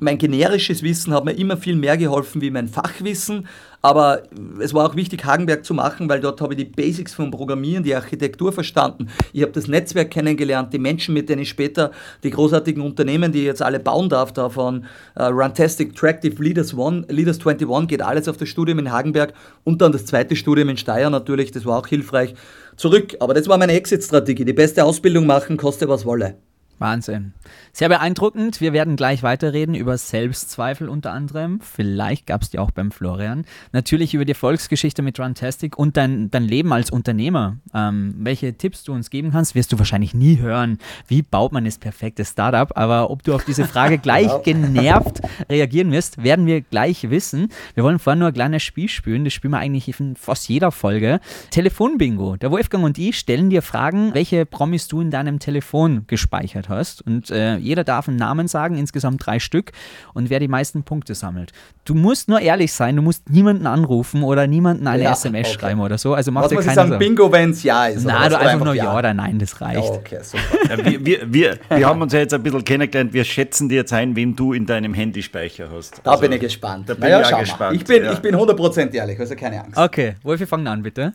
[0.00, 3.46] mein generisches Wissen hat mir immer viel mehr geholfen wie mein Fachwissen,
[3.80, 4.24] aber
[4.60, 7.84] es war auch wichtig, Hagenberg zu machen, weil dort habe ich die Basics vom Programmieren,
[7.84, 9.08] die Architektur verstanden.
[9.32, 11.92] Ich habe das Netzwerk kennengelernt, die Menschen, mit denen ich später
[12.24, 14.84] die großartigen Unternehmen, die ich jetzt alle bauen darf, davon
[15.16, 19.32] uh, Runtastic, Tractive, Leaders, One, Leaders 21, geht alles auf das Studium in Hagenberg
[19.62, 22.34] und dann das zweite Studium in Steyr natürlich, das war auch hilfreich.
[22.76, 24.44] Zurück, aber das war meine Exit-Strategie.
[24.44, 26.36] Die beste Ausbildung machen, koste was wolle.
[26.84, 27.32] Wahnsinn.
[27.72, 28.60] Sehr beeindruckend.
[28.60, 31.60] Wir werden gleich weiterreden über Selbstzweifel unter anderem.
[31.62, 33.46] Vielleicht gab es die auch beim Florian.
[33.72, 37.56] Natürlich über die Erfolgsgeschichte mit Runtastic und dein, dein Leben als Unternehmer.
[37.72, 40.76] Ähm, welche Tipps du uns geben kannst, wirst du wahrscheinlich nie hören.
[41.08, 42.76] Wie baut man das perfekte Startup?
[42.76, 47.48] Aber ob du auf diese Frage gleich genervt reagieren wirst, werden wir gleich wissen.
[47.72, 49.24] Wir wollen vorher nur ein kleines Spiel spielen.
[49.24, 51.20] Das spielen wir eigentlich in fast jeder Folge.
[51.50, 52.36] Telefonbingo.
[52.36, 56.73] Der Wolfgang und ich stellen dir Fragen, welche Promis du in deinem Telefon gespeichert hast.
[57.06, 59.72] Und äh, jeder darf einen Namen sagen, insgesamt drei Stück.
[60.12, 61.52] Und wer die meisten Punkte sammelt.
[61.84, 65.58] Du musst nur ehrlich sein, du musst niemanden anrufen oder niemanden eine Ja, SMS okay.
[65.58, 66.14] schreiben oder so.
[66.14, 66.88] Also mach Was dir keine sagen?
[66.90, 66.98] Sorgen.
[66.98, 68.04] Bingo, wenn es ja ist.
[68.04, 68.28] Na, was?
[68.30, 69.90] du einfach nur ja oder nein, das Ja, reicht.
[69.90, 70.42] okay, super.
[70.70, 73.12] Ja, wir, wir, wir, wir haben uns ja jetzt ein bisschen kennengelernt.
[73.12, 76.00] Wir schätzen dir jetzt ein, wen du in deinem Handyspeicher hast.
[76.04, 76.88] Da Also, bin ich gespannt.
[76.88, 77.76] Da bin naja, ich gespannt.
[77.76, 78.12] Ich bin, ja.
[78.12, 79.76] ich bin 100% ehrlich, also keine Angst.
[79.78, 81.12] Okay, Wolfi, fang an, bitte.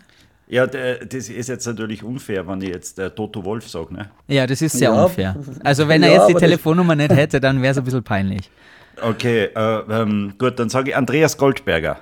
[0.52, 3.93] Ja, das ist jetzt natürlich unfair, wenn ich jetzt äh, Toto Wolf sage.
[3.93, 4.10] Ne?
[4.28, 5.04] Ja, das ist sehr Ja.
[5.06, 5.36] unfair.
[5.64, 8.04] Also wenn er Ja, jetzt die das- Telefonnummer nicht hätte, dann wäre es ein bisschen
[8.04, 8.50] peinlich.
[9.02, 12.00] Okay, äh, ähm, gut, dann sage ich Andreas Goldberger.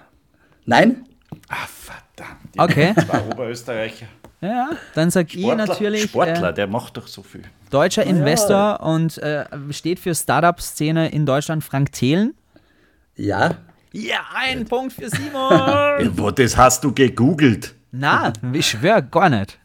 [0.66, 1.04] Nein?
[1.50, 2.40] Ah, verdammt.
[2.58, 2.94] Okay.
[2.96, 4.06] Zwei Oberösterreicher.
[4.40, 7.42] Ja, dann sag ich natürlich Sportler äh, der macht doch so viel.
[7.70, 12.34] deutscher Investor und äh, steht für Startup-Szene in Deutschland Frank Thelen.
[13.16, 13.56] Ja.
[13.94, 15.52] Ja, ein Punkt für Simon.
[15.52, 17.74] Ja, wo, das hast du gegoogelt.
[17.92, 19.60] Na, ich schwör gar nicht.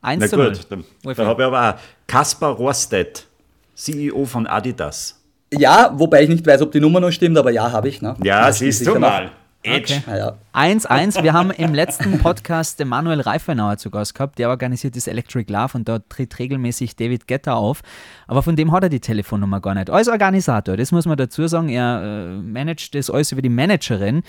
[0.00, 0.52] Eins Na zu null.
[0.52, 3.26] gut, dann, dann habe ich aber auch Kaspar Rohrstedt,
[3.74, 5.20] CEO von Adidas.
[5.52, 8.02] Ja, wobei ich nicht weiß, ob die Nummer noch stimmt, aber ja, habe ich.
[8.02, 8.16] Ne?
[8.22, 9.30] Ja, Das siehst ist du mal.
[9.64, 9.94] Edge.
[10.04, 10.10] Okay.
[10.10, 10.72] Ah, ja.
[10.74, 11.22] 1-1.
[11.22, 14.40] Wir haben im letzten Podcast den Manuel Reifenauer zu Gast gehabt.
[14.40, 17.82] Der organisiert das Electric Love und dort tritt regelmäßig David Getter auf.
[18.26, 19.88] Aber von dem hat er die Telefonnummer gar nicht.
[19.88, 24.22] Als Organisator, das muss man dazu sagen, er äh, managt das alles über die Managerin.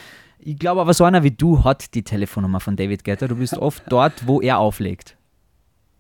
[0.46, 3.28] Ich glaube aber, so einer wie du hat die Telefonnummer von David Getter.
[3.28, 5.16] Du bist oft dort, wo er auflegt.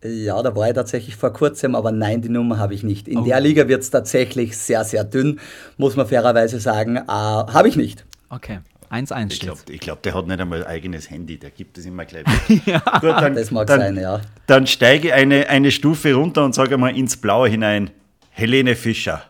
[0.03, 3.07] Ja, da war ich tatsächlich vor kurzem, aber nein, die Nummer habe ich nicht.
[3.07, 3.23] In Oh.
[3.23, 5.39] der Liga wird es tatsächlich sehr, sehr dünn,
[5.77, 6.97] muss man fairerweise sagen.
[6.97, 8.03] Äh, habe ich nicht.
[8.29, 8.59] Okay.
[8.91, 9.47] 1-1 Ich steht.
[9.47, 12.25] glaube, ich glaub, der hat nicht einmal ein eigenes Handy, der gibt es immer gleich
[12.49, 12.61] weg.
[12.65, 14.19] Gut, dann, Das mag dann, sein, ja.
[14.45, 17.89] Dann steige ich eine, eine Stufe runter und sage mal ins Blaue hinein.
[18.29, 19.23] Helene Fischer.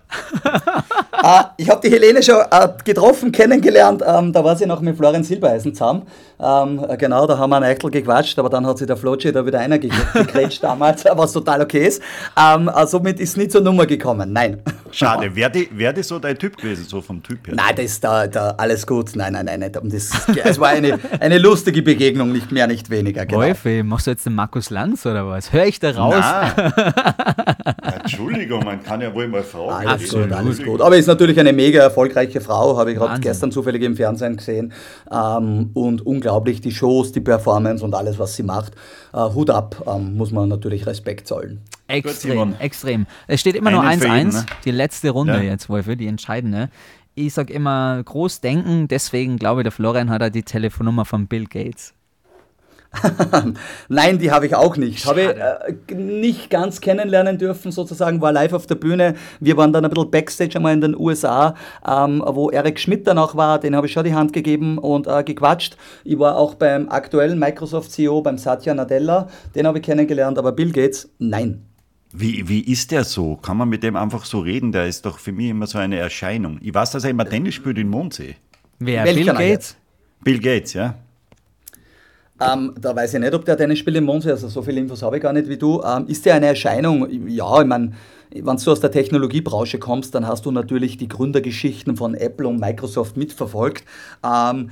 [1.24, 4.04] Äh, ich habe die Helene schon äh, getroffen, kennengelernt.
[4.06, 6.04] Ähm, da war sie noch mit Florian Silbereisen zusammen.
[6.40, 9.32] Ähm, äh, genau, da haben wir ein Eichtel gequatscht, aber dann hat sich der Flotschi
[9.32, 12.02] da wieder einer ge- gekretscht damals, was total okay ist.
[12.38, 14.34] Ähm, äh, somit ist nie zur Nummer gekommen.
[14.34, 14.62] Nein.
[14.92, 17.56] Schade, wäre die, wär die so dein Typ gewesen, so vom Typ her?
[17.56, 19.16] Nein, das ist da, da alles gut.
[19.16, 19.76] Nein, nein, nein, nicht.
[19.76, 20.12] Das,
[20.46, 23.26] es war eine, eine lustige Begegnung, nicht mehr, nicht weniger.
[23.26, 23.42] Genau.
[23.42, 25.52] Wolfi, machst du jetzt den Markus Lanz oder was?
[25.52, 26.24] Hör ich da raus?
[28.02, 29.88] Entschuldigung, man kann ja wohl mal fragen.
[29.88, 30.30] Alles Absolut.
[30.30, 30.82] gut, alles gut.
[30.82, 34.74] Aber ist natürlich eine mega erfolgreiche Frau, habe ich gerade gestern zufällig im Fernsehen gesehen.
[35.12, 38.74] Ähm, und unglaublich die Shows, die Performance und alles, was sie macht.
[39.14, 41.62] Äh, Hut ab, ähm, muss man natürlich Respekt zollen.
[41.88, 42.56] Extrem, Simon.
[42.60, 43.06] extrem.
[43.28, 44.46] Es steht immer nur Einen für 1-1, jeden, ne?
[44.66, 45.42] die letzte Runde Ja.
[45.42, 46.70] jetzt, Wolfi, die entscheidende.
[47.16, 51.28] Ich sag immer groß denken, deswegen glaube ich, der Florian hat er die Telefonnummer von
[51.28, 51.94] Bill Gates.
[53.90, 55.06] Nein, die habe ich auch nicht.
[55.06, 59.16] Habe ich äh, nicht ganz kennenlernen dürfen, sozusagen, war live auf der Bühne.
[59.40, 61.56] Wir waren dann ein bisschen Backstage einmal in den USA,
[61.88, 65.08] ähm, wo Eric Schmidt dann auch war, den habe ich schon die Hand gegeben und
[65.08, 65.78] äh, gequatscht.
[66.04, 70.72] Ich war auch beim aktuellen Microsoft-CEO, beim Satya Nadella, den habe ich kennengelernt, aber Bill
[70.72, 71.66] Gates, nein.
[72.16, 73.38] Wie, wie ist der so?
[73.38, 74.72] Kann man mit dem einfach so reden?
[74.72, 76.60] Der ist doch für mich immer so eine Erscheinung.
[76.62, 78.36] Ich weiß, dass er immer Tennis spielt in Mondsee.
[78.78, 79.04] Wer?
[79.04, 79.48] Welcher Bill Gates?
[79.48, 79.78] jetzt?
[80.24, 80.96] Bill Gates, ja?
[82.52, 85.02] Ähm, da weiß ich nicht, ob der Tennis spielt im Mondsee, also so viele Infos
[85.02, 85.82] habe ich gar nicht wie du.
[85.84, 87.08] Ähm, ist der eine Erscheinung?
[87.28, 87.92] Ja, ich meine,
[88.32, 92.60] wenn du aus der Technologiebranche kommst, dann hast du natürlich die Gründergeschichten von Apple und
[92.60, 93.84] Microsoft mitverfolgt.
[94.24, 94.72] Ähm,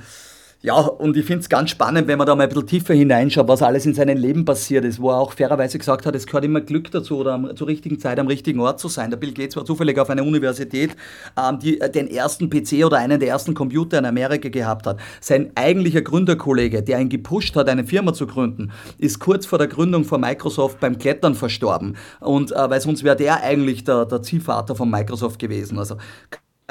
[0.62, 3.48] ja, und ich finde es ganz spannend, wenn man da mal ein bisschen tiefer hineinschaut,
[3.48, 6.44] was alles in seinem Leben passiert ist, wo er auch fairerweise gesagt hat, es gehört
[6.44, 9.10] immer Glück dazu, oder am, zur richtigen Zeit am richtigen Ort zu sein.
[9.10, 10.96] Der Bill Gates war zufällig auf einer Universität,
[11.36, 15.00] ähm, die äh, den ersten PC oder einen der ersten Computer in Amerika gehabt hat.
[15.20, 19.66] Sein eigentlicher Gründerkollege, der ihn gepusht hat, eine Firma zu gründen, ist kurz vor der
[19.66, 21.96] Gründung von Microsoft beim Klettern verstorben.
[22.20, 25.80] Und äh, weil sonst wäre der eigentlich der, der Ziehvater von Microsoft gewesen.
[25.80, 25.96] Also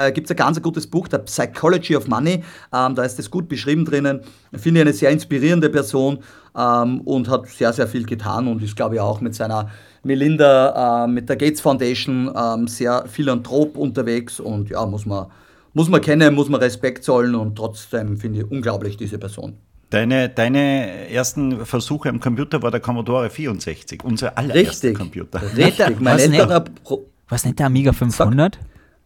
[0.08, 2.42] äh, gibt es ein ganz gutes Buch, der Psychology of Money.
[2.72, 4.20] Ähm, da ist das gut beschrieben drinnen.
[4.54, 6.18] Finde ich eine sehr inspirierende Person
[6.56, 9.70] ähm, und hat sehr, sehr viel getan und ist, glaube ich, auch mit seiner
[10.02, 15.26] Melinda, äh, mit der Gates Foundation ähm, sehr philanthrop unterwegs und ja, muss man,
[15.74, 19.56] muss man kennen, muss man Respekt zollen und trotzdem finde ich unglaublich diese Person.
[19.90, 24.94] Deine, deine ersten Versuche am Computer war der Commodore 64, unser allererster Richtig.
[24.94, 25.42] Computer.
[25.54, 26.00] Richtig.
[26.00, 27.00] Mein was nicht?
[27.28, 28.58] Was nicht der Amiga 500?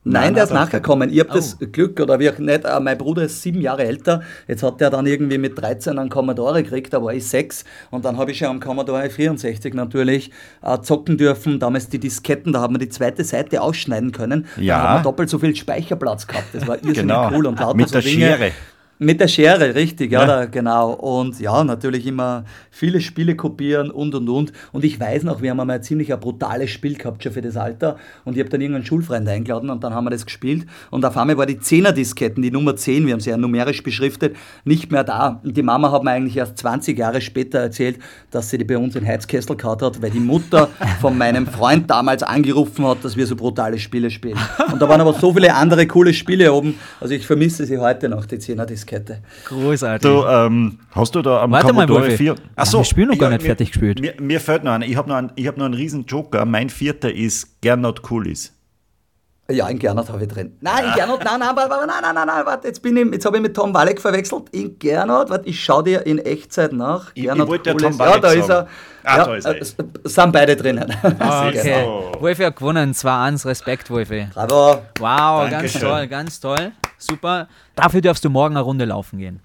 [0.08, 1.10] Nein, der ist nachgekommen.
[1.12, 1.66] Ich habe das Oh.
[1.70, 4.22] Glück, oder wie auch nicht, äh, mein Bruder ist sieben Jahre älter.
[4.46, 7.64] Jetzt hat der dann irgendwie mit 13 einen Commodore gekriegt, da war ich sechs.
[7.90, 10.30] Und dann habe ich schon am Commodore 64 natürlich
[10.62, 11.58] äh, zocken dürfen.
[11.58, 14.46] Damals die Disketten, da haben wir die zweite Seite ausschneiden können.
[14.56, 14.78] Ja.
[14.78, 16.46] Da haben wir doppelt so viel Speicherplatz gehabt.
[16.52, 17.30] Das war irrsinnig Genau.
[17.32, 17.46] cool.
[17.46, 18.26] Und lauter Mit so der Dinge.
[18.26, 18.52] Schere.
[18.98, 20.26] Mit der Schere, richtig, ja, Ja.
[20.26, 20.92] Da, genau.
[20.92, 24.52] Und ja, natürlich immer viele Spiele kopieren und und und.
[24.72, 27.42] Und ich weiß noch, wir haben einmal ein ziemlich ein brutales Spiel gehabt schon für
[27.42, 27.96] das Alter.
[28.24, 30.66] Und ich habe dann irgendeinen Schulfreund eingeladen und dann haben wir das gespielt.
[30.90, 34.34] Und auf einmal war die 10er-Disketten, die Nummer 10, wir haben sie ja numerisch beschriftet,
[34.64, 35.40] nicht mehr da.
[35.44, 37.98] Und die Mama hat mir eigentlich erst 20 Jahre später erzählt,
[38.30, 40.68] dass sie die bei uns in Heizkessel gehabt hat, weil die Mutter
[41.02, 44.38] von meinem Freund damals angerufen hat, dass wir so brutale Spiele spielen.
[44.72, 46.78] Und da waren aber so viele andere coole Spiele oben.
[46.98, 48.38] Also ich vermisse sie heute noch, die
[48.86, 49.18] 10er-Diskette.
[49.46, 50.10] Großartig.
[50.10, 52.16] Du, ähm, hast du da am Warte mal, Commodore Wolfi.
[52.16, 52.34] 4...
[52.56, 54.00] Ja, wir spielen noch gar nicht fertig gespielt.
[54.00, 54.86] Mir, mir fällt noch einer.
[54.86, 56.44] Ich habe noch, einen- ich hab noch einen riesen Joker.
[56.44, 58.52] Mein vierter ist Gernot Kulis.
[59.48, 60.56] Ja, in Gernot habe ich drin.
[60.60, 63.36] Nein, in Gernot, nein, nein, nein, nein, nein, nein, warte, jetzt bin ich, jetzt habe
[63.36, 64.48] ich mit Tom Walek verwechselt.
[64.50, 67.12] In Gernot, warte, ich schaue dir in Echtzeit nach.
[67.14, 67.96] Ich- Gernot ich wollte ja Kohles.
[67.96, 68.66] Tom Walek Ja, da ist er.
[69.04, 69.54] Ah, ja, da ist er.
[69.84, 70.92] äh, sind beide drinnen.
[71.02, 71.84] Okay.
[71.84, 72.12] so.
[72.20, 72.92] Wolfi hat gewonnen.
[72.92, 73.46] 2-1.
[73.46, 74.26] Respekt, Wolfi.
[74.34, 74.82] Bravo.
[74.98, 75.80] Wow, ganz Dankeschön.
[75.82, 76.72] toll, ganz toll.
[76.98, 77.46] Super.
[77.76, 79.38] Dafür darfst du morgen eine Runde laufen gehen.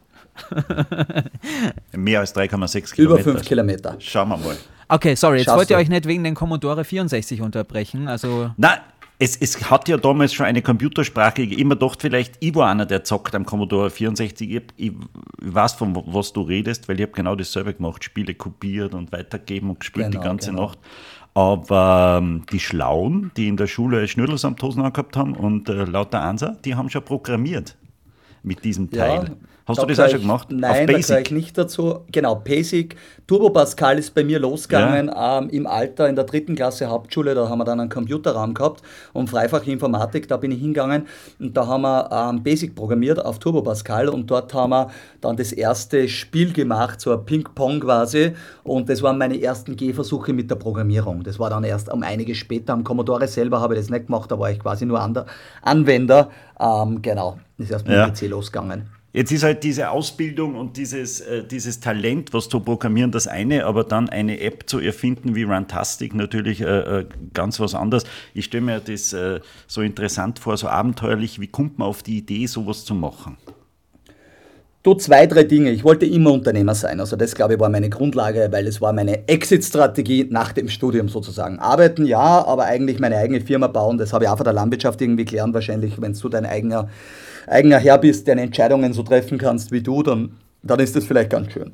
[1.95, 3.23] Mehr als 3,6 Über Kilometer.
[3.23, 3.95] fünf Kilometer.
[3.99, 4.57] Schauen wir mal.
[4.87, 5.81] Okay, sorry, jetzt Schaffst wollt ihr du.
[5.83, 8.07] euch nicht wegen den Commodore 64 unterbrechen.
[8.07, 8.79] Also, Nein,
[9.21, 11.61] es, es hat ja damals schon eine Computersprache gegeben.
[11.61, 14.49] immer gedacht, vielleicht ich war einer, der zockt am Commodore 64.
[14.49, 14.91] Ich, ich
[15.37, 18.03] weiß, von was du redest, weil ich habe genau dasselbe gemacht.
[18.03, 20.63] Spiele kopiert und weitergeben und gespielt die Genau, ganze genau.
[20.63, 20.79] Nacht.
[21.35, 26.57] Aber ähm, die Schlauen, die in der Schule Schnürdelsamthosen angehabt haben und äh, lauter Ansa,
[26.65, 27.77] die haben schon programmiert
[28.41, 29.37] mit diesem Teil.
[29.71, 30.47] Hast da du das auch schon gemacht?
[30.51, 32.01] Nein, da gleich nicht dazu.
[32.11, 32.95] Genau, Basic.
[33.27, 37.33] Turbo Pascal ist bei mir losgegangen ähm, im Alter in der dritten Klasse Hauptschule.
[37.33, 38.81] Da haben wir dann einen Computerraum gehabt
[39.13, 40.27] und Freifache Informatik.
[40.27, 41.07] Da bin ich hingegangen
[41.39, 44.89] und da haben wir ähm, Basic programmiert auf Turbo Pascal und dort haben wir
[45.21, 48.33] dann das erste Spiel gemacht, so ein Ping-Pong quasi.
[48.63, 51.23] Und das waren meine ersten Gehversuche mit der Programmierung.
[51.23, 52.73] Das war dann erst um einiges später.
[52.73, 55.25] Am Commodore selber habe ich das nicht gemacht, da war ich quasi nur Ander
[55.61, 56.29] Anwender.
[56.59, 58.07] Ähm, genau, das ist erst mit Ja.
[58.07, 58.89] dem PC losgegangen.
[59.13, 63.65] Jetzt ist halt diese Ausbildung und dieses, äh, dieses Talent, was zu programmieren, das eine,
[63.65, 68.05] aber dann eine App zu erfinden wie Runtastic natürlich äh, äh, ganz was anderes.
[68.33, 71.41] Ich stelle mir das äh, so interessant vor, so abenteuerlich.
[71.41, 73.37] Wie kommt man auf die Idee, sowas zu machen?
[74.83, 75.69] Du, zwei, drei Dinge.
[75.69, 76.99] Ich wollte immer Unternehmer sein.
[76.99, 81.07] Also das, glaube ich, war meine Grundlage, weil es war meine Exit-Strategie nach dem Studium
[81.07, 81.59] sozusagen.
[81.59, 83.99] Arbeiten, ja, aber eigentlich meine eigene Firma bauen.
[83.99, 85.53] Das habe ich auch von der Landwirtschaft irgendwie gelernt.
[85.53, 86.89] Wahrscheinlich, wenn du dein eigener,
[87.51, 91.29] eigener Herr bist, deine Entscheidungen so treffen kannst wie du, dann, dann ist das vielleicht
[91.29, 91.73] ganz schön.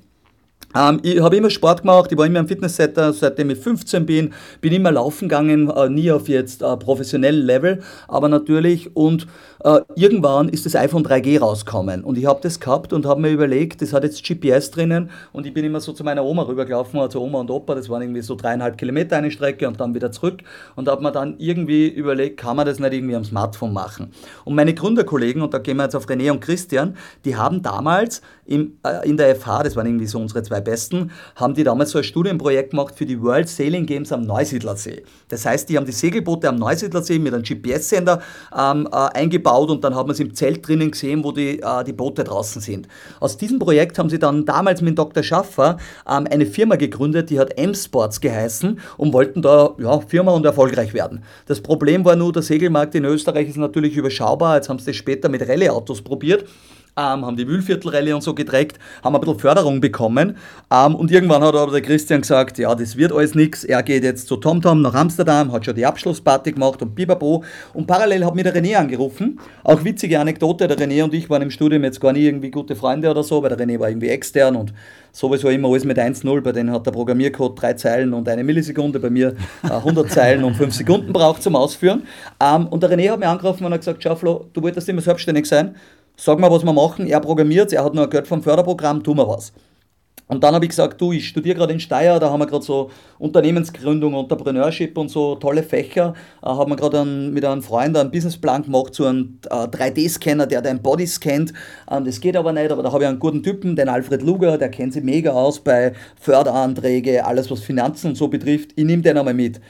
[0.75, 4.33] Ähm, ich habe immer Sport gemacht, ich war immer im Fitnesscenter, seitdem ich 15 bin,
[4.59, 9.27] bin immer laufen gegangen, äh, nie auf jetzt äh, professionellen Level, aber natürlich und
[9.63, 13.31] äh, irgendwann ist das iPhone 3G rausgekommen und ich habe das gehabt und habe mir
[13.31, 16.99] überlegt, das hat jetzt GPS drinnen und ich bin immer so zu meiner Oma rübergelaufen,
[16.99, 20.11] also Oma und Opa, das waren irgendwie so dreieinhalb Kilometer eine Strecke und dann wieder
[20.11, 20.41] zurück
[20.75, 24.11] und habe mir dann irgendwie überlegt, kann man das nicht irgendwie am Smartphone machen.
[24.45, 26.95] Und meine Gründerkollegen, und da gehen wir jetzt auf René und Christian,
[27.25, 31.11] die haben damals im, äh, in der FH, das waren irgendwie so unsere zwei Besten,
[31.35, 35.03] haben die damals so ein Studienprojekt gemacht für die World Sailing Games am Neusiedlersee.
[35.29, 38.21] Das heißt, die haben die Segelboote am Neusiedlersee mit einem GPS-Sender
[38.55, 41.83] ähm, äh, eingebaut und dann hat man es im Zelt drinnen gesehen, wo die, äh,
[41.85, 42.87] die Boote draußen sind.
[43.19, 45.23] Aus diesem Projekt haben sie dann damals mit Dr.
[45.23, 45.77] Schaffer
[46.09, 50.93] ähm, eine Firma gegründet, die hat M-Sports geheißen und wollten da ja, Firma und erfolgreich
[50.93, 51.23] werden.
[51.45, 54.55] Das Problem war nur, der Segelmarkt in Österreich ist natürlich überschaubar.
[54.55, 56.45] Jetzt haben sie das später mit Rallye-Autos probiert
[56.97, 60.35] ähm, haben die Wühlviertelrallye und so gedreckt, haben ein bisschen Förderung bekommen.
[60.71, 63.63] Ähm, und irgendwann hat aber der Christian gesagt, ja, das wird alles nichts.
[63.63, 67.43] Er geht jetzt zu TomTom nach Amsterdam, hat schon die Abschlussparty gemacht und bibabo.
[67.73, 69.39] Und parallel hat mir der René angerufen.
[69.63, 72.75] Auch witzige Anekdote, der René und ich waren im Studium jetzt gar nie irgendwie gute
[72.75, 74.73] Freunde oder so, weil der René war irgendwie extern und
[75.11, 76.41] sowieso immer alles mit 1-0.
[76.41, 80.43] Bei denen hat der Programmiercode drei Zeilen und eine Millisekunde, bei mir äh, 100 Zeilen
[80.43, 82.03] und 5 Sekunden braucht zum Ausführen.
[82.41, 85.01] Ähm, und der René hat mir angerufen und hat gesagt, schau Flo, du wolltest immer
[85.01, 85.75] selbstständig sein
[86.17, 87.07] sag mal, was wir machen.
[87.07, 89.53] Er programmiert, er hat nur Geld vom Förderprogramm, tun wir was.
[90.29, 92.65] Und dann habe ich gesagt, du, ich studiere gerade in Steyr, da haben wir gerade
[92.65, 96.15] so Unternehmensgründung, Entrepreneurship und so tolle Fächer.
[96.43, 100.61] Äh, haben wir gerade mit einem Freund einen Businessplan gemacht, so einen äh, 3D-Scanner, der
[100.61, 101.53] dein Body scannt.
[101.89, 104.57] Ähm, das geht aber nicht, aber da habe ich einen guten Typen, den Alfred Luger,
[104.57, 108.71] der kennt sich mega aus bei Förderanträge, alles was Finanzen und so betrifft.
[108.75, 109.61] Ich nehme den einmal mit.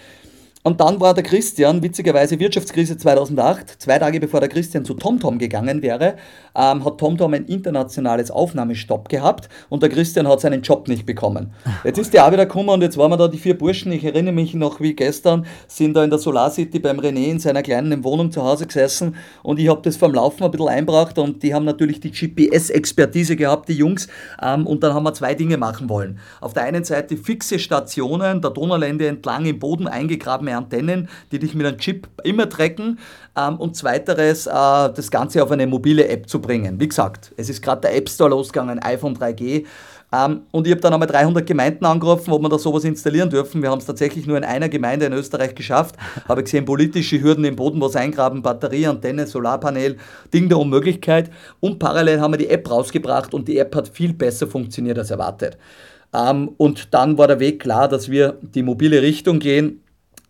[0.63, 5.37] Und dann war der Christian, witzigerweise Wirtschaftskrise 2008, zwei Tage bevor der Christian zu TomTom
[5.37, 6.15] gegangen wäre,
[6.55, 11.53] ähm, hat TomTom ein internationales Aufnahmestopp gehabt und der Christian hat seinen Job nicht bekommen.
[11.85, 14.03] Jetzt ist der auch wieder gekommen und jetzt waren wir da die vier Burschen, ich
[14.03, 17.63] erinnere mich noch wie gestern, sind da in der Solar City beim René in seiner
[17.63, 21.43] kleinen Wohnung zu Hause gesessen und ich habe das vom Laufen ein bisschen einbracht und
[21.43, 24.07] die haben natürlich die GPS-Expertise gehabt, die Jungs,
[24.41, 26.19] ähm, und dann haben wir zwei Dinge machen wollen.
[26.41, 31.53] Auf der einen Seite fixe Stationen der Donaulände entlang im Boden eingegrabene Antennen, die dich
[31.55, 32.99] mit einem Chip immer tracken.
[33.37, 36.79] Ähm, und zweiteres, äh, das Ganze auf eine mobile App zu bringen.
[36.79, 39.65] Wie gesagt, es ist gerade der App Store losgegangen, iPhone 3G.
[40.13, 43.61] Ähm, und ich habe dann einmal 300 Gemeinden angerufen, ob wir da sowas installieren dürfen.
[43.61, 45.95] Wir haben es tatsächlich nur in einer Gemeinde in Österreich geschafft.
[46.29, 49.97] Habe gesehen, politische Hürden im Boden was eingraben, Batterie, Antenne, Solarpanel,
[50.33, 51.29] Ding der Unmöglichkeit.
[51.59, 55.11] Und parallel haben wir die App rausgebracht und die App hat viel besser funktioniert als
[55.11, 55.57] erwartet.
[56.13, 59.81] Ähm, und dann war der Weg klar, dass wir die mobile Richtung gehen.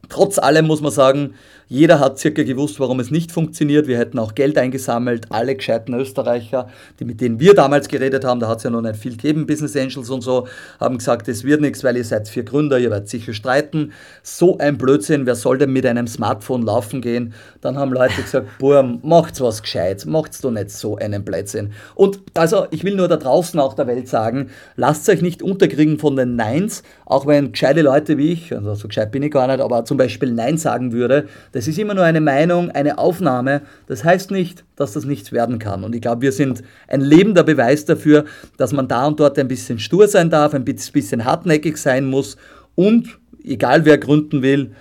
[0.09, 1.35] Trotz allem muss man sagen,
[1.69, 3.87] jeder hat circa gewusst, warum es nicht funktioniert.
[3.87, 8.39] Wir hätten auch Geld eingesammelt, alle gescheiten Österreicher, die, mit denen wir damals geredet haben,
[8.39, 10.47] da hat es ja noch nicht viel gegeben, Business Angels und so,
[10.79, 13.91] haben gesagt, es wird nichts, weil ihr seid vier Gründer, ihr werdet sicher streiten.
[14.23, 17.33] So ein Blödsinn, wer soll denn mit einem Smartphone laufen gehen?
[17.61, 21.73] Dann haben Leute gesagt, Burm, macht's was Gescheites, macht's doch nicht so einen Blödsinn.
[21.95, 25.99] Und also, ich will nur da draußen auch der Welt sagen, lasst euch nicht unterkriegen
[25.99, 29.47] von den Neins, auch wenn gescheite Leute wie ich, also so gescheit bin ich gar
[29.47, 31.27] nicht, aber zum Beispiel Nein sagen würde,
[31.57, 33.63] das ist immer nur eine Meinung, eine Aufnahme.
[33.87, 35.83] Das heißt nicht, dass das nichts werden kann.
[35.83, 38.25] Und ich glaube, wir sind ein lebender Beweis dafür,
[38.57, 42.37] dass man da und dort ein bisschen stur sein darf, ein bisschen hartnäckig sein muss
[42.75, 44.75] und, egal wer gründen will,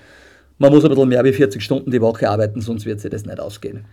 [0.58, 3.24] man muss ein bisschen mehr wie 40 Stunden die Woche arbeiten, sonst wird sich das
[3.24, 3.86] nicht ausgehen.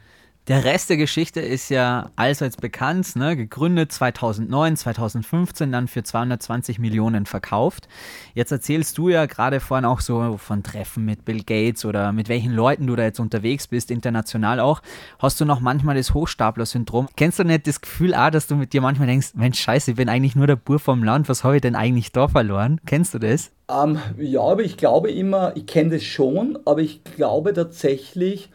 [0.49, 3.37] Der Rest der Geschichte ist ja allseits bekannt, ne?
[3.37, 7.87] gegründet 2009, 2015, dann für 220 Millionen verkauft.
[8.33, 12.27] Jetzt erzählst du ja gerade vorhin auch so von Treffen mit Bill Gates oder mit
[12.27, 14.81] welchen Leuten du da jetzt unterwegs bist, international auch.
[15.17, 17.07] Hast du noch manchmal das Hochstapler-Syndrom?
[17.15, 19.97] Kennst du nicht das Gefühl auch, dass du mit dir manchmal denkst, Mensch, scheiße, ich
[19.97, 22.81] bin eigentlich nur der Bur vom Land, was habe ich denn eigentlich da verloren?
[22.85, 23.51] Kennst du das?
[23.71, 28.49] Ähm, ja, aber ich glaube immer, ich kenne das schon, aber ich glaube tatsächlich,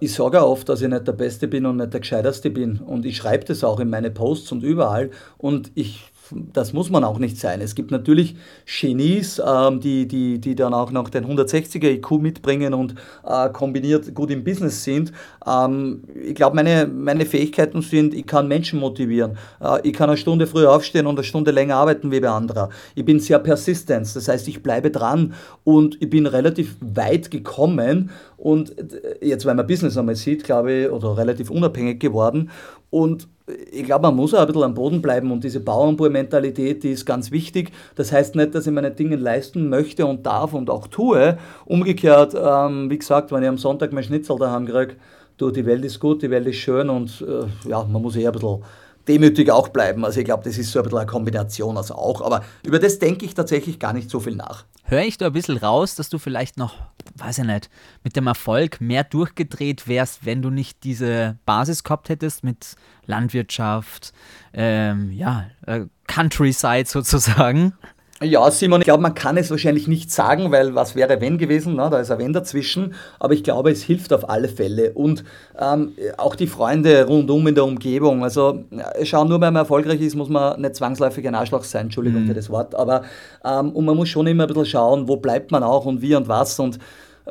[0.00, 2.78] ich sage oft, dass ich nicht der Beste bin und nicht der Gescheiterste bin.
[2.78, 5.10] Und ich schreibe das auch in meine Posts und überall.
[5.38, 7.60] Und ich das muss man auch nicht sein.
[7.60, 12.74] Es gibt natürlich Genies, ähm, die, die, die dann auch noch den 160er IQ mitbringen
[12.74, 12.94] und
[13.26, 15.12] äh, kombiniert gut im Business sind.
[15.46, 19.36] Ähm, ich glaube, meine, meine Fähigkeiten sind, ich kann Menschen motivieren.
[19.60, 22.70] Äh, ich kann eine Stunde früher aufstehen und eine Stunde länger arbeiten wie bei anderen.
[22.94, 28.10] Ich bin sehr persistent, das heißt, ich bleibe dran und ich bin relativ weit gekommen
[28.36, 32.50] und äh, jetzt, weil man Business einmal sieht, glaube ich, oder relativ unabhängig geworden
[32.90, 33.28] und
[33.70, 37.04] ich glaube, man muss auch ein bisschen am Boden bleiben und diese Bauernbur-Mentalität, die ist
[37.04, 37.72] ganz wichtig.
[37.94, 41.38] Das heißt nicht, dass ich meine Dinge leisten möchte und darf und auch tue.
[41.64, 44.96] Umgekehrt, ähm, wie gesagt, wenn ich am Sonntag mein Schnitzel daheim kriege,
[45.36, 48.30] du, die Welt ist gut, die Welt ist schön und äh, ja, man muss eher
[48.30, 48.62] ein bisschen
[49.10, 50.04] demütig auch bleiben.
[50.04, 52.20] Also ich glaube, das ist so ein bisschen eine Kombination, also auch.
[52.20, 54.64] Aber über das denke ich tatsächlich gar nicht so viel nach.
[54.84, 56.76] Höre ich da ein bisschen raus, dass du vielleicht noch,
[57.16, 57.70] weiß ich nicht,
[58.04, 64.12] mit dem Erfolg mehr durchgedreht wärst, wenn du nicht diese Basis gehabt hättest mit Landwirtschaft,
[64.52, 67.74] ähm, ja, äh, Countryside sozusagen?
[68.22, 71.76] Ja, Simon, ich glaube, man kann es wahrscheinlich nicht sagen, weil was wäre wenn gewesen?
[71.76, 72.92] Na, da ist ein Wenn dazwischen.
[73.18, 74.92] Aber ich glaube, es hilft auf alle Fälle.
[74.92, 75.24] Und
[75.58, 78.22] ähm, auch die Freunde rundum in der Umgebung.
[78.22, 78.64] Also
[79.04, 81.86] schau, nur weil man erfolgreich ist, muss man nicht zwangsläufig ein Arschloch sein.
[81.86, 82.26] Entschuldigung mhm.
[82.26, 82.74] für das Wort.
[82.74, 83.04] Aber
[83.42, 86.14] ähm, und man muss schon immer ein bisschen schauen, wo bleibt man auch und wie
[86.14, 86.60] und was.
[86.60, 86.78] Und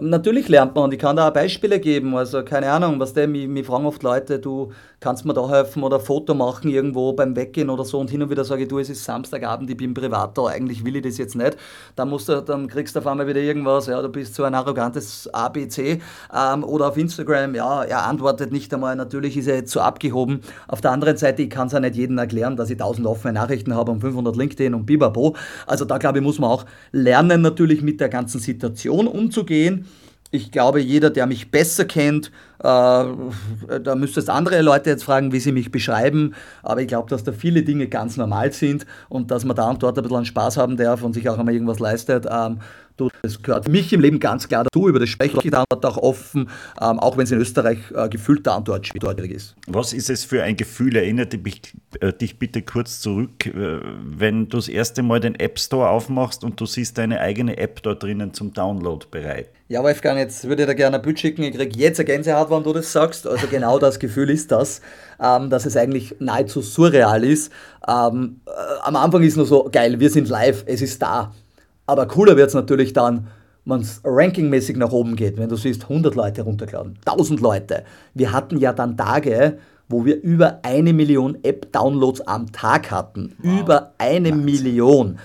[0.02, 2.16] Natürlich lernt man und ich kann da auch Beispiele geben.
[2.16, 5.84] Also keine Ahnung, was der, mich, mich fragen oft Leute, du kannst mir da helfen
[5.84, 8.68] oder ein Foto machen irgendwo beim Weggehen oder so und hin und wieder sage ich,
[8.68, 11.58] du, es ist Samstagabend, ich bin privat da, eigentlich will ich das jetzt nicht.
[11.95, 14.54] Dann, musst du, dann kriegst du auf einmal wieder irgendwas, ja, du bist so ein
[14.54, 16.02] arrogantes ABC
[16.34, 20.41] ähm, oder auf Instagram, ja, er antwortet nicht einmal, natürlich ist er jetzt so abgehoben.
[20.68, 23.34] Auf der anderen Seite, ich kann es ja nicht jedem erklären, dass ich 1000 offene
[23.34, 25.36] Nachrichten habe und 500 LinkedIn und bibabo.
[25.66, 29.86] Also da glaube ich, muss man auch lernen, natürlich mit der ganzen Situation umzugehen
[30.32, 35.32] ich glaube, jeder, der mich besser kennt, äh, da müsste es andere Leute jetzt fragen,
[35.32, 36.36] wie sie mich beschreiben.
[36.61, 39.82] Aber ich glaube, dass da viele Dinge ganz normal sind und dass man da und
[39.82, 42.27] dort ein bisschen Spaß haben darf und sich auch einmal irgendwas leistet.
[42.30, 42.59] Ähm,
[43.00, 44.88] du, das gehört für mich im Leben ganz klar dazu.
[44.88, 46.50] Über das spreche ich da dort auch offen,
[46.82, 49.56] ähm, auch wenn es in Österreich äh, gefühlt da schwierig ist.
[49.68, 50.95] Was ist es für ein Gefühl?
[50.95, 51.62] Erinnert dich,
[52.00, 56.43] äh, dich bitte kurz zurück, äh, wenn du das erste Mal den App Store aufmachst
[56.43, 59.50] und du siehst deine eigene App dort drinnen zum Download bereit.
[59.72, 61.43] Ja, Wolfgang, jetzt würde ich dir gerne ein Bild schicken.
[61.43, 63.28] Ich kriege jetzt eine Gänsehaut, wenn du das sagst.
[63.28, 64.82] Also genau das Gefühl ist das,
[65.22, 67.52] ähm, dass es eigentlich nahezu surreal ist.
[67.88, 68.50] Ähm, äh,
[68.82, 71.34] am Anfang ist nur so, geil, wir sind live, es ist da.
[71.90, 73.30] Aber cooler wird es natürlich dann,
[73.66, 77.84] wenn es rankingmäßig nach oben geht, wenn du siehst, 100 Leute runtergeladen, 1000 Leute.
[78.14, 83.36] Wir hatten ja dann Tage, wo wir über eine Million App-Downloads am Tag hatten.
[83.40, 83.60] Wow.
[83.60, 84.46] Über eine Wahnsinn.
[84.46, 85.20] Million.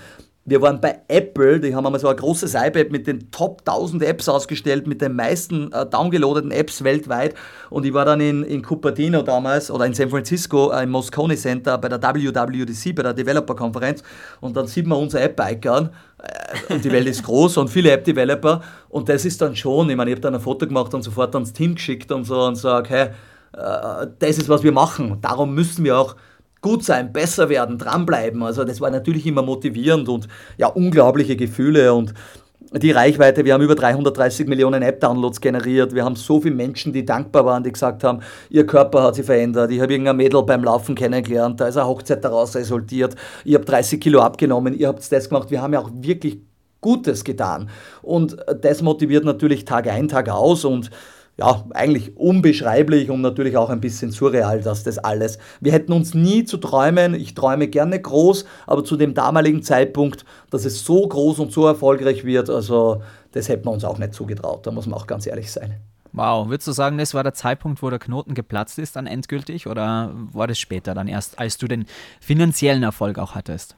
[0.47, 4.03] Wir waren bei Apple, die haben einmal so ein großes iPad mit den Top 1000
[4.03, 7.33] Apps ausgestellt, mit den meisten äh, downgeloadeten Apps weltweit.
[7.71, 11.35] Und ich war dann in, in Cupertino damals oder in San Francisco äh, im Moscone
[11.35, 14.03] Center bei der WWDC, bei der Developer-Konferenz.
[14.39, 15.89] Und dann sieht man unser App-Icon.
[16.19, 18.61] Äh, und die Welt ist groß und viele App-Developer.
[18.89, 21.33] Und das ist dann schon, ich meine, ich habe dann ein Foto gemacht und sofort
[21.33, 23.07] ans Team geschickt und so und sage, hey,
[23.53, 25.17] äh, das ist, was wir machen.
[25.21, 26.15] Darum müssen wir auch
[26.65, 28.41] gut sein, besser werden, dranbleiben.
[28.41, 32.15] Also das war natürlich immer motivierend und ja, unglaubliche Gefühle und
[32.73, 35.93] die Reichweite, wir haben über 330 Millionen App-Downloads generiert.
[35.93, 39.27] Wir haben so viele Menschen, die dankbar waren, die gesagt haben, ihr Körper hat sich
[39.27, 39.69] verändert.
[39.69, 43.15] Ich habe irgendein Mädel beim Laufen kennengelernt, da ist eine Hochzeit daraus resultiert.
[43.43, 45.51] Ich habe 30 Kilo abgenommen, ihr habt das gemacht.
[45.51, 46.39] Wir haben ja auch wirklich
[46.81, 47.69] Gutes getan.
[48.01, 50.89] Und das motiviert natürlich Tag ein, Tag aus und
[51.37, 55.37] ja, eigentlich unbeschreiblich und natürlich auch ein bisschen surreal, dass das alles.
[55.59, 60.25] Wir hätten uns nie zu träumen, ich träume gerne groß, aber zu dem damaligen Zeitpunkt,
[60.49, 63.01] dass es so groß und so erfolgreich wird, also
[63.33, 65.75] das hätten wir uns auch nicht zugetraut, da muss man auch ganz ehrlich sein.
[66.13, 69.67] Wow, würdest du sagen, das war der Zeitpunkt, wo der Knoten geplatzt ist, dann endgültig,
[69.67, 71.85] oder war das später dann erst, als du den
[72.21, 73.75] finanziellen Erfolg auch hattest?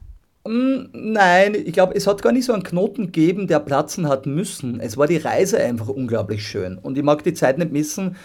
[0.48, 4.26] Hm, nein, ich glaube, es hat gar nicht so einen Knoten gegeben, der platzen hat
[4.26, 4.80] müssen.
[4.80, 6.78] Es war die Reise einfach unglaublich schön.
[6.78, 8.16] Und ich mag die Zeit nicht missen,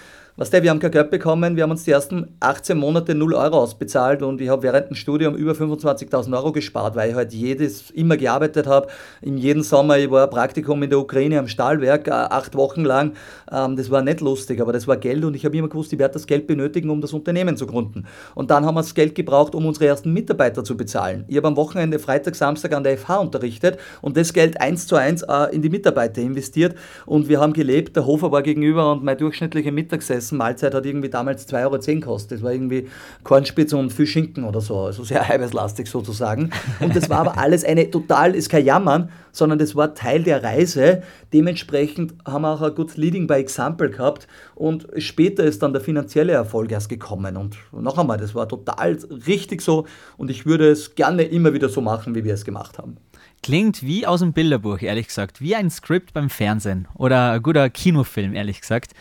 [0.43, 3.33] was der, wir haben kein Geld bekommen, wir haben uns die ersten 18 Monate 0
[3.35, 7.33] Euro ausbezahlt und ich habe während dem Studium über 25.000 Euro gespart, weil ich halt
[7.33, 8.89] jedes immer gearbeitet habe.
[9.21, 13.13] In jedem Sommer, ich war Praktikum in der Ukraine am Stahlwerk, äh, acht Wochen lang.
[13.53, 16.01] Ähm, das war nicht lustig, aber das war Geld und ich habe immer gewusst, ich
[16.01, 18.07] werde das Geld benötigen, um das Unternehmen zu gründen.
[18.35, 21.25] Und dann haben wir das Geld gebraucht, um unsere ersten Mitarbeiter zu bezahlen.
[21.29, 24.97] Ich habe am Wochenende Freitag, Samstag an der FH unterrichtet und das Geld eins zu
[24.97, 26.75] eins äh, in die Mitarbeiter investiert
[27.07, 27.95] und wir haben gelebt.
[27.95, 31.79] Der Hofer war gegenüber und mein durchschnittlicher Mittagessen Essen, Mahlzeit hat irgendwie damals 2,10 Euro
[31.79, 32.39] gekostet.
[32.39, 32.89] Das war irgendwie
[33.23, 36.51] Kornspitze und viel Schinken oder so, also sehr eiweißlastig sozusagen.
[36.81, 40.43] Und das war aber alles eine total, ist kein Jammern, sondern das war Teil der
[40.43, 41.03] Reise.
[41.33, 45.83] Dementsprechend haben wir auch ein gutes Leading by Example gehabt und später ist dann der
[45.83, 47.37] finanzielle Erfolg erst gekommen.
[47.37, 51.69] Und noch einmal, das war total richtig so und ich würde es gerne immer wieder
[51.69, 52.97] so machen, wie wir es gemacht haben.
[53.43, 55.41] Klingt wie aus dem Bilderbuch, ehrlich gesagt.
[55.41, 58.93] Wie ein Skript beim Fernsehen oder ein guter Kinofilm, ehrlich gesagt.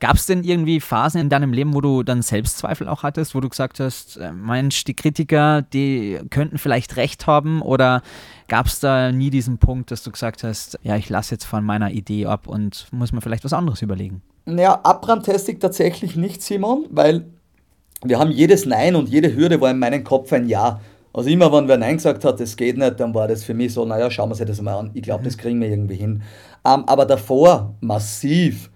[0.00, 3.40] Gab es denn irgendwie Phasen in deinem Leben, wo du dann Selbstzweifel auch hattest, wo
[3.40, 7.62] du gesagt hast, äh, Mensch, die Kritiker, die könnten vielleicht recht haben?
[7.62, 8.02] Oder
[8.46, 11.64] gab es da nie diesen Punkt, dass du gesagt hast, ja, ich lasse jetzt von
[11.64, 14.22] meiner Idee ab und muss mir vielleicht was anderes überlegen?
[14.44, 17.26] Naja, abbrandtestig tatsächlich nicht, Simon, weil
[18.04, 20.80] wir haben jedes Nein und jede Hürde war in meinem Kopf ein Ja.
[21.12, 23.72] Also immer, wenn wer Nein gesagt hat, das geht nicht, dann war das für mich
[23.72, 24.90] so, naja, schauen wir uns das mal an.
[24.94, 25.40] Ich glaube, das mhm.
[25.40, 26.22] kriegen wir irgendwie hin.
[26.64, 28.70] Ähm, aber davor massiv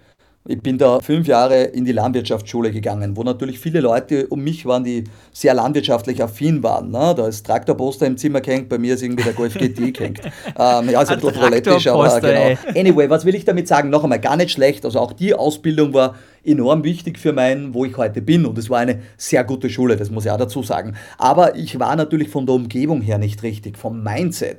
[0.45, 4.67] ich bin da fünf Jahre in die Landwirtschaftsschule gegangen, wo natürlich viele Leute um mich
[4.67, 6.91] waren, die sehr landwirtschaftlich affin waren.
[6.91, 7.15] Ne?
[7.17, 10.21] Da ist Traktorposter im Zimmer gehängt, bei mir ist irgendwie der Golf GT gehängt.
[10.59, 12.59] Ähm, ja, ist ein bisschen proletisch, aber genau.
[12.77, 13.89] Anyway, was will ich damit sagen?
[13.91, 14.85] Noch einmal, gar nicht schlecht.
[14.85, 18.45] Also auch die Ausbildung war enorm wichtig für mein, wo ich heute bin.
[18.45, 20.97] Und es war eine sehr gute Schule, das muss ich auch dazu sagen.
[21.19, 24.59] Aber ich war natürlich von der Umgebung her nicht richtig, vom Mindset.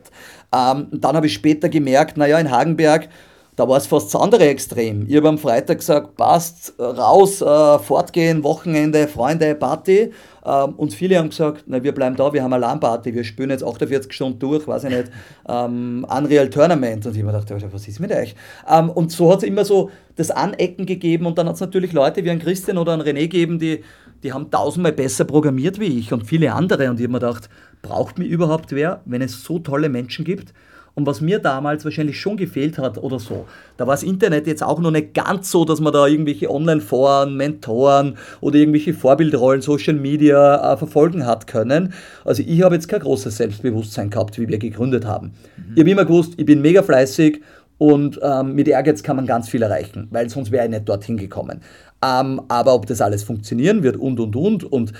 [0.56, 3.10] Ähm, dann habe ich später gemerkt, naja, in Hagenberg,
[3.56, 5.06] da war es fast das andere Extrem.
[5.08, 10.12] Ich habe am Freitag gesagt, passt, raus, äh, fortgehen, Wochenende, Freunde, Party.
[10.45, 13.51] Ähm, und viele haben gesagt, na, wir bleiben da, wir haben eine LAN-Party, wir spielen
[13.51, 15.12] jetzt 48 Stunden durch, weiß ich nicht,
[15.47, 17.06] ähm, Unreal Tournament.
[17.06, 18.36] Und ich habe mir gedacht, was ist mit euch?
[18.68, 21.93] Ähm, und so hat es immer so das Anecken gegeben und dann hat es natürlich
[21.93, 23.84] Leute wie ein Christian oder ein René gegeben, die,
[24.24, 26.89] die haben tausendmal besser programmiert wie ich und viele andere.
[26.89, 27.49] Und ich habe mir gedacht,
[27.84, 30.54] braucht mir überhaupt wer, wenn es so tolle Menschen gibt?
[30.96, 33.46] Und was mir damals wahrscheinlich schon gefehlt hat oder so,
[33.78, 37.36] da war das Internet jetzt auch noch nicht ganz so, dass man da irgendwelche Online-Foren,
[37.36, 41.94] Mentoren oder irgendwelche Vorbildrollen, Social Media äh, verfolgen hat können.
[42.26, 45.34] Also ich habe jetzt kein großes Selbstbewusstsein gehabt, wie wir gegründet haben.
[45.58, 45.74] Mhm.
[45.74, 47.41] Ich habe immer gewusst, ich bin mega fleißig
[47.80, 51.18] und ähm, mit Ehrgeiz kann man ganz viel erreichen, weil sonst wäre ich nicht dorthin
[51.18, 51.62] gekommen.
[52.06, 54.94] Ähm, aber ob das alles funktionieren wird und und und und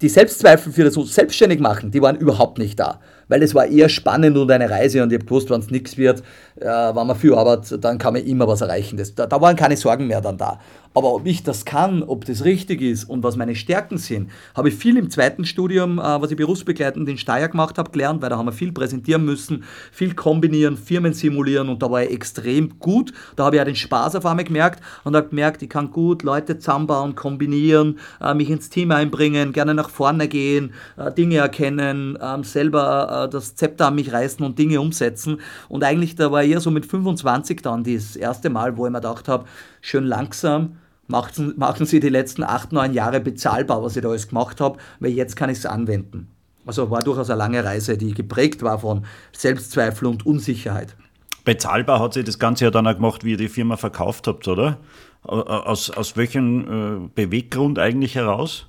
[0.00, 3.88] die Selbstzweifel für das selbstständig machen, die waren überhaupt nicht da weil es war eher
[3.88, 6.22] spannend und eine Reise und ich habe gewusst, wenn es nichts wird,
[6.56, 8.96] äh, wenn man viel arbeitet, dann kann man immer was erreichen.
[8.96, 10.58] Das, da, da waren keine Sorgen mehr dann da.
[10.98, 14.68] Aber ob ich das kann, ob das richtig ist und was meine Stärken sind, habe
[14.70, 18.30] ich viel im zweiten Studium, äh, was ich berufsbegleitend in Steyr gemacht habe, gelernt, weil
[18.30, 22.80] da haben wir viel präsentieren müssen, viel kombinieren, Firmen simulieren und da war ich extrem
[22.80, 23.12] gut.
[23.36, 26.24] Da habe ich auch den Spaß auf einmal gemerkt und habe gemerkt, ich kann gut
[26.24, 32.18] Leute zusammenbauen, kombinieren, äh, mich ins Team einbringen, gerne nach vorne gehen, äh, Dinge erkennen,
[32.20, 35.40] ähm, selber das Zepter an mich reißen und Dinge umsetzen.
[35.68, 38.98] Und eigentlich, da war eher so mit 25 dann das erste Mal, wo ich mir
[38.98, 39.44] gedacht habe,
[39.80, 40.76] schön langsam,
[41.08, 44.78] machen, machen Sie die letzten acht, neun Jahre bezahlbar, was ich da alles gemacht habe,
[45.00, 46.28] weil jetzt kann ich es anwenden.
[46.66, 50.96] Also war durchaus eine lange Reise, die geprägt war von Selbstzweifel und Unsicherheit.
[51.44, 54.46] Bezahlbar hat sich das Ganze ja dann auch gemacht, wie ihr die Firma verkauft habt,
[54.48, 54.78] oder?
[55.22, 58.66] Aus, aus welchem äh, Beweggrund eigentlich heraus?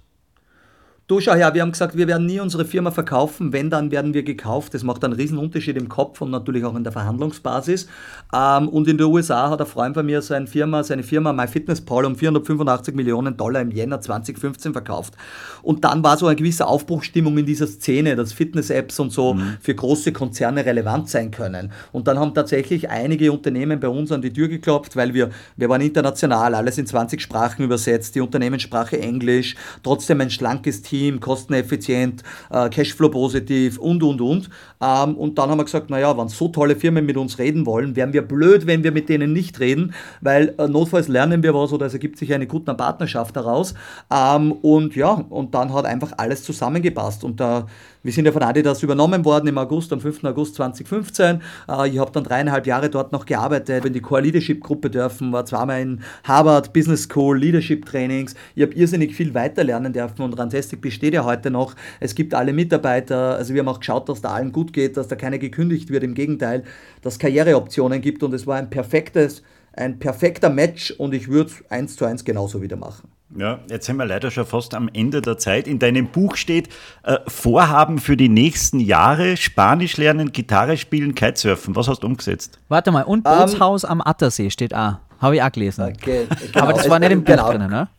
[1.09, 4.13] Du schau her, wir haben gesagt, wir werden nie unsere Firma verkaufen, wenn, dann werden
[4.13, 4.75] wir gekauft.
[4.75, 7.87] Das macht einen riesen Unterschied im Kopf und natürlich auch in der Verhandlungsbasis.
[8.31, 12.05] Ähm, und in den USA hat ein Freund von mir seine Firma, seine Firma MyFitnessPal
[12.05, 15.15] um 485 Millionen Dollar im Jänner 2015 verkauft.
[15.63, 19.57] Und dann war so eine gewisse Aufbruchstimmung in dieser Szene, dass Fitness-Apps und so mhm.
[19.61, 21.71] für große Konzerne relevant sein können.
[21.91, 25.69] Und dann haben tatsächlich einige Unternehmen bei uns an die Tür geklopft, weil wir, wir
[25.69, 31.19] waren international, alles in 20 Sprachen übersetzt, die Unternehmenssprache Englisch, trotzdem ein schlankes Team Team,
[31.19, 34.49] kosteneffizient, äh, Cashflow positiv und, und, und.
[34.81, 37.95] Ähm, und dann haben wir gesagt, naja, wenn so tolle Firmen mit uns reden wollen,
[37.95, 41.71] wären wir blöd, wenn wir mit denen nicht reden, weil äh, notfalls lernen wir was
[41.71, 43.73] oder es ergibt sich eine gute Partnerschaft daraus.
[44.13, 47.23] Ähm, und ja, und dann hat einfach alles zusammengepasst.
[47.23, 47.67] Und da
[48.01, 50.23] wir sind ja von Adidas übernommen worden im August, am 5.
[50.23, 51.41] August 2015.
[51.67, 55.33] Äh, ich habe dann dreieinhalb Jahre dort noch gearbeitet, in die Core Leadership Gruppe dürfen,
[55.33, 58.35] war zweimal in Harvard Business School, Leadership Trainings.
[58.55, 61.75] Ich habe irrsinnig viel weiterlernen dürfen und Rantastic besteht ja heute noch.
[61.99, 65.09] Es gibt alle Mitarbeiter, also wir haben auch geschaut, dass da allen gut geht, dass
[65.09, 66.03] da keiner gekündigt wird.
[66.03, 66.63] Im Gegenteil,
[67.01, 69.43] dass es Karriereoptionen gibt und es war ein perfektes,
[69.73, 73.09] ein perfekter Match und ich würde es eins zu eins genauso wieder machen.
[73.37, 75.67] Ja, jetzt sind wir leider schon fast am Ende der Zeit.
[75.67, 76.69] In deinem Buch steht
[77.03, 81.75] äh, Vorhaben für die nächsten Jahre, Spanisch lernen, Gitarre spielen, Kitesurfen.
[81.75, 82.57] Was hast du umgesetzt?
[82.69, 84.95] Warte mal, und Bootshaus um, am Attersee steht auch.
[85.19, 85.83] Habe ich auch gelesen.
[85.83, 86.63] Okay, genau.
[86.63, 87.51] Aber das war nicht im Buch genau.
[87.51, 87.89] drin, ne?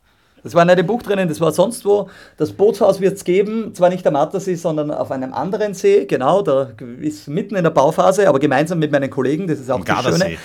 [0.43, 2.09] Das war nicht im Buch drinnen, das war sonst wo.
[2.37, 6.43] Das Bootshaus wird es geben, zwar nicht am Attersee, sondern auf einem anderen See, genau,
[6.43, 6.71] da
[7.01, 10.03] ist mitten in der Bauphase, aber gemeinsam mit meinen Kollegen, das ist auch Im das
[10.03, 10.39] Schöne.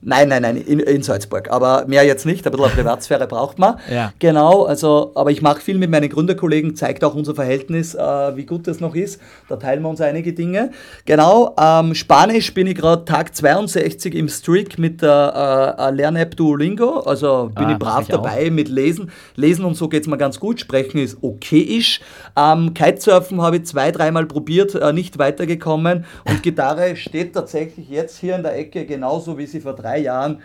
[0.00, 1.50] Nein, nein, nein, in, in, Salzburg.
[1.50, 2.46] Aber mehr jetzt nicht.
[2.46, 3.78] Ein bisschen Privatsphäre braucht man.
[3.90, 4.12] Ja.
[4.18, 8.44] Genau, also, aber ich mache viel mit meinen Gründerkollegen, zeigt auch unser Verhältnis, äh, wie
[8.44, 9.20] gut das noch ist.
[9.48, 10.70] Da teilen wir uns einige Dinge.
[11.04, 17.00] Genau, ähm, Spanisch bin ich gerade Tag 62 im Streak mit der äh, Lern-App Duolingo.
[17.00, 18.50] Also bin ah, ich brav ich dabei auch.
[18.50, 19.10] mit Lesen.
[19.34, 20.60] Lesen und so geht es mir ganz gut.
[20.60, 22.00] Sprechen ist okayisch.
[22.36, 26.04] Ähm, Kitesurfen habe ich zwei, dreimal probiert, äh, nicht weitergekommen.
[26.28, 30.42] Und Gitarre steht tatsächlich jetzt hier in der Ecke genauso, wie sie vor drei Jahren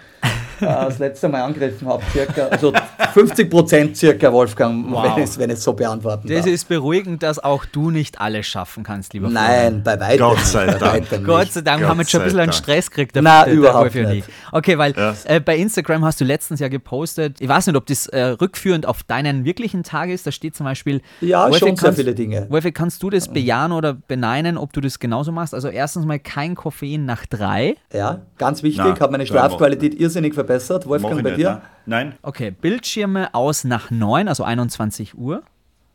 [0.65, 2.73] das letzte Mal angegriffen habe, circa, also
[3.13, 5.15] 50 Prozent circa, Wolfgang, wow.
[5.15, 6.53] wenn, ich, wenn es so beantworten Das darf.
[6.53, 10.65] ist beruhigend, dass auch du nicht alles schaffen kannst, lieber Nein, bei weitem Gott sei
[10.65, 11.09] Dank.
[11.09, 13.15] Bei Gott sei Dank Gott haben wir schon ein bisschen einen Stress gekriegt.
[13.15, 14.27] Nein, überhaupt nicht.
[14.51, 15.13] Okay, weil ja.
[15.25, 18.85] äh, bei Instagram hast du letztens ja gepostet, ich weiß nicht, ob das äh, rückführend
[18.85, 21.01] auf deinen wirklichen Tag ist, da steht zum Beispiel...
[21.21, 22.47] Ja, Wolfi, schon kannst, sehr viele Dinge.
[22.49, 25.53] Wolfi, kannst du das bejahen oder beneinen, ob du das genauso machst?
[25.53, 27.75] Also erstens mal kein Koffein nach drei.
[27.91, 30.52] Ja, ganz wichtig, habe meine Schlafqualität irrsinnig verbessert.
[30.59, 31.49] Wolfgang, bei dir?
[31.49, 31.61] Ne?
[31.85, 32.15] Nein.
[32.21, 35.43] Okay, Bildschirme aus nach 9, also 21 Uhr.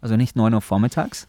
[0.00, 1.26] Also nicht 9 Uhr vormittags.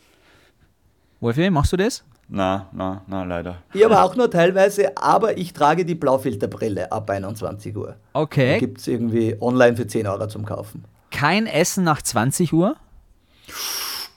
[1.20, 2.04] Wolfi, machst du das?
[2.30, 3.58] Na, na, na, leider.
[3.74, 7.96] Ich aber auch nur teilweise, aber ich trage die Blaufilterbrille ab 21 Uhr.
[8.14, 8.60] Okay.
[8.60, 10.86] Gibt es irgendwie online für 10 Euro zum Kaufen.
[11.10, 12.76] Kein Essen nach 20 Uhr?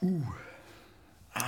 [0.03, 0.21] Uh.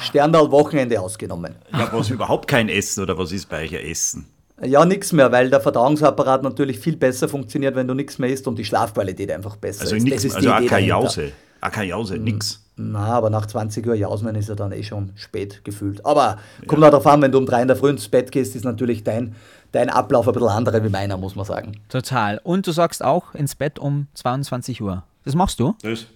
[0.01, 1.57] Sterndal Wochenende ausgenommen.
[1.71, 4.27] Ja, was überhaupt kein Essen oder was ist bei euch Essen?
[4.65, 8.47] Ja, nichts mehr, weil der Verdauungsapparat natürlich viel besser funktioniert, wenn du nichts mehr isst
[8.47, 10.05] und die Schlafqualität einfach besser also ist.
[10.05, 11.33] Nix, also auch keine Jause.
[11.61, 12.61] Auch keine Jause, nix.
[12.77, 16.05] Na, aber nach 20 Uhr Jausen ist ja dann eh schon spät gefühlt.
[16.05, 16.89] Aber kommt ja.
[16.89, 19.05] auch darauf an, wenn du um drei in der Früh ins Bett gehst, ist natürlich
[19.05, 19.37] dein,
[19.73, 21.81] dein Ablauf ein bisschen anderer wie meiner, muss man sagen.
[21.89, 22.41] Total.
[22.43, 25.05] Und du sagst auch ins Bett um 22 Uhr.
[25.25, 25.75] Das machst du?
[25.83, 26.07] Das.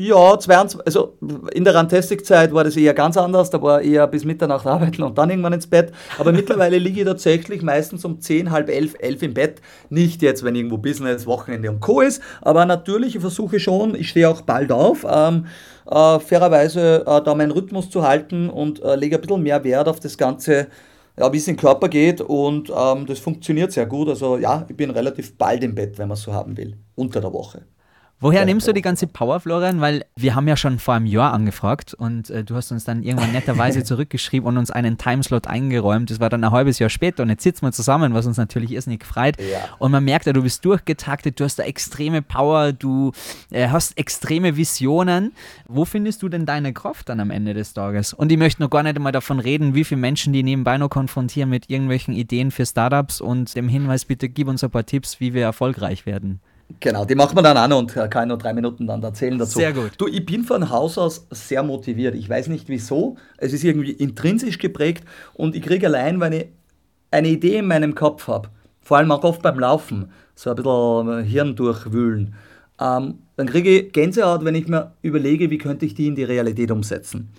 [0.00, 1.18] Ja, 22, also
[1.52, 3.50] in der Rantastic-Zeit war das eher ganz anders.
[3.50, 5.90] Da war eher bis Mitternacht arbeiten und dann irgendwann ins Bett.
[6.20, 9.60] Aber mittlerweile liege ich tatsächlich meistens um 10, halb 11, 11 im Bett.
[9.90, 12.00] Nicht jetzt, wenn irgendwo Business, Wochenende und Co.
[12.00, 12.22] ist.
[12.42, 15.46] Aber natürlich, ich versuche schon, ich stehe auch bald auf, ähm,
[15.90, 19.88] äh, fairerweise äh, da meinen Rhythmus zu halten und äh, lege ein bisschen mehr Wert
[19.88, 20.68] auf das Ganze,
[21.18, 22.20] ja, wie es in den Körper geht.
[22.20, 24.08] Und ähm, das funktioniert sehr gut.
[24.08, 27.20] Also ja, ich bin relativ bald im Bett, wenn man es so haben will, unter
[27.20, 27.62] der Woche.
[28.20, 29.80] Woher nimmst du die ganze Power, Florian?
[29.80, 33.04] Weil wir haben ja schon vor einem Jahr angefragt und äh, du hast uns dann
[33.04, 36.10] irgendwann netterweise zurückgeschrieben und uns einen Timeslot eingeräumt.
[36.10, 38.72] Das war dann ein halbes Jahr später und jetzt sitzen wir zusammen, was uns natürlich
[38.72, 39.40] irrsinnig freut.
[39.40, 39.60] Ja.
[39.78, 43.12] Und man merkt ja, du bist durchgetaktet, du hast da extreme Power, du
[43.52, 45.32] äh, hast extreme Visionen.
[45.68, 48.14] Wo findest du denn deine Kraft dann am Ende des Tages?
[48.14, 50.90] Und ich möchte noch gar nicht einmal davon reden, wie viele Menschen die nebenbei noch
[50.90, 55.20] konfrontieren mit irgendwelchen Ideen für Startups und dem Hinweis, bitte gib uns ein paar Tipps,
[55.20, 56.40] wie wir erfolgreich werden.
[56.80, 59.58] Genau, die machen wir dann an und kann ich nur drei Minuten dann erzählen dazu.
[59.58, 59.92] Sehr gut.
[59.96, 62.14] Du, ich bin von Haus aus sehr motiviert.
[62.14, 63.16] Ich weiß nicht wieso.
[63.38, 65.04] Es ist irgendwie intrinsisch geprägt
[65.34, 66.46] und ich kriege allein, wenn ich
[67.10, 68.50] eine Idee in meinem Kopf habe,
[68.80, 72.34] vor allem auch oft beim Laufen, so ein bisschen Hirn durchwühlen,
[72.80, 76.24] ähm, dann kriege ich Gänsehaut, wenn ich mir überlege, wie könnte ich die in die
[76.24, 77.30] Realität umsetzen.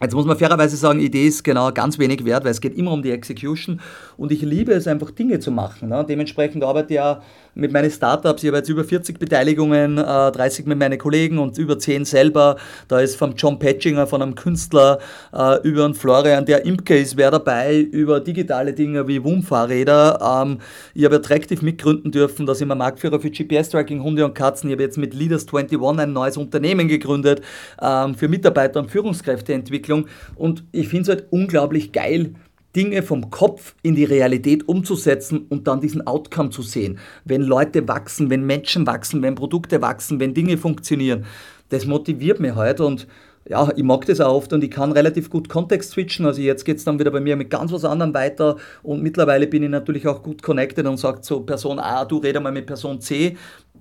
[0.00, 2.92] Jetzt muss man fairerweise sagen, Idee ist genau ganz wenig wert, weil es geht immer
[2.92, 3.80] um die Execution
[4.16, 5.88] und ich liebe es einfach Dinge zu machen.
[5.88, 6.04] Ne?
[6.08, 7.20] Dementsprechend arbeite ich ja
[7.58, 11.58] mit meinen Startups, ich habe jetzt über 40 Beteiligungen, äh, 30 mit meinen Kollegen und
[11.58, 12.56] über 10 selber.
[12.86, 15.00] Da ist vom John Patchinger, von einem Künstler,
[15.34, 20.42] äh, über einen Florian, der Imker ist, wer dabei, über digitale Dinge wie WUM-Fahrräder.
[20.44, 20.58] Ähm,
[20.94, 24.70] ich habe Attractive mitgründen dürfen, da sind wir Marktführer für GPS-Tracking, Hunde und Katzen.
[24.70, 27.42] Ich habe jetzt mit Leaders 21 ein neues Unternehmen gegründet
[27.82, 30.06] ähm, für Mitarbeiter- und Führungskräfteentwicklung
[30.36, 32.34] und ich finde es halt unglaublich geil,
[32.76, 36.98] Dinge vom Kopf in die Realität umzusetzen und dann diesen Outcome zu sehen.
[37.24, 41.24] Wenn Leute wachsen, wenn Menschen wachsen, wenn Produkte wachsen, wenn Dinge funktionieren.
[41.70, 43.06] Das motiviert mich heute und
[43.48, 46.26] ja, ich mag das auch oft und ich kann relativ gut Kontext switchen.
[46.26, 49.46] Also jetzt geht es dann wieder bei mir mit ganz was anderem weiter und mittlerweile
[49.46, 52.66] bin ich natürlich auch gut connected und sage so Person A, du rede mal mit
[52.66, 53.36] Person C.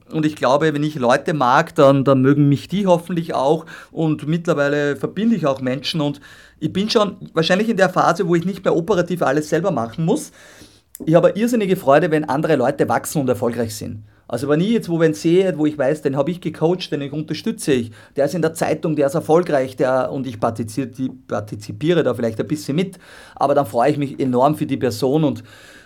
[0.09, 3.65] Und ich glaube, wenn ich Leute mag, dann, dann mögen mich die hoffentlich auch.
[3.91, 6.21] Und mittlerweile verbinde ich auch Menschen und
[6.59, 10.05] ich bin schon wahrscheinlich in der Phase, wo ich nicht mehr operativ alles selber machen
[10.05, 10.31] muss.
[11.05, 14.03] Ich habe irrsinnige Freude, wenn andere Leute wachsen und erfolgreich sind.
[14.27, 17.01] Also wenn ich jetzt wo wen sehe, wo ich weiß, den habe ich gecoacht, den
[17.01, 22.03] ich unterstütze ich, der ist in der Zeitung, der ist erfolgreich, der und ich partizipiere
[22.03, 22.99] da vielleicht ein bisschen mit,
[23.35, 25.43] aber dann freue ich mich enorm für die Person und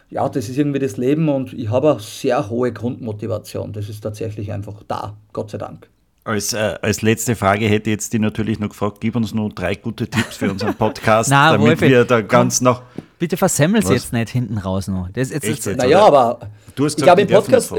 [0.10, 3.74] ja, das ist irgendwie das Leben und ich habe eine sehr hohe Grundmotivation.
[3.74, 5.91] Das ist tatsächlich einfach da, Gott sei Dank.
[6.24, 9.50] Als, äh, als letzte Frage hätte ich jetzt die natürlich noch gefragt, gib uns nur
[9.50, 12.84] drei gute Tipps für unseren Podcast, Na, damit Wolfi, wir da ganz komm, noch...
[13.18, 13.94] Bitte versemmel's Was?
[13.94, 15.10] jetzt nicht hinten raus noch.
[15.10, 15.78] Das ist jetzt, jetzt?
[15.78, 16.40] Naja, aber
[16.76, 17.74] Du hast ich gesagt, glaube im Podcast,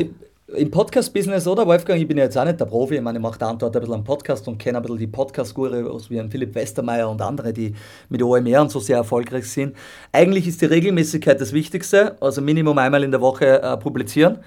[0.55, 3.23] im Podcast-Business, oder Wolfgang, ich bin ja jetzt auch nicht der Profi, ich meine, ich
[3.23, 6.21] mache da und dort ein bisschen einen Podcast und kenne ein bisschen die Podcast-Gurus wie
[6.21, 7.75] ein Philipp Westermeier und andere, die
[8.09, 9.75] mit OMR und so sehr erfolgreich sind.
[10.11, 14.41] Eigentlich ist die Regelmäßigkeit das Wichtigste, also Minimum einmal in der Woche äh, publizieren.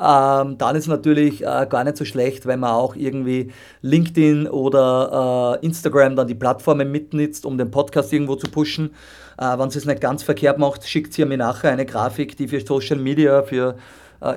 [0.00, 5.58] Ähm, dann ist natürlich äh, gar nicht so schlecht, wenn man auch irgendwie LinkedIn oder
[5.62, 8.90] äh, Instagram dann die Plattformen mitnutzt, um den Podcast irgendwo zu pushen.
[9.38, 12.60] Äh, wenn es nicht ganz verkehrt macht, schickt ihr mir nachher eine Grafik, die für
[12.60, 13.76] Social Media, für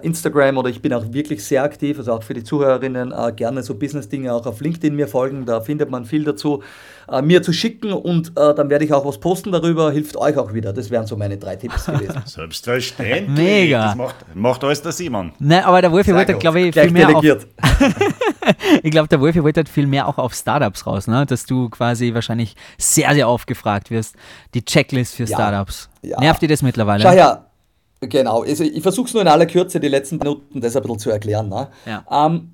[0.02, 3.64] Instagram oder ich bin auch wirklich sehr aktiv, also auch für die Zuhörerinnen äh, gerne
[3.64, 6.64] so Business-Dinge auch auf LinkedIn mir folgen, da findet man viel dazu,
[7.10, 10.38] äh, mir zu schicken und äh, dann werde ich auch was posten darüber, hilft euch
[10.38, 10.74] auch wieder.
[10.74, 12.22] Das wären so meine drei Tipps gewesen.
[12.26, 13.28] Selbstverständlich.
[13.46, 13.86] Mega.
[13.86, 15.32] Das macht, macht alles der Simon.
[15.40, 17.48] Nein, aber der Wolfi wollte, glaube ich, viel mehr auf, delegiert.
[18.84, 21.26] ich glaube, der Wolfi wollte halt viel mehr auch auf Startups raus, ne?
[21.26, 24.16] dass du quasi wahrscheinlich sehr, sehr oft gefragt wirst.
[24.54, 25.38] Die Checklist für Ja.
[25.38, 25.90] Startups.
[26.02, 26.20] Ja.
[26.20, 27.04] Nervt dir das mittlerweile?
[27.04, 27.47] Schau her,
[28.02, 28.44] genau.
[28.44, 31.10] Also ich versuche es nur in aller Kürze, die letzten Minuten das ein bisschen zu
[31.10, 31.50] erklären.
[31.50, 31.68] Ne?
[31.86, 32.06] Ja.
[32.12, 32.52] Ähm,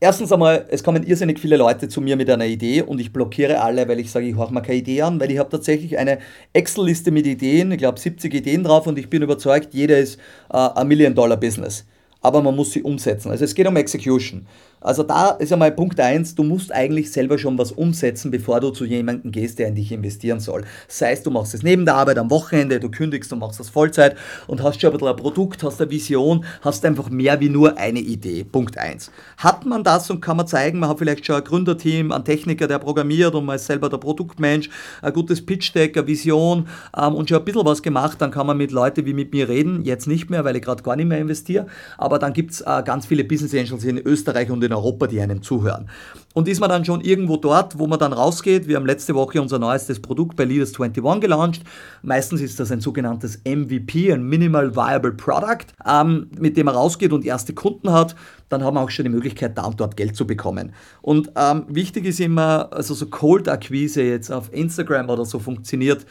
[0.00, 3.60] erstens einmal, es kommen irrsinnig viele Leute zu mir mit einer Idee und ich blockiere
[3.60, 6.18] alle, weil ich sage, ich horche mir keine Idee an, weil ich habe tatsächlich eine
[6.52, 10.18] Excel-Liste mit Ideen, ich glaube 70 Ideen drauf und ich bin überzeugt, jeder ist
[10.52, 11.86] äh, ein Million-Dollar-Business.
[12.20, 13.30] Aber man muss sie umsetzen.
[13.30, 14.46] Also es geht um Execution.
[14.84, 18.70] Also da ist einmal Punkt eins: du musst eigentlich selber schon was umsetzen, bevor du
[18.70, 20.64] zu jemandem gehst, der in dich investieren soll.
[20.88, 23.70] Sei es, du machst es neben der Arbeit am Wochenende, du kündigst und machst das
[23.70, 24.14] Vollzeit
[24.46, 27.78] und hast schon ein bisschen ein Produkt, hast eine Vision, hast einfach mehr wie nur
[27.78, 28.44] eine Idee.
[28.44, 29.10] Punkt eins.
[29.38, 32.68] Hat man das und kann man zeigen, man hat vielleicht schon ein Gründerteam, einen Techniker,
[32.68, 34.68] der programmiert und man ist selber der Produktmensch,
[35.00, 38.58] ein gutes Pitch-Deck, eine Vision ähm, und schon ein bisschen was gemacht, dann kann man
[38.58, 39.82] mit Leuten wie mit mir reden.
[39.84, 42.82] Jetzt nicht mehr, weil ich gerade gar nicht mehr investiere, aber dann gibt es äh,
[42.84, 45.88] ganz viele Business Angels in Österreich und in Europa, die einem zuhören.
[46.34, 49.40] Und ist man dann schon irgendwo dort, wo man dann rausgeht, wir haben letzte Woche
[49.40, 51.62] unser neuestes Produkt bei Leaders 21 gelauncht.
[52.02, 57.12] Meistens ist das ein sogenanntes MVP, ein Minimal Viable Product, ähm, mit dem man rausgeht
[57.12, 58.16] und erste Kunden hat.
[58.48, 60.72] Dann haben wir auch schon die Möglichkeit, da und dort Geld zu bekommen.
[61.02, 66.04] Und ähm, wichtig ist immer, also so Cold-Akquise jetzt auf Instagram oder so funktioniert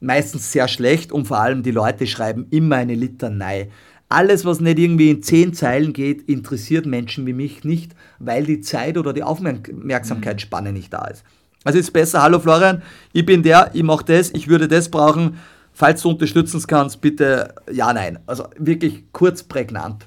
[0.00, 3.70] meistens sehr schlecht und vor allem die Leute schreiben immer eine Litanei.
[4.08, 8.60] Alles, was nicht irgendwie in zehn Zeilen geht, interessiert Menschen wie mich nicht, weil die
[8.60, 11.24] Zeit oder die Aufmerksamkeitsspanne nicht da ist.
[11.64, 15.38] Also ist besser, hallo Florian, ich bin der, ich mache das, ich würde das brauchen.
[15.72, 18.18] Falls du unterstützen kannst, bitte ja, nein.
[18.26, 20.06] Also wirklich kurz, prägnant.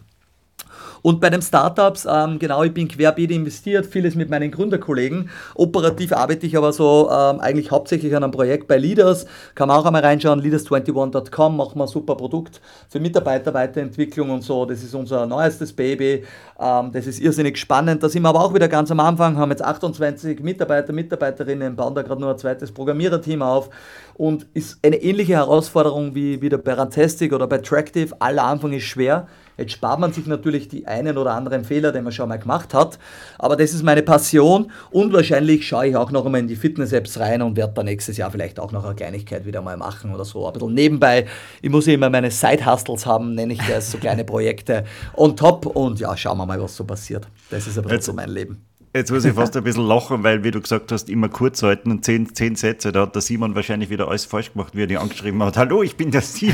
[1.04, 5.30] Und bei den Startups, ähm, genau, ich bin querbeet investiert, vieles mit meinen Gründerkollegen.
[5.54, 9.26] Operativ arbeite ich aber so ähm, eigentlich hauptsächlich an einem Projekt bei Leaders.
[9.54, 14.66] Kann man auch einmal reinschauen, leaders21.com, machen wir ein super Produkt für Mitarbeiterweiterentwicklung und so.
[14.66, 16.24] Das ist unser neuestes Baby.
[16.58, 18.02] Ähm, das ist irrsinnig spannend.
[18.02, 21.96] Da sind wir aber auch wieder ganz am Anfang, haben jetzt 28 Mitarbeiter, Mitarbeiterinnen, bauen
[21.96, 23.70] da gerade nur ein zweites Programmiererteam auf
[24.14, 28.16] und ist eine ähnliche Herausforderung wie wieder bei Rantastic oder bei Tractive.
[28.20, 29.28] Aller Anfang ist schwer.
[29.58, 32.74] Jetzt spart man sich natürlich die einen oder anderen Fehler, den man schon mal gemacht
[32.74, 33.00] hat.
[33.38, 37.20] Aber das ist meine Passion und wahrscheinlich schaue ich auch noch einmal in die Fitness-Apps
[37.20, 40.26] rein und werde da nächstes Jahr vielleicht auch noch eine Kleinigkeit wieder mal machen oder
[40.26, 40.48] so.
[40.48, 41.26] Ein bisschen nebenbei.
[41.62, 44.86] Ich muss immer meine Side-Hustles haben, nenne ich das, so kleine Projekte
[45.16, 47.28] on top und ja, schauen wir mal, was so passiert.
[47.50, 48.73] Das ist ein bisschen so mein Leben.
[48.96, 51.90] Jetzt muss ich fast ein bisschen lachen, weil, wie du gesagt hast, immer kurz halten
[51.90, 52.92] und zehn, zehn Sätze.
[52.92, 55.58] Da hat der Simon wahrscheinlich wieder alles falsch gemacht, wie er dich angeschrieben hat.
[55.58, 56.54] Hallo, ich bin der Simon.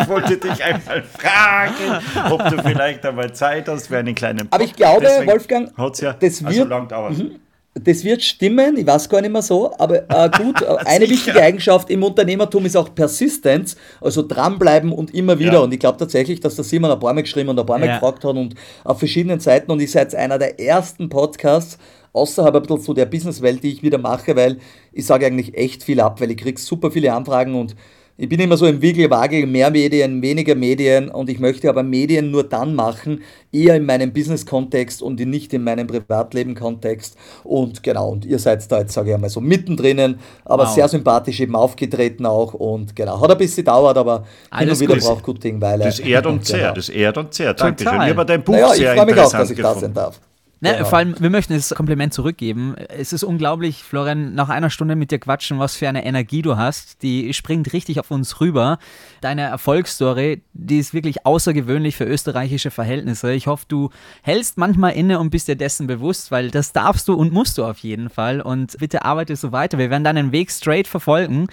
[0.00, 4.62] Ich wollte dich einmal fragen, ob du vielleicht einmal Zeit hast für einen kleinen Aber
[4.62, 7.16] ich glaube, Wolfgang, hat's ja das also wird, lang dauert.
[7.74, 11.88] Das wird stimmen, ich weiß gar nicht mehr so, aber äh, gut, eine wichtige Eigenschaft
[11.88, 15.52] im Unternehmertum ist auch Persistenz, also dranbleiben und immer wieder.
[15.52, 15.58] Ja.
[15.60, 17.86] Und ich glaube tatsächlich, dass der Simon ein paar Mal geschrieben und ein paar Mal
[17.86, 17.94] Ja.
[17.94, 21.78] gefragt hat und auf verschiedenen Seiten und ich seid einer der ersten Podcasts,
[22.12, 24.58] außerhalb ein bisschen so der Businesswelt, die ich wieder mache, weil
[24.92, 27.76] ich sage eigentlich echt viel ab, weil ich kriege super viele Anfragen und
[28.16, 32.30] ich bin immer so im Wiegelwagel, mehr Medien, weniger Medien und ich möchte aber Medien
[32.30, 37.16] nur dann machen, eher in meinem Business-Kontext und nicht in meinem Privatleben-Kontext.
[37.44, 40.74] Und genau, und ihr seid da jetzt, sage ich einmal, so mittendrin, aber Wow.
[40.74, 44.88] sehr sympathisch eben aufgetreten auch und genau, hat ein bisschen gedauert, aber hin Alles und
[44.88, 46.58] wieder braucht gut Ding, weil Das ehrt und Genau.
[46.58, 47.60] zehrt, das ehrt und zehrt.
[47.60, 48.00] Danke Total.
[48.00, 48.10] schön.
[48.10, 49.74] Ich habe dein Buch Naja, ich sehr freue mich auch, interessant dass ich da sein
[49.74, 49.94] gefunden.
[49.94, 50.20] darf.
[50.62, 50.84] Ne, Genau.
[50.88, 52.74] Vor allem, wir möchten das Kompliment zurückgeben.
[52.88, 56.58] Es ist unglaublich, Florian, nach einer Stunde mit dir quatschen, was für eine Energie du
[56.58, 57.02] hast.
[57.02, 58.78] Die springt richtig auf uns rüber.
[59.22, 63.32] Deine Erfolgsstory, die ist wirklich außergewöhnlich für österreichische Verhältnisse.
[63.32, 63.88] Ich hoffe, du
[64.22, 67.64] hältst manchmal inne und bist dir dessen bewusst, weil das darfst du und musst du
[67.64, 68.42] auf jeden Fall.
[68.42, 69.78] Und bitte arbeite so weiter.
[69.78, 71.46] Wir werden deinen Weg straight verfolgen.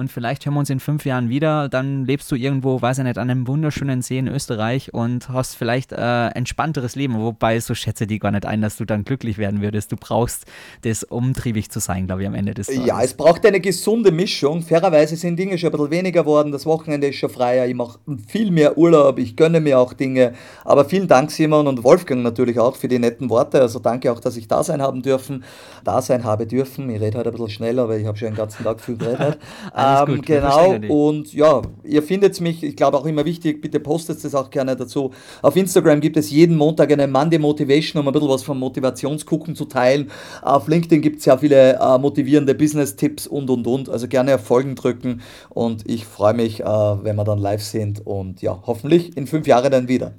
[0.00, 1.68] Und vielleicht hören wir uns in fünf Jahren wieder.
[1.68, 5.56] Dann lebst du irgendwo, weiß ich nicht, an einem wunderschönen See in Österreich und hast
[5.56, 7.20] vielleicht äh, entspannteres Leben.
[7.20, 9.92] Wobei, so schätze die gar nicht ein, dass du dann glücklich werden würdest.
[9.92, 10.46] Du brauchst
[10.84, 12.86] das, um triebig zu sein, glaube ich, am Ende des Tages.
[12.86, 14.62] Ja, es braucht eine gesunde Mischung.
[14.62, 16.50] Fairerweise sind Dinge schon ein bisschen weniger geworden.
[16.50, 17.66] Das Wochenende ist schon freier.
[17.66, 19.18] Ich mache viel mehr Urlaub.
[19.18, 20.32] Ich gönne mir auch Dinge.
[20.64, 23.60] Aber vielen Dank, Simon und Wolfgang natürlich auch für die netten Worte.
[23.60, 25.44] Also danke auch, dass ich da sein haben dürfen.
[25.84, 26.88] Da sein habe dürfen.
[26.88, 29.38] Ich rede heute ein bisschen schneller, weil ich habe schon den ganzen Tag viel geredet.
[29.90, 30.74] Alles ähm, gut, genau.
[30.88, 34.76] Und ja, ihr findet mich, ich glaube auch immer wichtig, bitte postet es auch gerne
[34.76, 35.10] dazu.
[35.42, 39.54] Auf Instagram gibt es jeden Montag eine Monday Motivation, um ein bisschen was vom Motivationsgucken
[39.54, 40.10] zu teilen.
[40.42, 43.88] Auf LinkedIn gibt es sehr viele äh, motivierende Business-Tipps und und und.
[43.88, 48.06] Also gerne auf Folgen drücken und ich freue mich, äh, wenn wir dann live sind
[48.06, 50.14] und ja, hoffentlich in fünf Jahren dann wieder.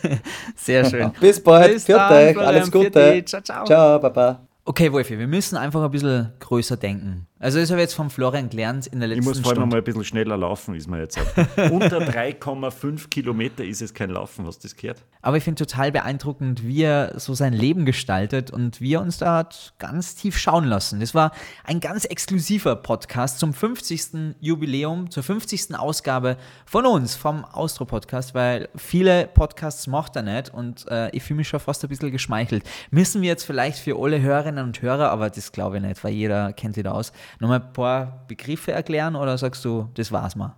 [0.56, 1.10] Sehr schön.
[1.20, 3.22] Bis bald, Bis dann, euch, alles Gute.
[3.24, 3.64] Ciao, ciao.
[3.64, 4.46] Ciao, Baba.
[4.64, 7.26] Okay, Wolfi, wir müssen einfach ein bisschen größer denken.
[7.42, 9.56] Also das habe ich jetzt vom Florian gelernt in der Ich letzten muss vor allem
[9.56, 9.74] Stunde.
[9.74, 11.70] mal ein bisschen schneller laufen, ist mir jetzt auch.
[11.72, 15.02] Unter 3,5 Kilometer ist es kein Laufen, hast du das gehört?
[15.22, 19.18] Aber ich finde total beeindruckend, wie er so sein Leben gestaltet und wie er uns
[19.18, 21.00] da hat ganz tief schauen lassen.
[21.00, 21.32] Das war
[21.64, 24.36] ein ganz exklusiver Podcast zum 50.
[24.40, 25.74] Jubiläum, zur 50.
[25.76, 31.38] Ausgabe von uns, vom Austro-Podcast, weil viele Podcasts macht er nicht und äh, ich fühle
[31.38, 32.62] mich schon fast ein bisschen geschmeichelt.
[32.92, 36.12] Müssen wir jetzt vielleicht für alle Hörerinnen und Hörer, aber das glaube ich nicht, weil
[36.12, 40.56] jeder kennt da aus, nochmal ein paar Begriffe erklären oder sagst du, das war's mal?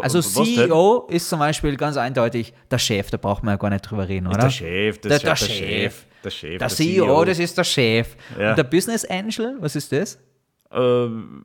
[0.00, 0.44] Also was denn?
[0.44, 4.08] CEO ist zum Beispiel ganz eindeutig der Chef, da braucht man ja gar nicht drüber
[4.08, 4.38] reden, oder?
[4.38, 5.56] Der Chef, das der, ist der, der Chef.
[5.58, 7.24] Chef, der Chef, Der der CEO, CEO.
[7.24, 8.16] das ist der Chef.
[8.38, 8.50] Ja.
[8.50, 10.18] Und der Business Angel, was ist das?
[10.70, 11.42] Ähm,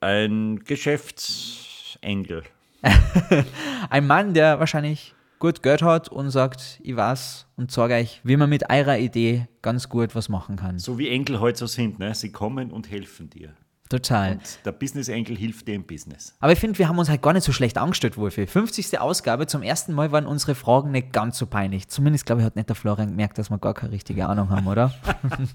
[0.00, 2.42] ein Geschäftsengel.
[3.90, 8.36] Ein Mann, der wahrscheinlich gut Geld hat und sagt, ich weiß und zeige euch, wie
[8.36, 10.78] man mit eurer Idee ganz gut was machen kann.
[10.78, 12.14] So wie Enkel heute so sind, ne?
[12.14, 13.52] sie kommen und helfen dir.
[13.92, 14.32] Total.
[14.32, 16.34] Und der Business-Enkel hilft dir im Business.
[16.40, 18.46] Aber ich finde, wir haben uns halt gar nicht so schlecht angestellt, Wolfi.
[18.46, 18.98] 50.
[18.98, 21.88] Ausgabe, zum ersten Mal waren unsere Fragen nicht ganz so peinlich.
[21.88, 24.66] Zumindest, glaube ich, hat nicht der Florian gemerkt, dass wir gar keine richtige Ahnung haben,
[24.66, 24.94] oder?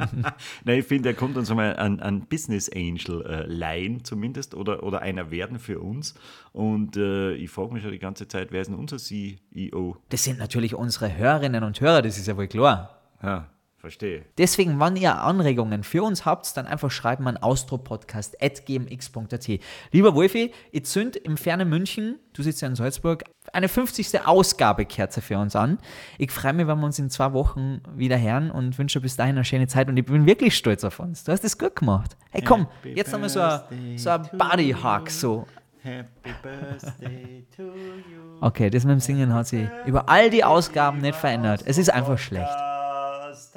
[0.66, 4.84] Nein, ich finde, er kommt uns einmal an, an Business Angel äh, leihen zumindest oder,
[4.84, 6.14] oder einer werden für uns.
[6.54, 9.98] Und äh, ich frage mich schon die ganze Zeit, wer ist denn unser CEO?
[10.10, 13.02] Das sind natürlich unsere Hörerinnen und Hörer, das ist ja wohl klar.
[13.24, 13.48] Ja,
[13.88, 14.26] verstehe.
[14.38, 19.48] Deswegen, wenn ihr Anregungen für uns habt, dann einfach schreiben an austropodcast.gmx.at.
[19.92, 23.24] Lieber Wolfi, ich zünd im fernen München, du sitzt ja in Salzburg,
[23.54, 24.26] eine 50.
[24.26, 25.78] Ausgabekerze für uns an.
[26.18, 29.36] Ich freue mich, wenn wir uns in zwei Wochen wieder hören und wünsche bis dahin
[29.36, 31.24] eine schöne Zeit und ich bin wirklich stolz auf uns.
[31.24, 32.18] Du hast das gut gemacht.
[32.32, 35.48] Hey komm, Happy jetzt haben wir so ein, so ein Bodyhack so.
[35.82, 38.42] Happy Birthday to you.
[38.42, 41.64] Okay, das mit dem Singen hat sich über all die Ausgaben nicht verändert.
[41.66, 42.77] Es ist einfach schlecht.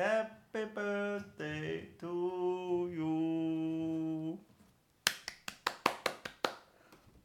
[0.01, 2.20] Happy birthday to